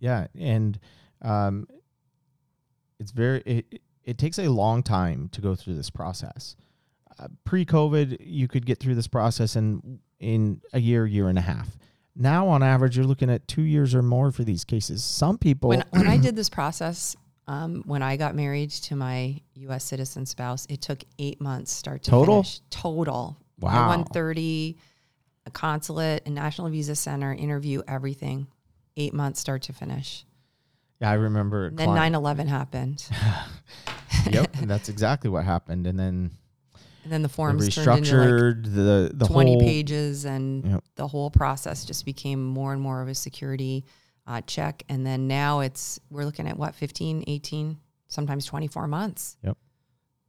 Yeah, 0.00 0.26
and 0.34 0.78
um, 1.22 1.68
it's 2.98 3.12
very 3.12 3.40
it, 3.46 3.80
it 4.02 4.18
takes 4.18 4.38
a 4.38 4.48
long 4.48 4.82
time 4.82 5.28
to 5.30 5.40
go 5.40 5.54
through 5.54 5.74
this 5.76 5.90
process. 5.90 6.56
Uh, 7.18 7.28
pre-COVID, 7.44 8.16
you 8.20 8.48
could 8.48 8.66
get 8.66 8.80
through 8.80 8.96
this 8.96 9.06
process 9.06 9.54
in 9.54 10.00
in 10.18 10.60
a 10.72 10.80
year, 10.80 11.06
year 11.06 11.28
and 11.28 11.38
a 11.38 11.42
half. 11.42 11.76
Now, 12.16 12.48
on 12.48 12.62
average, 12.62 12.96
you're 12.96 13.06
looking 13.06 13.30
at 13.30 13.46
two 13.48 13.62
years 13.62 13.94
or 13.94 14.02
more 14.02 14.30
for 14.30 14.44
these 14.44 14.64
cases. 14.64 15.02
Some 15.02 15.36
people, 15.38 15.68
When 15.70 15.84
when 15.90 16.06
I 16.06 16.16
did 16.26 16.36
this 16.36 16.48
process, 16.48 17.16
um, 17.48 17.82
when 17.86 18.02
I 18.02 18.16
got 18.16 18.34
married 18.34 18.70
to 18.70 18.96
my 18.96 19.40
U.S. 19.54 19.84
citizen 19.84 20.24
spouse, 20.26 20.66
it 20.70 20.80
took 20.80 21.02
eight 21.18 21.40
months 21.40 21.72
start 21.72 22.02
to 22.04 22.10
Total? 22.10 22.36
finish. 22.42 22.60
Total. 22.70 23.36
Wow. 23.58 23.88
One 23.88 24.04
thirty, 24.04 24.78
a 25.46 25.50
consulate, 25.50 26.22
a 26.26 26.30
national 26.30 26.68
visa 26.70 26.94
center, 26.94 27.32
interview, 27.34 27.82
everything. 27.88 28.46
Eight 28.96 29.12
months 29.12 29.40
start 29.40 29.62
to 29.62 29.72
finish. 29.72 30.24
Yeah, 31.00 31.10
I 31.10 31.14
remember. 31.14 31.70
then 31.70 31.86
client- 31.88 32.12
9 32.12 32.14
11 32.14 32.46
happened. 32.48 33.04
yep, 34.30 34.54
and 34.60 34.70
that's 34.70 34.88
exactly 34.88 35.28
what 35.28 35.44
happened. 35.44 35.86
And 35.88 35.98
then 35.98 36.30
And 37.04 37.12
then 37.12 37.22
the 37.22 37.28
forms 37.28 37.72
turned 37.74 37.98
into 37.98 38.16
like 38.16 38.26
restructured 38.28 38.64
the 38.64 39.10
the 39.14 39.26
20 39.26 39.52
whole 39.52 39.60
pages, 39.60 40.24
and 40.24 40.64
Yep. 40.64 40.84
the 40.96 41.06
whole 41.06 41.30
process 41.30 41.84
just 41.84 42.04
became 42.04 42.44
more 42.44 42.72
and 42.72 42.80
more 42.82 43.02
of 43.02 43.08
a 43.08 43.14
security 43.14 43.84
uh, 44.26 44.40
check. 44.42 44.82
And 44.88 45.06
then 45.06 45.28
now 45.28 45.60
it's, 45.60 46.00
we're 46.10 46.24
looking 46.24 46.48
at 46.48 46.56
what, 46.56 46.74
15, 46.74 47.24
18, 47.26 47.76
sometimes 48.08 48.46
24 48.46 48.88
months. 48.88 49.36
Yep. 49.44 49.58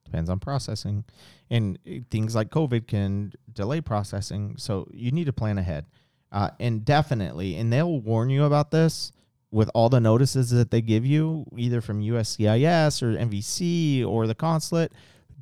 Depends 0.04 0.30
on 0.30 0.40
processing 0.40 1.06
and 1.50 1.80
uh, 1.88 1.96
things 2.12 2.36
like 2.36 2.50
covid 2.50 2.88
can 2.88 3.32
delay 3.52 3.82
processing 3.82 4.56
so 4.58 4.88
you 4.92 5.12
need 5.12 5.26
to 5.26 5.34
plan 5.34 5.58
ahead 5.58 5.86
uh, 6.32 6.50
and 6.60 6.86
definitely 6.86 7.56
and 7.56 7.72
they'll 7.72 8.00
warn 8.00 8.30
you 8.30 8.44
about 8.44 8.72
this 8.72 9.12
with 9.52 9.70
all 9.74 9.90
the 9.90 10.00
notices 10.00 10.50
that 10.50 10.72
they 10.72 10.82
give 10.82 11.06
you 11.06 11.46
either 11.58 11.82
from 11.82 12.02
uscis 12.02 13.02
or 13.02 13.18
nvc 13.18 14.06
or 14.06 14.28
the 14.28 14.36
consulate 14.36 14.92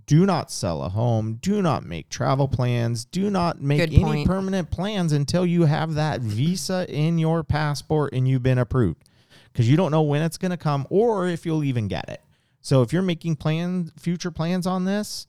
do 0.06 0.26
not 0.26 0.52
sell 0.52 0.84
a 0.84 0.90
home 0.90 1.40
do 1.42 1.62
not 1.62 1.86
make 1.86 2.10
travel 2.10 2.48
plans 2.48 3.06
do 3.06 3.30
not 3.30 3.62
make 3.62 3.80
Good 3.80 3.94
any 3.94 4.04
point. 4.04 4.28
permanent 4.28 4.72
plans 4.72 5.12
until 5.12 5.46
you 5.46 5.66
have 5.66 5.94
that 5.96 6.22
visa 6.22 6.86
in 6.90 7.18
your 7.18 7.44
passport 7.44 8.14
and 8.14 8.28
you've 8.28 8.44
been 8.44 8.58
approved 8.58 9.04
because 9.52 9.70
you 9.70 9.78
don't 9.78 9.92
know 9.92 10.02
when 10.02 10.22
it's 10.22 10.38
going 10.38 10.52
to 10.52 10.58
come 10.58 10.86
or 10.90 11.28
if 11.28 11.46
you'll 11.46 11.64
even 11.64 11.88
get 11.88 12.10
it 12.10 12.22
so 12.64 12.82
if 12.82 12.94
you're 12.94 13.02
making 13.02 13.36
plans, 13.36 13.92
future 14.00 14.32
plans 14.32 14.66
on 14.66 14.86
this, 14.86 15.28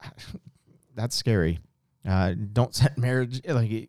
that's 0.94 1.16
scary. 1.16 1.58
Uh, 2.06 2.34
don't 2.52 2.74
set 2.74 2.98
marriage 2.98 3.40
like 3.46 3.88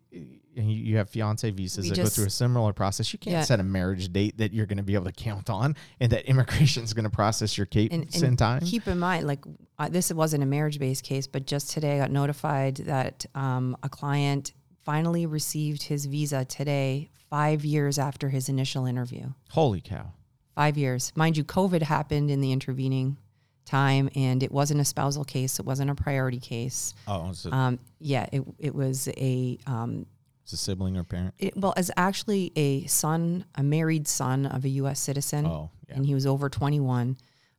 you 0.54 0.62
you 0.64 0.96
have 0.98 1.08
fiance 1.08 1.48
visas 1.50 1.84
We 1.84 1.88
that 1.90 1.96
just- 1.96 2.16
go 2.16 2.20
through 2.22 2.26
a 2.26 2.30
similar 2.30 2.72
process. 2.72 3.12
You 3.12 3.18
can't 3.18 3.32
Yeah. 3.32 3.42
set 3.42 3.60
a 3.60 3.62
marriage 3.62 4.12
date 4.12 4.38
that 4.38 4.52
you're 4.52 4.66
going 4.66 4.76
to 4.78 4.82
be 4.82 4.94
able 4.94 5.06
to 5.06 5.12
count 5.12 5.48
on, 5.50 5.76
and 6.00 6.12
that 6.12 6.24
immigration 6.26 6.84
is 6.84 6.92
going 6.92 7.04
to 7.04 7.10
process 7.10 7.56
your 7.56 7.66
case 7.66 7.88
And, 7.90 8.04
in 8.14 8.24
and 8.24 8.38
time. 8.38 8.60
keep 8.60 8.86
in 8.86 8.98
mind, 8.98 9.26
like 9.26 9.44
uh, 9.78 9.88
this 9.88 10.12
wasn't 10.12 10.42
a 10.42 10.46
marriage-based 10.46 11.02
case, 11.04 11.26
but 11.26 11.46
just 11.46 11.70
today 11.70 11.96
I 11.96 11.98
got 11.98 12.10
notified 12.10 12.76
that 12.76 13.24
um, 13.34 13.76
a 13.82 13.88
client 13.88 14.52
finally 14.82 15.26
received 15.26 15.84
his 15.84 16.06
visa 16.06 16.44
today, 16.44 17.08
five 17.30 17.64
years 17.64 17.98
after 17.98 18.28
his 18.28 18.48
initial 18.48 18.84
interview. 18.86 19.32
Holy 19.50 19.80
cow! 19.80 20.12
Five 20.54 20.76
years, 20.76 21.12
mind 21.16 21.36
you. 21.38 21.44
COVID 21.44 21.82
happened 21.82 22.30
in 22.30 22.40
the 22.42 22.52
intervening 22.52 23.16
time, 23.64 24.10
and 24.14 24.42
it 24.42 24.52
wasn't 24.52 24.80
a 24.80 24.84
spousal 24.84 25.24
case. 25.24 25.58
It 25.58 25.64
wasn't 25.64 25.88
a 25.90 25.94
priority 25.94 26.40
case. 26.40 26.94
Oh, 27.08 27.32
a, 27.46 27.54
Um, 27.54 27.78
yeah, 28.00 28.26
it 28.32 28.42
it 28.58 28.74
was 28.74 29.08
a 29.16 29.56
um, 29.66 30.04
it's 30.42 30.52
a 30.52 30.56
sibling 30.56 30.96
or 30.96 31.04
parent. 31.04 31.34
it, 31.38 31.56
well, 31.56 31.72
as 31.76 31.90
actually 31.96 32.52
a 32.56 32.84
son, 32.86 33.44
a 33.54 33.62
married 33.62 34.08
son 34.08 34.46
of 34.46 34.64
a 34.64 34.68
U.S. 34.68 35.00
citizen, 35.00 35.46
Oh, 35.46 35.70
yeah. 35.88 35.96
and 35.96 36.06
he 36.06 36.14
was 36.14 36.26
over 36.26 36.48
twenty-one. 36.48 37.16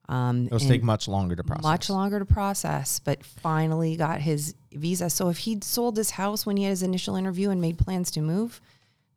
Um, 0.09 0.47
Those 0.47 0.63
and- 0.63 0.71
take 0.71 0.83
much 0.83 1.07
longer 1.07 1.35
to 1.35 1.43
process. 1.43 1.63
much 1.63 1.89
longer 1.89 2.19
to 2.19 2.25
process, 2.25 2.99
but 2.99 3.23
finally 3.23 3.95
got 3.95 4.19
his 4.19 4.53
visa. 4.73 5.09
So 5.09 5.29
if 5.29 5.37
he'd 5.39 5.63
sold 5.63 5.95
his 5.95 6.11
house 6.11 6.45
when 6.45 6.57
he 6.57 6.63
had 6.63 6.71
his 6.71 6.83
initial 6.83 7.15
interview 7.15 7.49
and 7.51 7.61
made 7.61 7.77
plans 7.77 8.11
to 8.11 8.21
move, 8.21 8.59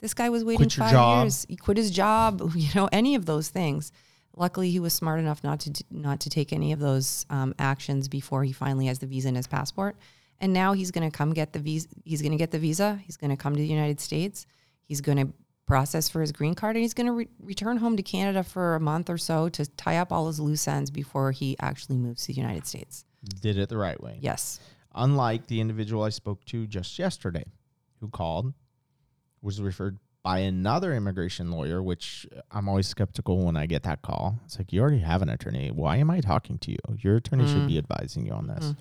this 0.01 0.15
guy 0.15 0.29
was 0.31 0.45
waiting 0.45 0.69
five 0.71 0.93
job. 0.93 1.25
years. 1.25 1.45
He 1.49 1.57
quit 1.57 1.77
his 1.77 1.91
job, 1.91 2.41
you 2.55 2.69
know, 2.77 2.89
any 2.93 3.17
of 3.17 3.27
those 3.27 3.49
things. 3.49 3.91
Luckily, 4.37 4.71
he 4.71 4.79
was 4.79 4.93
smart 4.95 5.19
enough 5.19 5.43
not 5.43 5.59
to 5.61 5.83
not 5.91 6.21
to 6.21 6.31
take 6.31 6.53
any 6.53 6.71
of 6.73 6.79
those 6.79 7.27
um, 7.31 7.53
actions 7.59 8.07
before 8.07 8.45
he 8.45 8.53
finally 8.53 8.87
has 8.87 9.01
the 9.01 9.07
visa 9.07 9.27
in 9.29 9.35
his 9.35 9.47
passport. 9.49 9.97
And 10.41 10.53
now 10.53 10.73
he's 10.73 10.91
going 10.91 11.11
to 11.11 11.17
come 11.17 11.33
get 11.33 11.53
the 11.53 11.59
visa. 11.59 11.89
He's 12.05 12.21
going 12.21 12.33
to 12.33 12.39
get 12.39 12.51
the 12.51 12.59
visa. 12.59 13.01
He's 13.05 13.17
going 13.17 13.31
to 13.31 13.37
come 13.37 13.55
to 13.55 13.61
the 13.61 13.67
United 13.67 14.01
States. 14.01 14.47
He's 14.85 15.01
going 15.01 15.19
to 15.19 15.33
process 15.67 16.09
for 16.09 16.21
his 16.21 16.31
green 16.31 16.55
card, 16.55 16.77
and 16.77 16.83
he's 16.83 16.95
going 16.95 17.09
to 17.09 17.13
re- 17.13 17.29
return 17.41 17.77
home 17.77 17.97
to 17.97 18.03
Canada 18.03 18.45
for 18.45 18.77
a 18.77 18.81
month 18.81 19.11
or 19.11 19.19
so 19.19 19.49
to 19.49 19.67
tie 19.73 19.97
up 19.97 20.13
all 20.13 20.29
his 20.29 20.39
loose 20.39 20.69
ends 20.69 20.91
before 20.91 21.33
he 21.33 21.57
actually 21.59 21.97
moves 21.97 22.23
to 22.23 22.29
the 22.29 22.41
United 22.41 22.67
States. 22.67 23.05
Did 23.41 23.59
it 23.59 23.69
the 23.69 23.77
right 23.77 24.01
way. 24.01 24.19
Yes. 24.21 24.61
Unlike 24.95 25.49
the 25.49 25.61
individual 25.61 26.05
I 26.05 26.11
spoke 26.11 26.45
to 26.47 26.67
just 26.67 26.99
yesterday, 26.99 27.45
who 28.01 28.09
called, 28.09 28.55
was 29.43 29.61
referred 29.61 29.99
by 30.23 30.39
another 30.39 30.95
immigration 30.95 31.51
lawyer, 31.51 31.83
which 31.83 32.27
uh, 32.37 32.41
I'm 32.51 32.69
always 32.69 32.89
skeptical 32.89 33.45
when 33.45 33.57
I 33.57 33.67
get 33.67 33.85
that 33.85 34.03
call. 34.03 34.39
It's 34.45 34.59
like, 34.59 34.73
you 34.73 34.81
already 34.81 34.99
have 34.99 35.23
an 35.23 35.29
attorney. 35.29 35.71
Why 35.71 35.97
am 35.97 36.11
I 36.11 36.21
talking 36.21 36.59
to 36.59 36.71
you? 36.73 36.79
Your 36.99 37.17
attorney 37.17 37.47
should 37.47 37.67
be 37.67 37.75
mm. 37.75 37.79
advising 37.79 38.27
you 38.27 38.33
on 38.33 38.47
this. 38.47 38.65
Mm. 38.67 38.77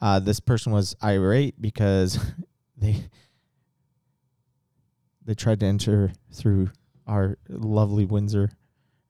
Uh, 0.00 0.18
this 0.20 0.40
person 0.40 0.72
was 0.72 0.94
irate 1.02 1.60
because 1.60 2.18
they 2.76 2.96
they 5.24 5.34
tried 5.34 5.60
to 5.60 5.66
enter 5.66 6.12
through 6.32 6.70
our 7.06 7.36
lovely 7.48 8.04
Windsor, 8.04 8.50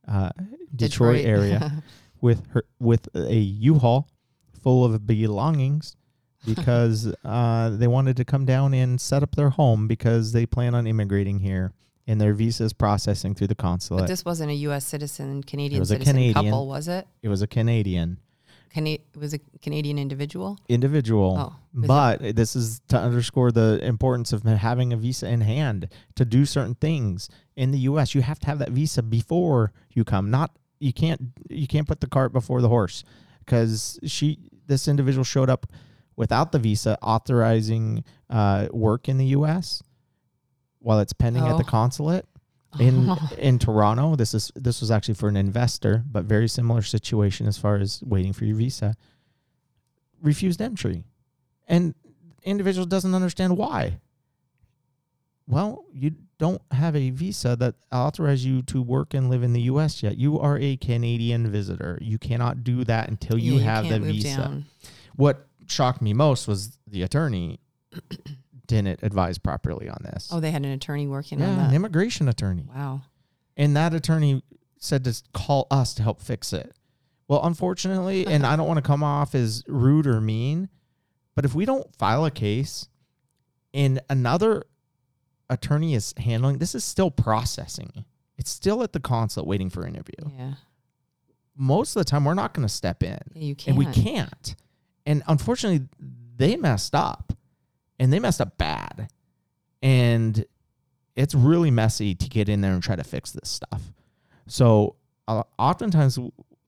uh, 0.09 0.31
Detroit, 0.75 1.25
area 1.25 1.83
with 2.21 2.47
her 2.51 2.65
with 2.79 3.09
a 3.15 3.37
U-Haul 3.37 4.09
full 4.63 4.85
of 4.85 5.07
belongings 5.07 5.97
because 6.45 7.13
uh, 7.25 7.71
they 7.71 7.87
wanted 7.87 8.17
to 8.17 8.25
come 8.25 8.45
down 8.45 8.75
and 8.75 9.01
set 9.01 9.23
up 9.23 9.35
their 9.35 9.51
home 9.51 9.87
because 9.87 10.33
they 10.33 10.47
plan 10.47 10.75
on 10.75 10.87
immigrating 10.87 11.41
here 11.41 11.73
and 12.07 12.21
their 12.21 12.35
visa 12.35 12.65
is 12.65 12.73
processing 12.73 13.35
through 13.35 13.49
the 13.49 13.55
but 13.55 13.63
consulate. 13.63 14.07
this 14.07 14.25
wasn't 14.25 14.51
a 14.51 14.55
U.S. 14.55 14.85
citizen, 14.85 15.43
Canadian 15.43 15.81
was 15.81 15.91
a 15.91 15.95
citizen 15.95 16.15
Canadian. 16.15 16.35
couple, 16.35 16.69
was 16.69 16.89
it? 16.89 17.07
it 17.23 17.29
was 17.29 17.43
a 17.43 17.47
Canadian 17.47 18.19
Cana- 18.77 18.91
it 18.91 19.17
was 19.17 19.33
a 19.33 19.39
Canadian 19.63 19.99
individual. 19.99 20.59
individual. 20.69 21.37
Oh, 21.39 21.57
but 21.73 22.37
this 22.37 22.55
is 22.55 22.81
to 22.89 22.99
underscore 22.99 23.51
the 23.51 23.81
importance 23.83 24.33
of 24.35 24.43
having 24.45 24.93
a 24.93 24.97
visa 24.99 25.27
in 25.29 25.41
hand 25.41 25.89
to 26.15 26.25
do 26.27 26.45
certain 26.45 26.75
things 26.75 27.29
in 27.57 27.71
the 27.71 27.79
U.S. 27.91 28.15
You 28.15 28.21
have 28.21 28.39
to 28.41 28.47
have 28.47 28.59
that 28.59 28.71
visa 28.71 29.03
before 29.03 29.73
you 29.95 30.05
come. 30.05 30.31
Not 30.31 30.51
you 30.79 30.93
can't 30.93 31.21
you 31.49 31.67
can't 31.67 31.89
put 31.89 32.01
the 32.03 32.07
cart 32.07 32.33
before 32.35 32.61
the 32.61 32.69
horse 32.69 33.03
because 33.45 33.99
she 34.05 34.39
this 34.67 34.89
individual 34.89 35.25
showed 35.25 35.49
up 35.49 35.67
without 36.17 36.53
the 36.53 36.59
visa 36.59 36.99
authorizing 37.03 38.05
uh, 38.29 38.69
work 38.73 39.09
in 39.09 39.17
the 39.17 39.27
U.S. 39.39 39.83
while 40.81 41.01
it's 41.01 41.13
pending 41.15 41.45
at 41.45 41.57
the 41.57 41.65
Oh. 41.65 41.71
consulate 41.81 42.27
in 42.81 43.11
in 43.39 43.59
Toronto. 43.59 44.17
This 44.17 44.35
is 44.35 44.53
this 44.55 44.81
was 44.81 44.91
actually 44.91 45.15
for 45.15 45.29
an 45.29 45.37
investor, 45.37 46.05
but 46.11 46.25
very 46.25 46.49
similar 46.49 46.83
situation 46.83 47.47
as 47.47 47.59
far 47.59 47.77
as 47.77 48.03
waiting 48.03 48.33
for 48.33 48.45
your 48.45 48.57
visa. 48.57 48.95
Refused 50.23 50.61
entry, 50.63 51.05
and 51.69 51.95
individual 52.43 52.87
doesn't 52.87 53.15
understand 53.15 53.57
why. 53.57 53.99
Well, 55.49 55.85
you 55.93 56.13
don't 56.39 56.61
have 56.73 56.97
a 56.97 57.11
visa 57.11 57.55
that 57.57 57.77
authorizes 57.93 58.45
you 58.45 58.63
to 58.63 58.83
work 58.83 59.15
and 59.15 59.31
live 59.31 59.43
in 59.45 59.53
the 59.53 59.63
U.S. 59.63 60.03
yet. 60.03 60.17
You 60.19 60.41
are 60.41 60.59
a 60.59 60.77
Canadian 60.77 61.51
visitor. 61.53 61.99
You 62.03 62.19
cannot 62.19 62.65
do 62.65 62.83
that 62.85 63.09
until 63.09 63.39
you 63.39 63.55
Yeah, 63.59 63.63
have 63.75 63.89
the 63.89 64.01
visa. 64.01 64.37
down. 64.37 64.65
What 65.15 65.47
shocked 65.69 66.03
me 66.03 66.13
most 66.15 66.49
was 66.49 66.79
the 66.89 67.03
attorney 67.03 67.61
didn't 68.67 69.03
advise 69.03 69.39
properly 69.39 69.89
on 69.89 69.99
this. 70.03 70.29
Oh, 70.33 70.41
they 70.41 70.51
had 70.51 70.65
an 70.65 70.73
attorney 70.73 71.07
working 71.07 71.43
on 71.43 71.57
that. 71.57 71.69
an 71.71 71.75
immigration 71.75 72.29
attorney. 72.29 72.69
wow. 72.75 73.03
And 73.57 73.77
that 73.77 73.95
attorney 73.95 74.43
said 74.79 75.05
to 75.05 75.23
call 75.33 75.67
us 75.71 75.95
to 75.95 76.03
help 76.03 76.21
fix 76.21 76.53
it. 76.53 76.75
Well, 77.29 77.41
unfortunately, 77.45 78.27
and 78.27 78.45
I 78.47 78.55
don't 78.57 78.69
want 78.69 78.79
to 78.79 78.83
come 78.83 79.03
off 79.03 79.35
as 79.35 79.65
rude 79.67 80.07
or 80.07 80.21
mean, 80.21 80.69
but 81.35 81.45
if 81.45 81.55
we 81.55 81.65
don't 81.65 81.87
file 81.97 82.25
a 82.25 82.31
case 82.31 82.89
and 83.75 84.01
another 84.11 84.65
attorney 85.51 85.95
is 85.95 86.15
handling, 86.19 86.59
this 86.59 86.75
is 86.75 86.85
still 86.85 87.11
processing. 87.11 88.05
It's 88.37 88.51
still 88.51 88.83
at 88.83 88.93
the 88.93 89.01
consulate 89.01 89.47
waiting 89.47 89.71
for 89.71 89.87
interview. 89.87 90.15
Yeah. 90.39 90.53
Most 91.57 91.97
of 91.97 92.01
the 92.01 92.05
time, 92.05 92.25
we're 92.27 92.35
not 92.35 92.53
going 92.53 92.67
to 92.69 92.73
step 92.73 93.03
in 93.03 93.19
Yeah, 93.33 93.43
you 93.43 93.55
can't. 93.55 93.69
and 93.79 93.79
we 93.79 93.93
can't. 93.93 94.55
And 95.07 95.23
unfortunately, 95.27 95.89
they 96.37 96.57
messed 96.57 96.95
up 96.95 97.33
and 97.99 98.13
they 98.13 98.19
messed 98.19 98.41
up 98.41 98.59
bad. 98.59 99.09
And 99.83 100.45
it's 101.15 101.35
really 101.35 101.71
messy 101.71 102.15
to 102.15 102.29
get 102.29 102.49
in 102.49 102.61
there 102.61 102.73
and 102.73 102.83
try 102.83 102.97
to 102.97 103.05
fix 103.05 103.33
this 103.33 103.49
stuff. 103.49 103.83
So, 104.47 104.97
uh, 105.29 105.43
oftentimes, 105.59 106.19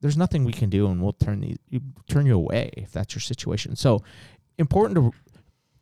there's 0.00 0.16
nothing 0.16 0.44
we 0.44 0.52
can 0.52 0.70
do, 0.70 0.86
and 0.86 1.02
we'll 1.02 1.12
turn 1.12 1.40
these 1.40 1.58
you 1.68 1.80
turn 2.08 2.26
you 2.26 2.34
away 2.34 2.70
if 2.76 2.92
that's 2.92 3.14
your 3.14 3.20
situation. 3.20 3.76
So, 3.76 4.02
important 4.58 4.96
to 4.96 5.00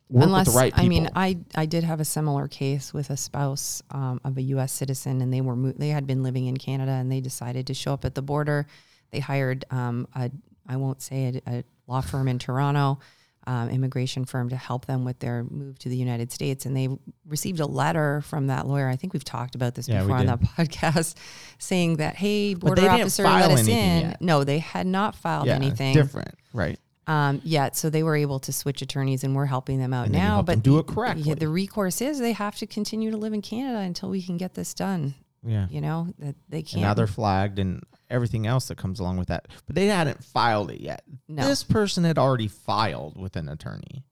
work 0.09 0.24
Unless 0.24 0.47
with 0.47 0.55
the 0.55 0.59
right 0.59 0.74
people. 0.74 0.84
I 0.84 0.88
mean, 0.88 1.11
I 1.14 1.38
I 1.55 1.66
did 1.66 1.84
have 1.84 2.01
a 2.01 2.05
similar 2.05 2.49
case 2.49 2.92
with 2.92 3.11
a 3.11 3.16
spouse 3.16 3.82
um, 3.90 4.20
of 4.24 4.36
a 4.36 4.42
U.S. 4.42 4.72
citizen, 4.72 5.20
and 5.22 5.32
they 5.32 5.40
were 5.40 5.57
mo- 5.57 5.74
they 5.76 5.88
had 5.88 6.07
been 6.07 6.22
living 6.22 6.47
in 6.47 6.57
Canada, 6.57 6.92
and 6.92 7.11
they 7.11 7.20
decided 7.20 7.66
to 7.68 7.74
show 7.74 7.92
up 7.92 8.05
at 8.05 8.14
the 8.14 8.22
border. 8.22 8.66
They 9.11 9.20
hired 9.20 9.64
um, 9.70 10.09
a 10.14 10.30
I 10.66 10.76
won't 10.76 11.03
say 11.03 11.40
a 11.47 11.64
law 11.86 12.01
firm 12.01 12.28
in 12.28 12.38
Toronto, 12.38 12.99
um, 13.47 13.68
immigration 13.70 14.24
firm 14.24 14.49
to 14.49 14.57
help 14.57 14.86
them 14.86 15.05
with 15.05 15.18
their 15.20 15.44
move 15.44 15.78
to 15.80 15.88
the 15.88 15.97
United 15.97 16.32
States, 16.32 16.66
and 16.66 16.76
they 16.76 16.88
received 17.28 17.61
a 17.61 17.66
letter 17.66 18.20
from 18.22 18.49
that 18.49 18.66
lawyer. 18.66 18.88
I 18.88 18.97
think 18.97 19.12
we've 19.12 19.24
talked 19.24 19.55
about 19.55 19.74
this 19.74 19.88
Yeah, 19.88 20.01
before 20.03 20.16
on 20.16 20.26
that 20.26 20.40
podcast, 20.57 21.14
saying 21.59 21.97
that 21.97 22.16
hey, 22.16 22.55
border 22.55 22.88
officer, 22.90 23.22
let 23.24 23.51
us 23.51 23.68
in. 23.68 24.01
yet. 24.03 24.20
No, 24.20 24.44
they 24.44 24.59
had 24.59 24.86
not 24.86 25.14
filed 25.16 25.47
yeah, 25.47 25.55
anything 25.55 25.94
different, 25.94 26.34
right? 26.53 26.78
um, 27.07 27.40
yet. 27.44 27.76
So 27.76 27.88
they 27.88 28.03
were 28.03 28.16
able 28.16 28.40
to 28.40 28.53
switch 28.53 28.82
attorneys, 28.82 29.22
and 29.24 29.34
we're 29.36 29.47
helping 29.47 29.78
them 29.78 29.92
out 29.94 30.07
And 30.07 30.14
now. 30.14 30.42
But 30.42 30.62
do 30.62 30.78
it 30.78 30.86
the- 30.86 30.92
correctly. 30.94 31.22
Yeah, 31.22 31.34
the 31.34 31.49
recourse 31.49 32.01
is 32.01 32.18
they 32.18 32.32
have 32.32 32.57
to 32.57 32.66
continue 32.66 33.11
to 33.12 33.16
live 33.16 33.32
in 33.32 33.42
Canada 33.42 33.78
until 33.78 34.11
we 34.11 34.22
can 34.22 34.36
get 34.36 34.55
this 34.55 34.74
done. 34.74 35.14
Yeah. 35.44 35.68
You 35.70 35.80
know 35.80 36.09
that 36.18 36.34
they 36.49 36.62
can't. 36.62 36.82
Now 36.82 36.94
they're 36.94 37.07
flagged 37.07 37.61
and 37.61 37.84
everything 38.11 38.47
else 38.47 38.69
that 38.69 38.79
comes 38.79 39.01
along 39.01 39.17
with 39.17 39.29
that. 39.29 39.49
But 39.67 39.75
they 39.75 39.87
hadn't 39.87 40.25
filed 40.25 40.71
it 40.71 40.81
yet. 40.81 41.03
No. 41.29 41.47
This 41.47 41.63
person 41.63 42.05
had 42.05 42.19
already 42.19 42.49
filed 42.49 43.21
with 43.21 43.37
an 43.37 43.49
attorney. 43.49 44.05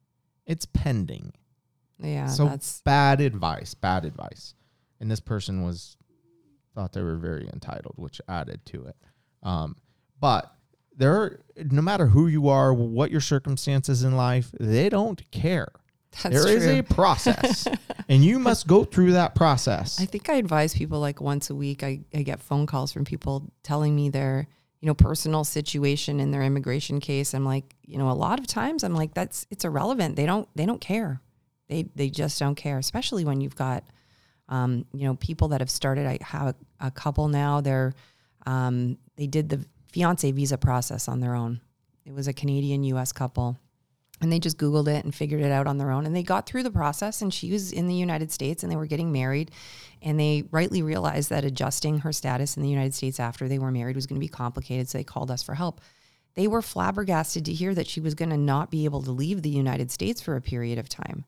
It's 0.47 0.67
pending. 0.67 1.33
yeah, 1.99 2.27
so 2.27 2.47
that's 2.47 2.81
bad 2.83 3.21
advice, 3.21 3.75
bad 3.75 4.05
advice. 4.05 4.55
And 5.01 5.11
this 5.11 5.21
person 5.21 5.63
was 5.63 5.97
thought 6.75 6.93
they 6.93 7.03
were 7.03 7.17
very 7.17 7.49
entitled, 7.53 7.95
which 7.97 8.21
added 8.29 8.65
to 8.67 8.87
it. 8.87 8.97
Um, 9.43 9.77
but 10.21 10.53
there, 10.97 11.13
are, 11.15 11.41
no 11.57 11.83
matter 11.83 12.07
who 12.07 12.27
you 12.27 12.49
are, 12.49 12.73
what 12.73 13.11
your 13.11 13.21
circumstances 13.21 14.03
in 14.03 14.17
life, 14.17 14.51
they 14.59 14.89
don't 14.89 15.31
care. 15.31 15.69
That's 16.23 16.35
There 16.35 16.49
is 16.57 16.65
true. 16.65 16.79
a 16.79 16.83
process, 16.83 17.67
and 18.09 18.25
you 18.25 18.39
must 18.39 18.67
go 18.67 18.85
through 18.85 19.12
that 19.12 19.35
process. 19.35 20.01
I 20.01 20.07
think 20.07 20.29
I 20.29 20.35
advise 20.35 20.75
people 20.75 21.01
like 21.01 21.21
once 21.21 21.51
a 21.51 21.55
week. 21.55 21.83
I, 21.83 22.01
I 22.15 22.23
get 22.23 22.41
phone 22.41 22.67
calls 22.67 22.93
from 22.93 23.05
people 23.05 23.51
telling 23.62 23.95
me 23.95 24.09
their 24.11 24.47
you 24.81 24.87
know 24.87 24.95
personal 24.95 25.45
situation 25.45 26.21
in 26.21 26.31
their 26.31 26.43
immigration 26.43 27.01
case. 27.01 27.35
I'm 27.35 27.45
like, 27.45 27.75
you 27.87 27.99
know, 27.99 28.11
a 28.11 28.12
lot 28.12 28.39
of 28.39 28.47
times 28.47 28.85
I'm 28.85 28.95
like, 28.95 29.15
that's 29.15 29.47
it's 29.51 29.65
irrelevant. 29.65 30.17
They 30.17 30.27
don't 30.27 30.49
they 30.55 30.67
don't 30.67 30.81
care. 30.81 31.21
They 31.69 31.85
they 31.95 32.11
just 32.11 32.39
don't 32.39 32.55
care. 32.55 32.79
Especially 32.79 33.25
when 33.25 33.41
you've 33.41 33.57
got 33.57 33.85
um, 34.49 34.85
you 34.93 35.05
know 35.05 35.15
people 35.17 35.49
that 35.49 35.61
have 35.61 35.71
started. 35.71 36.07
I 36.07 36.19
have 36.23 36.49
a, 36.49 36.87
a 36.87 36.91
couple 36.91 37.29
now. 37.29 37.61
They're 37.61 37.95
um, 38.47 38.99
they 39.17 39.27
did 39.27 39.49
the 39.49 39.65
fiance 39.93 40.31
visa 40.33 40.59
process 40.59 41.09
on 41.09 41.21
their 41.21 41.35
own. 41.35 41.61
It 42.05 42.12
was 42.12 42.29
a 42.29 42.33
Canadian 42.35 42.85
U.S. 42.85 43.12
couple 43.12 43.57
and 44.25 44.33
they 44.33 44.41
just 44.41 44.57
googled 44.57 44.89
it 44.89 45.05
and 45.05 45.14
figured 45.14 45.43
it 45.43 45.53
out 45.53 45.66
on 45.66 45.77
their 45.77 45.91
own 45.91 46.07
and 46.07 46.16
they 46.16 46.22
got 46.22 46.47
through 46.47 46.62
the 46.62 46.70
process 46.70 47.20
and 47.20 47.33
she 47.33 47.53
was 47.53 47.70
in 47.70 47.87
the 47.87 47.95
united 47.95 48.33
states 48.33 48.62
and 48.62 48.72
they 48.72 48.77
were 48.77 48.87
getting 48.87 49.12
married 49.12 49.51
and 50.03 50.18
they 50.18 50.43
rightly 50.51 50.83
realized 50.83 51.29
that 51.29 51.45
adjusting 51.45 51.99
her 51.99 52.12
status 52.12 52.57
in 52.57 52.62
the 52.62 52.68
united 52.68 52.95
states 52.95 53.20
after 53.20 53.47
they 53.47 53.59
were 53.59 53.70
married 53.70 53.95
was 53.95 54.07
going 54.07 54.18
to 54.18 54.25
be 54.25 54.29
complicated 54.29 54.89
so 54.89 54.99
they 54.99 55.05
called 55.05 55.31
us 55.31 55.43
for 55.43 55.55
help 55.55 55.81
they 56.37 56.49
were 56.49 56.62
flabbergasted 56.62 57.45
to 57.45 57.53
hear 57.53 57.75
that 57.75 57.87
she 57.87 58.01
was 58.01 58.14
going 58.14 58.31
to 58.31 58.37
not 58.37 58.70
be 58.70 58.87
able 58.87 59.03
to 59.03 59.12
leave 59.12 59.43
the 59.43 59.51
united 59.51 59.91
states 59.91 60.22
for 60.22 60.37
a 60.37 60.41
period 60.41 60.79
of 60.79 60.89
time 60.89 61.25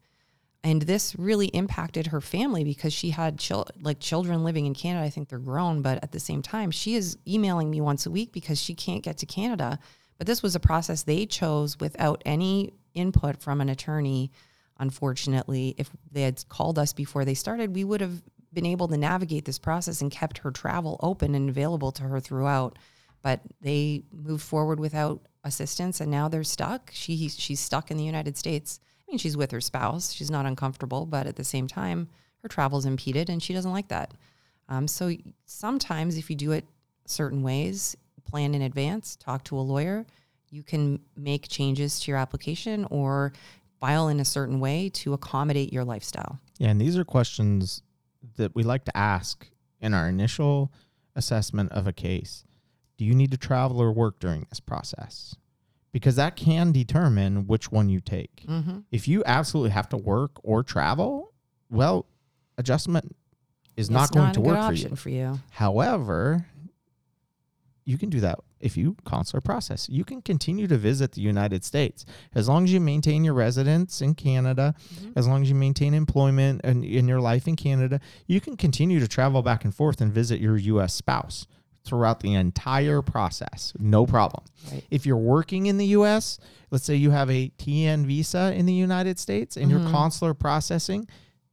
and 0.64 0.82
this 0.82 1.14
really 1.16 1.46
impacted 1.48 2.08
her 2.08 2.20
family 2.20 2.64
because 2.64 2.92
she 2.92 3.10
had 3.10 3.38
chil- 3.38 3.68
like 3.80 4.00
children 4.00 4.42
living 4.42 4.66
in 4.66 4.74
Canada. 4.74 5.06
I 5.06 5.10
think 5.10 5.28
they're 5.28 5.38
grown, 5.38 5.80
but 5.80 6.02
at 6.02 6.10
the 6.10 6.18
same 6.18 6.42
time, 6.42 6.72
she 6.72 6.96
is 6.96 7.16
emailing 7.24 7.70
me 7.70 7.80
once 7.80 8.04
a 8.04 8.10
week 8.10 8.32
because 8.32 8.60
she 8.60 8.74
can't 8.74 9.04
get 9.04 9.16
to 9.18 9.26
Canada. 9.26 9.78
But 10.18 10.26
this 10.26 10.42
was 10.42 10.54
a 10.54 10.60
process 10.60 11.02
they 11.02 11.26
chose 11.26 11.78
without 11.78 12.22
any 12.24 12.72
input 12.96 13.40
from 13.40 13.60
an 13.60 13.68
attorney. 13.68 14.32
Unfortunately, 14.78 15.74
if 15.78 15.90
they 16.10 16.22
had 16.22 16.42
called 16.48 16.78
us 16.78 16.92
before 16.92 17.24
they 17.24 17.34
started, 17.34 17.74
we 17.74 17.84
would 17.84 18.00
have 18.00 18.22
been 18.52 18.66
able 18.66 18.88
to 18.88 18.96
navigate 18.96 19.44
this 19.44 19.58
process 19.58 20.00
and 20.00 20.10
kept 20.10 20.38
her 20.38 20.50
travel 20.50 20.98
open 21.02 21.34
and 21.34 21.48
available 21.48 21.92
to 21.92 22.02
her 22.02 22.20
throughout. 22.20 22.78
But 23.22 23.40
they 23.60 24.02
moved 24.12 24.42
forward 24.42 24.80
without 24.80 25.20
assistance, 25.44 26.00
and 26.00 26.10
now 26.10 26.28
they're 26.28 26.44
stuck. 26.44 26.90
She 26.92 27.28
she's 27.28 27.60
stuck 27.60 27.90
in 27.90 27.96
the 27.96 28.04
United 28.04 28.36
States. 28.36 28.80
I 29.06 29.12
mean, 29.12 29.18
she's 29.18 29.36
with 29.36 29.50
her 29.52 29.60
spouse. 29.60 30.12
She's 30.12 30.30
not 30.30 30.46
uncomfortable, 30.46 31.06
but 31.06 31.26
at 31.26 31.36
the 31.36 31.44
same 31.44 31.68
time, 31.68 32.08
her 32.42 32.48
travel's 32.48 32.86
impeded, 32.86 33.30
and 33.30 33.42
she 33.42 33.52
doesn't 33.52 33.72
like 33.72 33.88
that. 33.88 34.14
Um, 34.68 34.88
so 34.88 35.12
sometimes, 35.44 36.16
if 36.18 36.28
you 36.28 36.36
do 36.36 36.52
it 36.52 36.66
certain 37.06 37.42
ways, 37.42 37.96
plan 38.24 38.54
in 38.54 38.62
advance, 38.62 39.16
talk 39.16 39.44
to 39.44 39.56
a 39.56 39.60
lawyer, 39.60 40.06
you 40.56 40.62
can 40.62 40.98
make 41.14 41.48
changes 41.48 42.00
to 42.00 42.10
your 42.10 42.16
application 42.16 42.86
or 42.90 43.32
file 43.78 44.08
in 44.08 44.18
a 44.20 44.24
certain 44.24 44.58
way 44.58 44.88
to 44.88 45.12
accommodate 45.12 45.70
your 45.70 45.84
lifestyle. 45.84 46.40
Yeah, 46.58 46.70
and 46.70 46.80
these 46.80 46.96
are 46.96 47.04
questions 47.04 47.82
that 48.36 48.54
we 48.54 48.62
like 48.62 48.86
to 48.86 48.96
ask 48.96 49.46
in 49.82 49.92
our 49.92 50.08
initial 50.08 50.72
assessment 51.14 51.72
of 51.72 51.86
a 51.86 51.92
case. 51.92 52.44
Do 52.96 53.04
you 53.04 53.14
need 53.14 53.30
to 53.32 53.36
travel 53.36 53.82
or 53.82 53.92
work 53.92 54.18
during 54.18 54.46
this 54.48 54.58
process? 54.58 55.36
Because 55.92 56.16
that 56.16 56.36
can 56.36 56.72
determine 56.72 57.46
which 57.46 57.70
one 57.70 57.90
you 57.90 58.00
take. 58.00 58.44
Mm-hmm. 58.48 58.78
If 58.90 59.06
you 59.06 59.22
absolutely 59.26 59.70
have 59.70 59.90
to 59.90 59.98
work 59.98 60.32
or 60.42 60.62
travel, 60.62 61.34
well, 61.68 62.06
adjustment 62.56 63.14
is 63.76 63.90
not 63.90 64.10
going 64.10 64.32
to 64.32 64.40
a 64.40 64.42
good 64.42 64.50
work 64.50 64.66
for 64.66 64.72
you. 64.72 64.96
for 64.96 65.10
you. 65.10 65.40
However, 65.50 66.46
you 67.84 67.98
can 67.98 68.08
do 68.08 68.20
that 68.20 68.38
if 68.60 68.76
you 68.76 68.96
consular 69.04 69.40
process. 69.40 69.88
You 69.88 70.04
can 70.04 70.22
continue 70.22 70.66
to 70.66 70.76
visit 70.78 71.12
the 71.12 71.20
United 71.20 71.64
States 71.64 72.04
as 72.34 72.48
long 72.48 72.64
as 72.64 72.72
you 72.72 72.80
maintain 72.80 73.24
your 73.24 73.34
residence 73.34 74.00
in 74.00 74.14
Canada, 74.14 74.74
as 75.14 75.26
long 75.28 75.42
as 75.42 75.48
you 75.48 75.54
maintain 75.54 75.92
employment 75.94 76.60
and 76.64 76.84
in 76.84 77.06
your 77.06 77.20
life 77.20 77.46
in 77.46 77.56
Canada. 77.56 78.00
You 78.26 78.40
can 78.40 78.56
continue 78.56 78.98
to 79.00 79.08
travel 79.08 79.42
back 79.42 79.64
and 79.64 79.74
forth 79.74 80.00
and 80.00 80.12
visit 80.12 80.40
your 80.40 80.56
U.S. 80.56 80.94
spouse 80.94 81.46
throughout 81.84 82.20
the 82.20 82.34
entire 82.34 83.00
process. 83.02 83.72
No 83.78 84.06
problem. 84.06 84.42
Right. 84.72 84.82
If 84.90 85.06
you're 85.06 85.16
working 85.16 85.66
in 85.66 85.78
the 85.78 85.86
U.S., 85.88 86.38
let's 86.72 86.84
say 86.84 86.96
you 86.96 87.10
have 87.10 87.30
a 87.30 87.50
TN 87.58 88.06
visa 88.06 88.52
in 88.56 88.66
the 88.66 88.72
United 88.72 89.18
States 89.20 89.56
and 89.56 89.66
Mhm. 89.66 89.70
you're 89.70 89.90
consular 89.92 90.34
processing, 90.34 91.06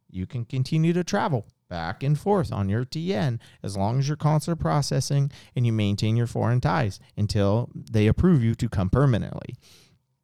you 0.09 0.25
can 0.25 0.45
continue 0.45 0.93
to 0.93 1.03
travel 1.03 1.45
back 1.73 2.03
and 2.03 2.19
forth 2.19 2.53
on 2.53 2.69
your 2.69 2.85
TN 2.85 3.39
as 3.63 3.75
long 3.75 3.97
as 3.97 4.07
you're 4.07 4.15
consular 4.15 4.55
processing 4.55 5.31
and 5.55 5.65
you 5.65 5.73
maintain 5.73 6.15
your 6.15 6.27
foreign 6.27 6.61
ties 6.61 6.99
until 7.17 7.67
they 7.73 8.05
approve 8.05 8.43
you 8.43 8.53
to 8.53 8.69
come 8.69 8.91
permanently. 8.91 9.55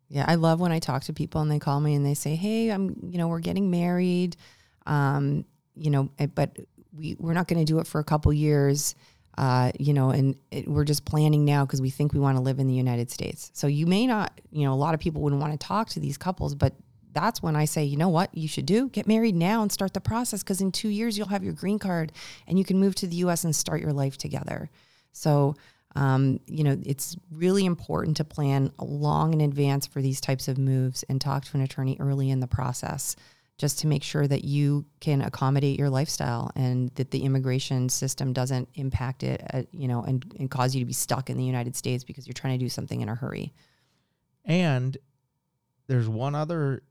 Yeah, 0.10 0.26
I 0.28 0.36
love 0.36 0.60
when 0.60 0.72
I 0.72 0.78
talk 0.78 1.06
to 1.06 1.14
people 1.14 1.42
and 1.42 1.50
they 1.50 1.58
call 1.58 1.80
me 1.80 1.96
and 1.96 2.06
they 2.06 2.14
say, 2.14 2.36
"Hey, 2.36 2.70
I'm, 2.70 2.96
you 3.02 3.18
know, 3.18 3.28
we're 3.28 3.40
getting 3.40 3.72
married, 3.72 4.38
um, 4.86 5.44
you 5.76 5.90
know, 5.90 6.12
eh, 6.20 6.28
but 6.28 6.56
we 6.96 7.16
we're 7.18 7.34
not 7.34 7.48
going 7.48 7.66
to 7.66 7.66
do 7.66 7.80
it 7.80 7.88
for 7.88 8.00
a 8.00 8.04
couple 8.04 8.32
years, 8.32 8.94
uh, 9.40 9.72
you 9.80 9.94
know, 9.94 10.12
and 10.12 10.36
it, 10.52 10.68
we're 10.68 10.86
just 10.86 11.04
planning 11.04 11.46
now 11.46 11.66
because 11.66 11.82
we 11.82 11.90
think 11.90 12.14
we 12.14 12.20
want 12.20 12.38
to 12.38 12.44
live 12.44 12.60
in 12.60 12.68
the 12.68 12.76
United 12.76 13.10
States." 13.10 13.50
So 13.56 13.66
you 13.66 13.88
may 13.88 14.06
not, 14.06 14.40
you 14.52 14.66
know, 14.66 14.74
a 14.74 14.82
lot 14.86 14.94
of 14.94 15.00
people 15.00 15.24
wouldn't 15.24 15.42
want 15.42 15.60
to 15.60 15.68
talk 15.68 15.90
to 15.90 16.00
these 16.00 16.18
couples, 16.20 16.54
but 16.54 16.76
that's 17.20 17.44
when 17.44 17.56
I 17.56 17.66
say, 17.66 17.84
you 17.84 17.98
know 17.98 18.10
what, 18.10 18.36
you 18.36 18.48
should 18.48 18.66
do 18.66 18.90
get 18.90 19.08
married 19.08 19.36
now 19.36 19.62
and 19.62 19.72
start 19.72 19.94
the 19.94 20.02
process 20.02 20.42
because 20.42 20.62
in 20.62 20.72
two 20.72 20.90
years 20.90 21.18
you'll 21.18 21.28
have 21.28 21.44
your 21.44 21.54
green 21.54 21.80
card 21.80 22.12
and 22.48 22.58
you 22.58 22.66
can 22.66 22.80
move 22.80 22.96
to 22.96 23.08
the 23.08 23.18
U.S. 23.18 23.44
and 23.44 23.56
start 23.56 23.82
your 23.82 23.94
life 23.94 24.18
together. 24.18 24.70
So 25.12 25.56
um, 25.96 26.40
you 26.46 26.64
know, 26.64 26.78
it's 26.86 27.18
really 27.32 27.66
important 27.66 28.18
to 28.18 28.24
plan 28.24 28.72
long 28.80 29.34
in 29.34 29.42
advance 29.42 29.88
for 29.88 30.02
these 30.02 30.22
types 30.22 30.48
of 30.48 30.58
moves 30.58 31.04
and 31.10 31.20
talk 31.20 31.46
to 31.46 31.58
an 31.58 31.64
attorney 31.64 31.98
early 32.00 32.30
in 32.30 32.40
the 32.40 32.48
process 32.48 33.16
just 33.58 33.80
to 33.80 33.88
make 33.88 34.04
sure 34.04 34.26
that 34.26 34.46
you 34.46 34.86
can 35.02 35.22
accommodate 35.22 35.78
your 35.78 35.90
lifestyle 35.90 36.50
and 36.56 36.92
that 36.96 37.12
the 37.12 37.24
immigration 37.24 37.90
system 37.90 38.32
doesn't 38.32 38.70
impact 38.76 39.24
it, 39.24 39.42
uh, 39.54 39.64
you 39.72 39.88
know, 39.88 40.02
and, 40.04 40.34
and 40.40 40.50
cause 40.50 40.74
you 40.74 40.80
to 40.80 40.86
be 40.86 40.94
stuck 40.94 41.30
in 41.30 41.36
the 41.38 41.44
United 41.44 41.76
States 41.76 42.04
because 42.04 42.26
you're 42.26 42.34
trying 42.34 42.58
to 42.58 42.64
do 42.64 42.70
something 42.70 43.02
in 43.02 43.10
a 43.10 43.16
hurry. 43.16 43.52
And 44.46 44.98
there's 45.88 46.08
one 46.08 46.36
other 46.36 46.84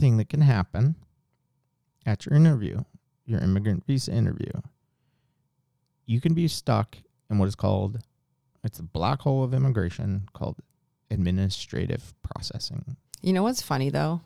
thing 0.00 0.16
that 0.16 0.28
can 0.30 0.40
happen 0.40 0.96
at 2.06 2.24
your 2.26 2.34
interview, 2.34 2.82
your 3.26 3.38
immigrant 3.40 3.84
visa 3.86 4.10
interview. 4.12 4.50
You 6.06 6.20
can 6.20 6.34
be 6.34 6.48
stuck 6.48 6.96
in 7.30 7.38
what 7.38 7.46
is 7.46 7.54
called 7.54 8.00
it's 8.62 8.78
a 8.78 8.82
black 8.82 9.20
hole 9.20 9.42
of 9.42 9.54
immigration 9.54 10.28
called 10.34 10.56
administrative 11.10 12.12
processing. 12.22 12.96
You 13.22 13.32
know 13.32 13.42
what's 13.42 13.62
funny 13.62 13.88
though? 13.90 14.20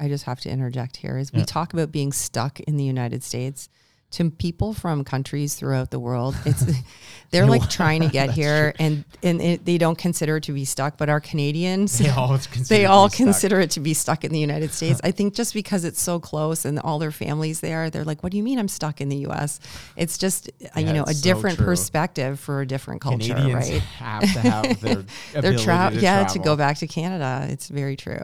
I 0.00 0.08
just 0.08 0.24
have 0.24 0.40
to 0.40 0.50
interject 0.50 0.96
here 0.96 1.16
is 1.18 1.32
we 1.32 1.40
Yeah. 1.40 1.44
talk 1.44 1.72
about 1.72 1.92
being 1.92 2.12
stuck 2.12 2.58
in 2.60 2.76
the 2.76 2.84
United 2.84 3.22
States. 3.22 3.68
To 4.12 4.30
people 4.30 4.72
from 4.72 5.04
countries 5.04 5.54
throughout 5.54 5.90
the 5.90 6.00
world, 6.00 6.34
it's 6.46 6.64
they're 7.30 7.44
like 7.44 7.68
trying 7.68 8.00
to 8.00 8.08
get 8.08 8.30
here, 8.30 8.72
and 8.78 9.04
and 9.22 9.38
it, 9.38 9.66
they 9.66 9.76
don't 9.76 9.98
consider 9.98 10.38
it 10.38 10.44
to 10.44 10.52
be 10.52 10.64
stuck. 10.64 10.96
But 10.96 11.10
our 11.10 11.20
Canadians, 11.20 12.00
all 12.16 12.38
they 12.70 12.86
all 12.86 13.10
consider 13.22 13.60
it 13.60 13.70
to 13.72 13.80
be 13.80 13.92
stuck 13.92 14.24
in 14.24 14.32
the 14.32 14.38
United 14.38 14.70
States. 14.78 14.98
I 15.04 15.10
think 15.10 15.34
just 15.34 15.52
because 15.52 15.84
it's 15.84 16.00
so 16.00 16.18
close 16.20 16.64
and 16.64 16.78
all 16.80 16.98
their 16.98 17.10
families 17.10 17.60
there, 17.60 17.90
they're 17.90 18.02
like, 18.04 18.22
"What 18.22 18.32
do 18.32 18.38
you 18.38 18.42
mean 18.42 18.58
I'm 18.58 18.66
stuck 18.68 19.02
in 19.02 19.10
the 19.10 19.18
U.S.?" 19.18 19.60
It's 19.94 20.16
just 20.16 20.50
uh, 20.74 20.80
you 20.80 20.94
know 20.94 21.04
a 21.04 21.12
so 21.12 21.22
different 21.22 21.58
true. 21.58 21.66
perspective 21.66 22.40
for 22.40 22.62
a 22.62 22.66
different 22.66 23.02
culture, 23.02 23.34
Canadians 23.34 23.70
right? 23.70 23.80
have 23.82 24.22
to 24.22 24.40
have 24.40 24.80
their 24.80 25.04
They're 25.34 25.58
tra- 25.58 25.90
to 25.92 26.00
yeah 26.00 26.22
travel. 26.22 26.32
to 26.32 26.38
go 26.38 26.56
back 26.56 26.78
to 26.78 26.86
Canada. 26.86 27.46
It's 27.50 27.68
very 27.68 27.94
true. 27.96 28.22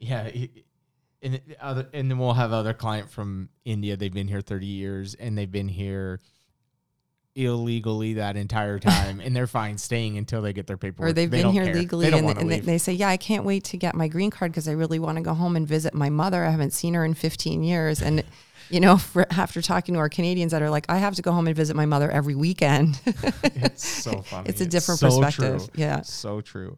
Yeah, 0.00 0.28
he- 0.28 0.50
and 1.22 1.40
other, 1.60 1.86
and 1.92 2.10
then 2.10 2.18
we'll 2.18 2.32
have 2.34 2.52
other 2.52 2.72
client 2.74 3.10
from 3.10 3.48
India. 3.64 3.96
They've 3.96 4.12
been 4.12 4.28
here 4.28 4.40
thirty 4.40 4.66
years, 4.66 5.14
and 5.14 5.36
they've 5.36 5.50
been 5.50 5.68
here 5.68 6.20
illegally 7.36 8.14
that 8.14 8.36
entire 8.36 8.78
time, 8.80 9.20
and 9.20 9.34
they're 9.34 9.46
fine 9.46 9.78
staying 9.78 10.18
until 10.18 10.42
they 10.42 10.52
get 10.52 10.66
their 10.66 10.76
paperwork. 10.76 11.10
or 11.10 11.12
they've 11.12 11.30
They 11.30 11.42
been 11.42 11.52
here 11.52 11.64
care. 11.64 11.74
legally 11.74 12.10
They 12.10 12.18
and, 12.18 12.28
and 12.38 12.50
they, 12.50 12.60
they 12.60 12.76
say 12.78 12.92
yeah 12.92 13.08
i 13.08 13.16
can't 13.16 13.44
wait 13.44 13.62
to 13.64 13.76
get 13.76 13.94
my 13.94 14.08
green 14.08 14.30
card 14.30 14.50
because 14.50 14.66
i 14.66 14.72
really 14.72 14.98
want 14.98 15.16
to 15.16 15.22
go 15.22 15.32
home 15.32 15.54
and 15.54 15.66
visit 15.66 15.94
my 15.94 16.10
mother 16.10 16.44
i 16.44 16.50
haven't 16.50 16.72
seen 16.72 16.94
her 16.94 17.04
in 17.04 17.14
15 17.14 17.62
years 17.62 18.02
and 18.02 18.24
you 18.68 18.80
know 18.80 18.96
for, 19.12 19.26
after 19.30 19.62
talking 19.62 19.94
to 19.94 20.00
our 20.00 20.08
canadians 20.08 20.50
that 20.50 20.60
are 20.60 20.70
like 20.70 20.86
i 20.88 20.98
have 20.98 21.14
to 21.14 21.22
go 21.22 21.30
home 21.30 21.46
and 21.46 21.54
visit 21.54 21.76
my 21.76 21.86
mother 21.86 22.10
every 22.10 22.34
weekend 22.34 23.00
it's 23.44 23.86
so 23.86 24.22
funny. 24.22 24.48
it's 24.48 24.60
a 24.60 24.66
different 24.66 24.98
so 24.98 25.06
perspective 25.08 25.60
True. 25.60 25.68
yeah 25.76 26.00
so 26.02 26.40
true. 26.40 26.76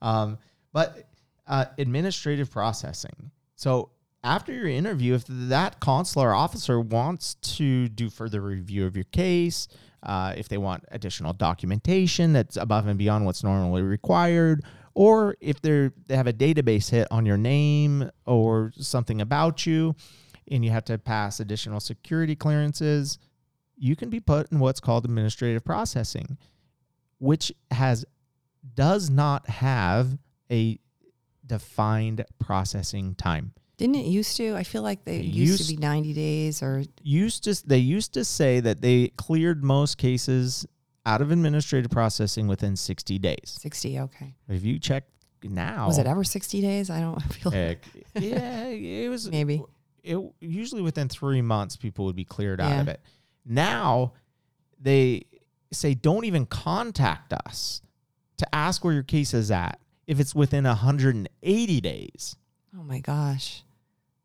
Um, 0.00 0.38
but 0.72 1.06
uh, 1.46 1.66
administrative 1.76 2.50
processing. 2.50 3.30
So 3.60 3.90
after 4.24 4.54
your 4.54 4.68
interview, 4.68 5.12
if 5.12 5.24
that 5.28 5.80
consular 5.80 6.32
officer 6.32 6.80
wants 6.80 7.34
to 7.58 7.90
do 7.90 8.08
further 8.08 8.40
review 8.40 8.86
of 8.86 8.96
your 8.96 9.04
case, 9.04 9.68
uh, 10.02 10.32
if 10.34 10.48
they 10.48 10.56
want 10.56 10.84
additional 10.90 11.34
documentation 11.34 12.32
that's 12.32 12.56
above 12.56 12.86
and 12.86 12.98
beyond 12.98 13.26
what's 13.26 13.44
normally 13.44 13.82
required, 13.82 14.64
or 14.94 15.36
if 15.42 15.60
they're 15.60 15.92
they 16.06 16.16
have 16.16 16.26
a 16.26 16.32
database 16.32 16.88
hit 16.88 17.06
on 17.10 17.26
your 17.26 17.36
name 17.36 18.10
or 18.24 18.72
something 18.78 19.20
about 19.20 19.66
you, 19.66 19.94
and 20.50 20.64
you 20.64 20.70
have 20.70 20.86
to 20.86 20.96
pass 20.96 21.38
additional 21.38 21.80
security 21.80 22.34
clearances, 22.34 23.18
you 23.76 23.94
can 23.94 24.08
be 24.08 24.20
put 24.20 24.50
in 24.50 24.58
what's 24.58 24.80
called 24.80 25.04
administrative 25.04 25.66
processing, 25.66 26.38
which 27.18 27.52
has 27.70 28.06
does 28.74 29.10
not 29.10 29.50
have 29.50 30.16
a 30.50 30.78
defined 31.50 32.24
processing 32.38 33.14
time. 33.16 33.52
Didn't 33.76 33.96
it 33.96 34.06
used 34.06 34.36
to? 34.36 34.54
I 34.56 34.62
feel 34.62 34.82
like 34.82 35.04
they 35.04 35.16
used, 35.20 35.60
used- 35.60 35.68
to 35.70 35.74
be 35.76 35.80
90 35.80 36.12
days 36.12 36.62
or 36.62 36.84
Used 37.02 37.44
to 37.44 37.66
they 37.66 37.78
used 37.78 38.14
to 38.14 38.24
say 38.24 38.60
that 38.60 38.80
they 38.80 39.08
cleared 39.16 39.64
most 39.64 39.98
cases 39.98 40.64
out 41.06 41.20
of 41.22 41.30
administrative 41.32 41.90
processing 41.90 42.46
within 42.46 42.76
60 42.76 43.18
days. 43.18 43.56
60. 43.58 44.00
Okay. 44.00 44.34
If 44.48 44.64
you 44.64 44.78
check 44.78 45.04
now, 45.42 45.86
Was 45.88 45.98
it 45.98 46.06
ever 46.06 46.22
60 46.24 46.60
days? 46.60 46.88
I 46.90 47.00
don't 47.00 47.18
feel 47.32 47.50
heck, 47.50 47.78
yeah, 48.14 48.66
it 48.68 49.08
was 49.08 49.28
maybe. 49.30 49.64
it 50.04 50.18
usually 50.40 50.82
within 50.82 51.08
three 51.08 51.42
months 51.42 51.76
people 51.76 52.04
would 52.04 52.16
be 52.16 52.24
cleared 52.26 52.60
out 52.60 52.80
of 52.82 52.88
it. 52.88 53.00
Now 53.46 54.12
they 54.80 55.24
say 55.72 55.94
don't 55.94 56.24
even 56.26 56.44
contact 56.46 57.32
us 57.32 57.80
to 58.36 58.54
ask 58.54 58.84
where 58.84 58.92
your 58.94 59.02
case 59.02 59.32
is 59.34 59.50
at 59.50 59.80
if 60.10 60.18
it's 60.18 60.34
within 60.34 60.64
180 60.64 61.80
days. 61.80 62.34
Oh 62.76 62.82
my 62.82 62.98
gosh. 62.98 63.62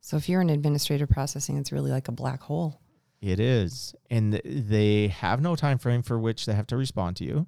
So 0.01 0.17
if 0.17 0.27
you're 0.27 0.41
in 0.41 0.49
administrative 0.49 1.09
processing, 1.09 1.57
it's 1.57 1.71
really 1.71 1.91
like 1.91 2.07
a 2.07 2.11
black 2.11 2.41
hole. 2.41 2.81
It 3.21 3.39
is, 3.39 3.93
and 4.09 4.41
they 4.43 5.09
have 5.09 5.41
no 5.41 5.55
time 5.55 5.77
frame 5.77 6.01
for 6.01 6.17
which 6.17 6.47
they 6.47 6.53
have 6.53 6.65
to 6.67 6.77
respond 6.77 7.17
to 7.17 7.23
you 7.23 7.45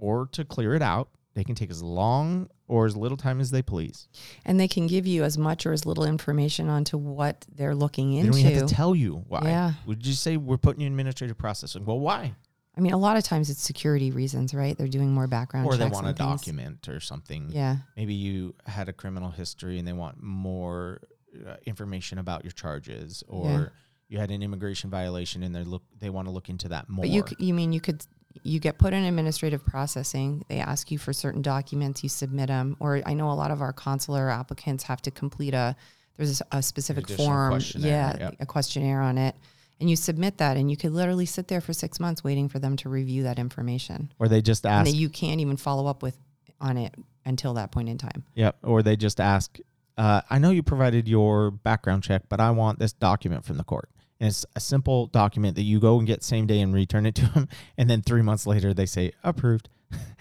or 0.00 0.26
to 0.32 0.44
clear 0.44 0.74
it 0.74 0.82
out. 0.82 1.08
They 1.34 1.44
can 1.44 1.54
take 1.54 1.70
as 1.70 1.80
long 1.80 2.50
or 2.66 2.84
as 2.84 2.96
little 2.96 3.16
time 3.16 3.40
as 3.40 3.52
they 3.52 3.62
please. 3.62 4.08
And 4.44 4.58
they 4.58 4.66
can 4.66 4.88
give 4.88 5.06
you 5.06 5.22
as 5.22 5.38
much 5.38 5.64
or 5.64 5.72
as 5.72 5.86
little 5.86 6.04
information 6.04 6.68
onto 6.68 6.98
what 6.98 7.46
they're 7.54 7.76
looking 7.76 8.14
into. 8.14 8.32
They 8.32 8.42
don't 8.42 8.52
have 8.54 8.68
to 8.68 8.74
tell 8.74 8.96
you 8.96 9.24
why. 9.28 9.42
Yeah. 9.44 9.72
Would 9.86 10.04
you 10.04 10.14
say 10.14 10.36
we're 10.36 10.56
putting 10.56 10.80
you 10.80 10.88
in 10.88 10.92
administrative 10.92 11.38
processing? 11.38 11.84
Well, 11.84 12.00
why? 12.00 12.34
I 12.78 12.80
mean, 12.80 12.92
a 12.92 12.98
lot 12.98 13.16
of 13.16 13.24
times 13.24 13.50
it's 13.50 13.60
security 13.60 14.12
reasons, 14.12 14.54
right? 14.54 14.78
They're 14.78 14.86
doing 14.86 15.12
more 15.12 15.26
background 15.26 15.66
or 15.66 15.76
they 15.76 15.84
checks 15.84 15.94
want 15.94 16.06
a 16.06 16.12
things. 16.14 16.40
document 16.40 16.88
or 16.88 17.00
something. 17.00 17.48
Yeah. 17.50 17.76
maybe 17.96 18.14
you 18.14 18.54
had 18.66 18.88
a 18.88 18.92
criminal 18.92 19.30
history 19.30 19.78
and 19.78 19.86
they 19.88 19.92
want 19.92 20.22
more 20.22 21.00
uh, 21.46 21.56
information 21.66 22.18
about 22.18 22.44
your 22.44 22.52
charges 22.52 23.24
or 23.26 23.50
Yeah. 23.50 23.66
you 24.08 24.18
had 24.18 24.30
an 24.30 24.42
immigration 24.42 24.90
violation 24.90 25.42
and 25.42 25.54
they 25.54 25.64
look 25.64 25.82
they 25.98 26.08
want 26.08 26.28
to 26.28 26.32
look 26.32 26.48
into 26.48 26.68
that 26.68 26.88
more 26.88 27.02
But 27.02 27.10
you 27.10 27.24
you 27.38 27.52
mean 27.52 27.72
you 27.72 27.80
could 27.80 28.06
you 28.44 28.60
get 28.60 28.78
put 28.78 28.92
in 28.92 29.02
administrative 29.04 29.64
processing. 29.64 30.44
They 30.48 30.60
ask 30.60 30.90
you 30.92 30.98
for 30.98 31.12
certain 31.12 31.42
documents, 31.42 32.02
you 32.04 32.08
submit 32.08 32.48
them. 32.48 32.76
Or 32.78 33.02
I 33.04 33.14
know 33.14 33.30
a 33.30 33.34
lot 33.34 33.50
of 33.50 33.60
our 33.60 33.72
consular 33.72 34.30
applicants 34.30 34.84
have 34.84 35.02
to 35.02 35.10
complete 35.10 35.54
a 35.54 35.74
there's 36.16 36.42
a 36.52 36.62
specific 36.62 37.08
form, 37.08 37.60
yeah, 37.76 38.16
yep. 38.18 38.36
a 38.40 38.46
questionnaire 38.46 39.00
on 39.00 39.18
it, 39.18 39.36
and 39.80 39.88
you 39.88 39.96
submit 39.96 40.38
that, 40.38 40.56
and 40.56 40.70
you 40.70 40.76
could 40.76 40.92
literally 40.92 41.26
sit 41.26 41.48
there 41.48 41.60
for 41.60 41.72
six 41.72 42.00
months 42.00 42.24
waiting 42.24 42.48
for 42.48 42.58
them 42.58 42.76
to 42.78 42.88
review 42.88 43.22
that 43.24 43.38
information, 43.38 44.12
or 44.18 44.28
they 44.28 44.42
just 44.42 44.66
ask 44.66 44.90
that 44.90 44.96
you 44.96 45.08
can't 45.08 45.40
even 45.40 45.56
follow 45.56 45.86
up 45.86 46.02
with 46.02 46.16
on 46.60 46.76
it 46.76 46.94
until 47.24 47.54
that 47.54 47.70
point 47.70 47.88
in 47.88 47.98
time. 47.98 48.24
Yep. 48.34 48.56
Or 48.64 48.82
they 48.82 48.96
just 48.96 49.20
ask, 49.20 49.58
uh, 49.96 50.22
I 50.28 50.38
know 50.38 50.50
you 50.50 50.62
provided 50.62 51.06
your 51.06 51.50
background 51.52 52.02
check, 52.02 52.22
but 52.28 52.40
I 52.40 52.50
want 52.50 52.78
this 52.78 52.92
document 52.92 53.44
from 53.44 53.58
the 53.58 53.64
court. 53.64 53.90
And 54.18 54.28
it's 54.28 54.44
a 54.56 54.60
simple 54.60 55.06
document 55.06 55.54
that 55.54 55.62
you 55.62 55.78
go 55.78 55.98
and 55.98 56.06
get 56.06 56.24
same 56.24 56.46
day 56.48 56.60
and 56.60 56.74
return 56.74 57.06
it 57.06 57.14
to 57.16 57.26
them. 57.26 57.48
And 57.78 57.88
then 57.88 58.02
three 58.02 58.22
months 58.22 58.46
later, 58.46 58.74
they 58.74 58.86
say 58.86 59.12
approved. 59.22 59.68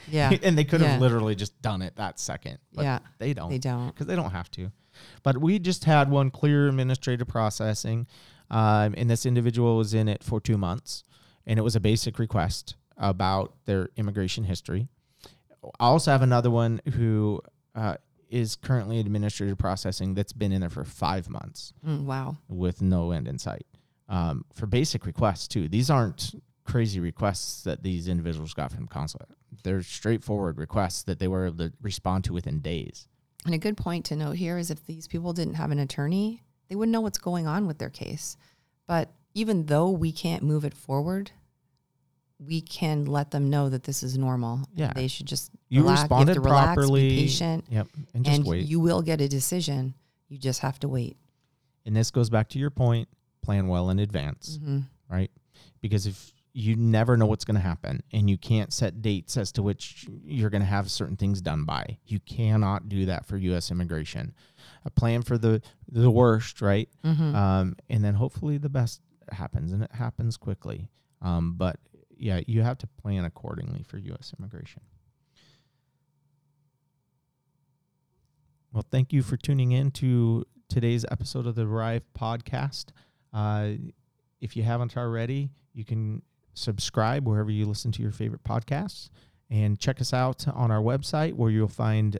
Yeah, 0.09 0.31
and 0.43 0.55
they 0.55 0.63
could 0.63 0.81
have 0.81 0.91
Yeah. 0.91 0.99
literally 0.99 1.33
just 1.33 1.59
done 1.63 1.81
it 1.81 1.95
that 1.95 2.19
second. 2.19 2.59
But 2.73 2.83
yeah, 2.83 2.99
they 3.17 3.33
don't 3.33 3.49
they 3.49 3.57
don't. 3.57 3.87
because 3.87 4.05
they 4.05 4.15
don't 4.15 4.29
have 4.31 4.51
to. 4.51 4.71
But 5.23 5.39
we 5.39 5.57
just 5.59 5.85
had 5.85 6.11
one 6.11 6.29
clear 6.29 6.67
administrative 6.67 7.27
processing. 7.27 8.05
Um, 8.49 8.93
and 8.97 9.09
this 9.09 9.25
individual 9.25 9.77
was 9.77 9.93
in 9.93 10.07
it 10.07 10.23
for 10.23 10.39
two 10.39 10.57
months. 10.57 11.03
And 11.45 11.57
it 11.59 11.61
was 11.61 11.75
a 11.75 11.79
basic 11.79 12.19
request 12.19 12.75
about 12.97 13.53
their 13.65 13.89
immigration 13.97 14.43
history. 14.45 14.87
I 15.79 15.85
also 15.87 16.11
have 16.11 16.21
another 16.21 16.49
one 16.49 16.81
who 16.93 17.41
uh, 17.75 17.97
is 18.29 18.55
currently 18.55 18.99
administrative 18.99 19.57
processing 19.57 20.13
that's 20.13 20.33
been 20.33 20.51
in 20.51 20.61
there 20.61 20.69
for 20.69 20.83
five 20.83 21.29
months 21.29 21.73
Mm, 21.85 22.05
wow. 22.05 22.37
with 22.47 22.81
no 22.81 23.11
end 23.11 23.27
in 23.27 23.37
sight 23.37 23.65
um, 24.09 24.45
for 24.53 24.65
basic 24.65 25.05
requests 25.05 25.47
too. 25.47 25.67
These 25.67 25.89
aren't 25.89 26.35
crazy 26.65 26.99
requests 26.99 27.63
that 27.63 27.83
these 27.83 28.07
individuals 28.07 28.53
got 28.53 28.71
from 28.71 28.87
consulate. 28.87 29.29
They're 29.63 29.81
straightforward 29.83 30.57
requests 30.57 31.03
that 31.03 31.19
they 31.19 31.27
were 31.27 31.47
able 31.47 31.57
to 31.69 31.73
respond 31.81 32.23
to 32.25 32.33
within 32.33 32.59
days. 32.59 33.07
And 33.45 33.53
a 33.55 33.57
good 33.57 33.77
point 33.77 34.05
to 34.05 34.15
note 34.15 34.35
here 34.35 34.57
is 34.57 34.69
if 34.69 34.85
these 34.85 35.07
people 35.07 35.31
didn't 35.31 35.53
have 35.53 35.71
an 35.71 35.79
attorney, 35.79 36.43
they 36.69 36.75
wouldn't 36.75 36.91
know 36.93 37.01
what's 37.01 37.17
going 37.17 37.47
on 37.47 37.67
with 37.67 37.77
their 37.77 37.89
case. 37.89 38.37
But 38.87 39.09
even 39.33 39.65
though 39.65 39.89
we 39.89 40.11
can't 40.11 40.43
move 40.43 40.65
it 40.65 40.73
forward, 40.73 41.31
we 42.39 42.61
can 42.61 43.05
let 43.05 43.31
them 43.31 43.49
know 43.49 43.69
that 43.69 43.83
this 43.83 44.03
is 44.03 44.17
normal. 44.17 44.61
Yeah. 44.75 44.93
They 44.93 45.07
should 45.07 45.25
just 45.25 45.51
You 45.69 45.81
relax. 45.81 46.01
responded 46.01 46.23
you 46.23 46.27
have 46.27 46.43
to 46.43 46.49
relax, 46.49 46.73
properly. 46.75 47.09
be 47.09 47.15
patient, 47.23 47.65
Yep, 47.69 47.87
and 48.13 48.25
just 48.25 48.37
and 48.37 48.47
wait. 48.47 48.65
you 48.67 48.79
will 48.79 49.01
get 49.01 49.21
a 49.21 49.27
decision. 49.27 49.93
You 50.29 50.37
just 50.37 50.59
have 50.61 50.79
to 50.81 50.87
wait. 50.87 51.17
and 51.85 51.95
this 51.95 52.11
goes 52.11 52.29
back 52.29 52.49
to 52.49 52.59
your 52.59 52.69
point: 52.69 53.07
plan 53.41 53.67
well 53.67 53.89
in 53.89 53.99
advance, 53.99 54.59
hmm 54.61 54.79
right? 55.09 55.31
Because 55.81 56.05
if 56.05 56.33
you 56.59 56.75
never 56.75 57.15
know 57.15 57.27
what's 57.27 57.45
going 57.45 57.53
to 57.53 57.61
happen, 57.61 58.01
and 58.11 58.27
you 58.27 58.35
can't 58.35 58.73
set 58.73 59.03
dates 59.03 59.37
as 59.37 59.51
to 59.51 59.61
which 59.61 60.07
you're 60.25 60.49
going 60.49 60.63
to 60.63 60.67
have 60.67 60.89
certain 60.89 61.15
things 61.15 61.39
done 61.39 61.65
by, 61.65 61.99
you 62.07 62.19
cannot 62.21 62.89
do 62.89 63.05
that 63.05 63.27
for 63.27 63.37
U.S. 63.37 63.69
immigration. 63.69 64.33
A 64.83 64.89
plan 64.89 65.21
for 65.21 65.37
the 65.37 65.61
the 65.87 66.09
worst, 66.09 66.59
right? 66.59 66.89
hmm 67.03 67.35
um, 67.35 67.75
and 67.91 68.03
then 68.03 68.15
hopefully 68.15 68.57
the 68.57 68.69
best 68.69 69.01
happens, 69.31 69.71
and 69.71 69.83
it 69.83 69.91
happens 69.91 70.35
quickly. 70.35 70.89
Um, 71.21 71.53
but 71.55 71.77
yeah, 72.17 72.41
you 72.47 72.63
have 72.63 72.79
to 72.79 72.87
plan 72.87 73.23
accordingly 73.23 73.83
for 73.83 73.99
U.S. 73.99 74.33
immigration. 74.39 74.81
Well, 78.73 78.85
thank 78.89 79.13
you 79.13 79.21
for 79.21 79.37
tuning 79.37 79.73
in 79.73 79.91
to 79.91 80.43
today's 80.69 81.05
episode 81.11 81.45
of 81.45 81.53
the 81.53 81.67
Arrive 81.67 82.03
podcast. 82.19 82.85
Uh, 83.31 83.73
if 84.41 84.57
you 84.57 84.63
haven't 84.63 84.97
already, 84.97 85.51
you 85.73 85.85
can 85.85 86.23
subscribe 86.57 87.27
wherever 87.27 87.51
you 87.51 87.65
listen 87.65 87.91
to 87.93 88.01
your 88.01 88.11
favorite 88.11 88.43
podcasts 88.43 89.09
and 89.49 89.79
check 89.79 90.01
us 90.01 90.13
out 90.13 90.47
on 90.47 90.71
our 90.71 90.81
website 90.81 91.33
where 91.33 91.49
you'll 91.49 91.67
find 91.67 92.19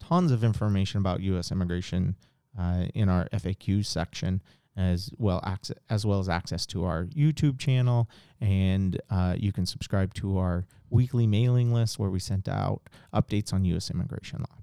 tons 0.00 0.30
of 0.30 0.44
information 0.44 0.98
about 0.98 1.20
U.S. 1.20 1.50
immigration 1.50 2.16
uh, 2.58 2.86
in 2.94 3.08
our 3.08 3.28
FAQ 3.32 3.84
section, 3.84 4.42
as 4.76 5.10
well 5.18 5.40
access, 5.44 5.76
as 5.88 6.04
well 6.04 6.20
as 6.20 6.28
access 6.28 6.66
to 6.66 6.84
our 6.84 7.04
YouTube 7.06 7.58
channel, 7.58 8.08
and 8.40 9.00
uh, 9.10 9.34
you 9.38 9.52
can 9.52 9.66
subscribe 9.66 10.12
to 10.14 10.38
our 10.38 10.66
weekly 10.90 11.26
mailing 11.26 11.72
list 11.72 11.98
where 11.98 12.10
we 12.10 12.20
send 12.20 12.48
out 12.48 12.82
updates 13.14 13.52
on 13.52 13.64
U.S. 13.64 13.90
immigration 13.90 14.40
law. 14.40 14.58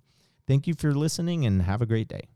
Thank 0.48 0.68
you 0.68 0.74
for 0.74 0.94
listening, 0.94 1.46
and 1.46 1.64
have 1.64 1.82
a 1.82 1.86
great 1.86 2.08
day. 2.08 2.28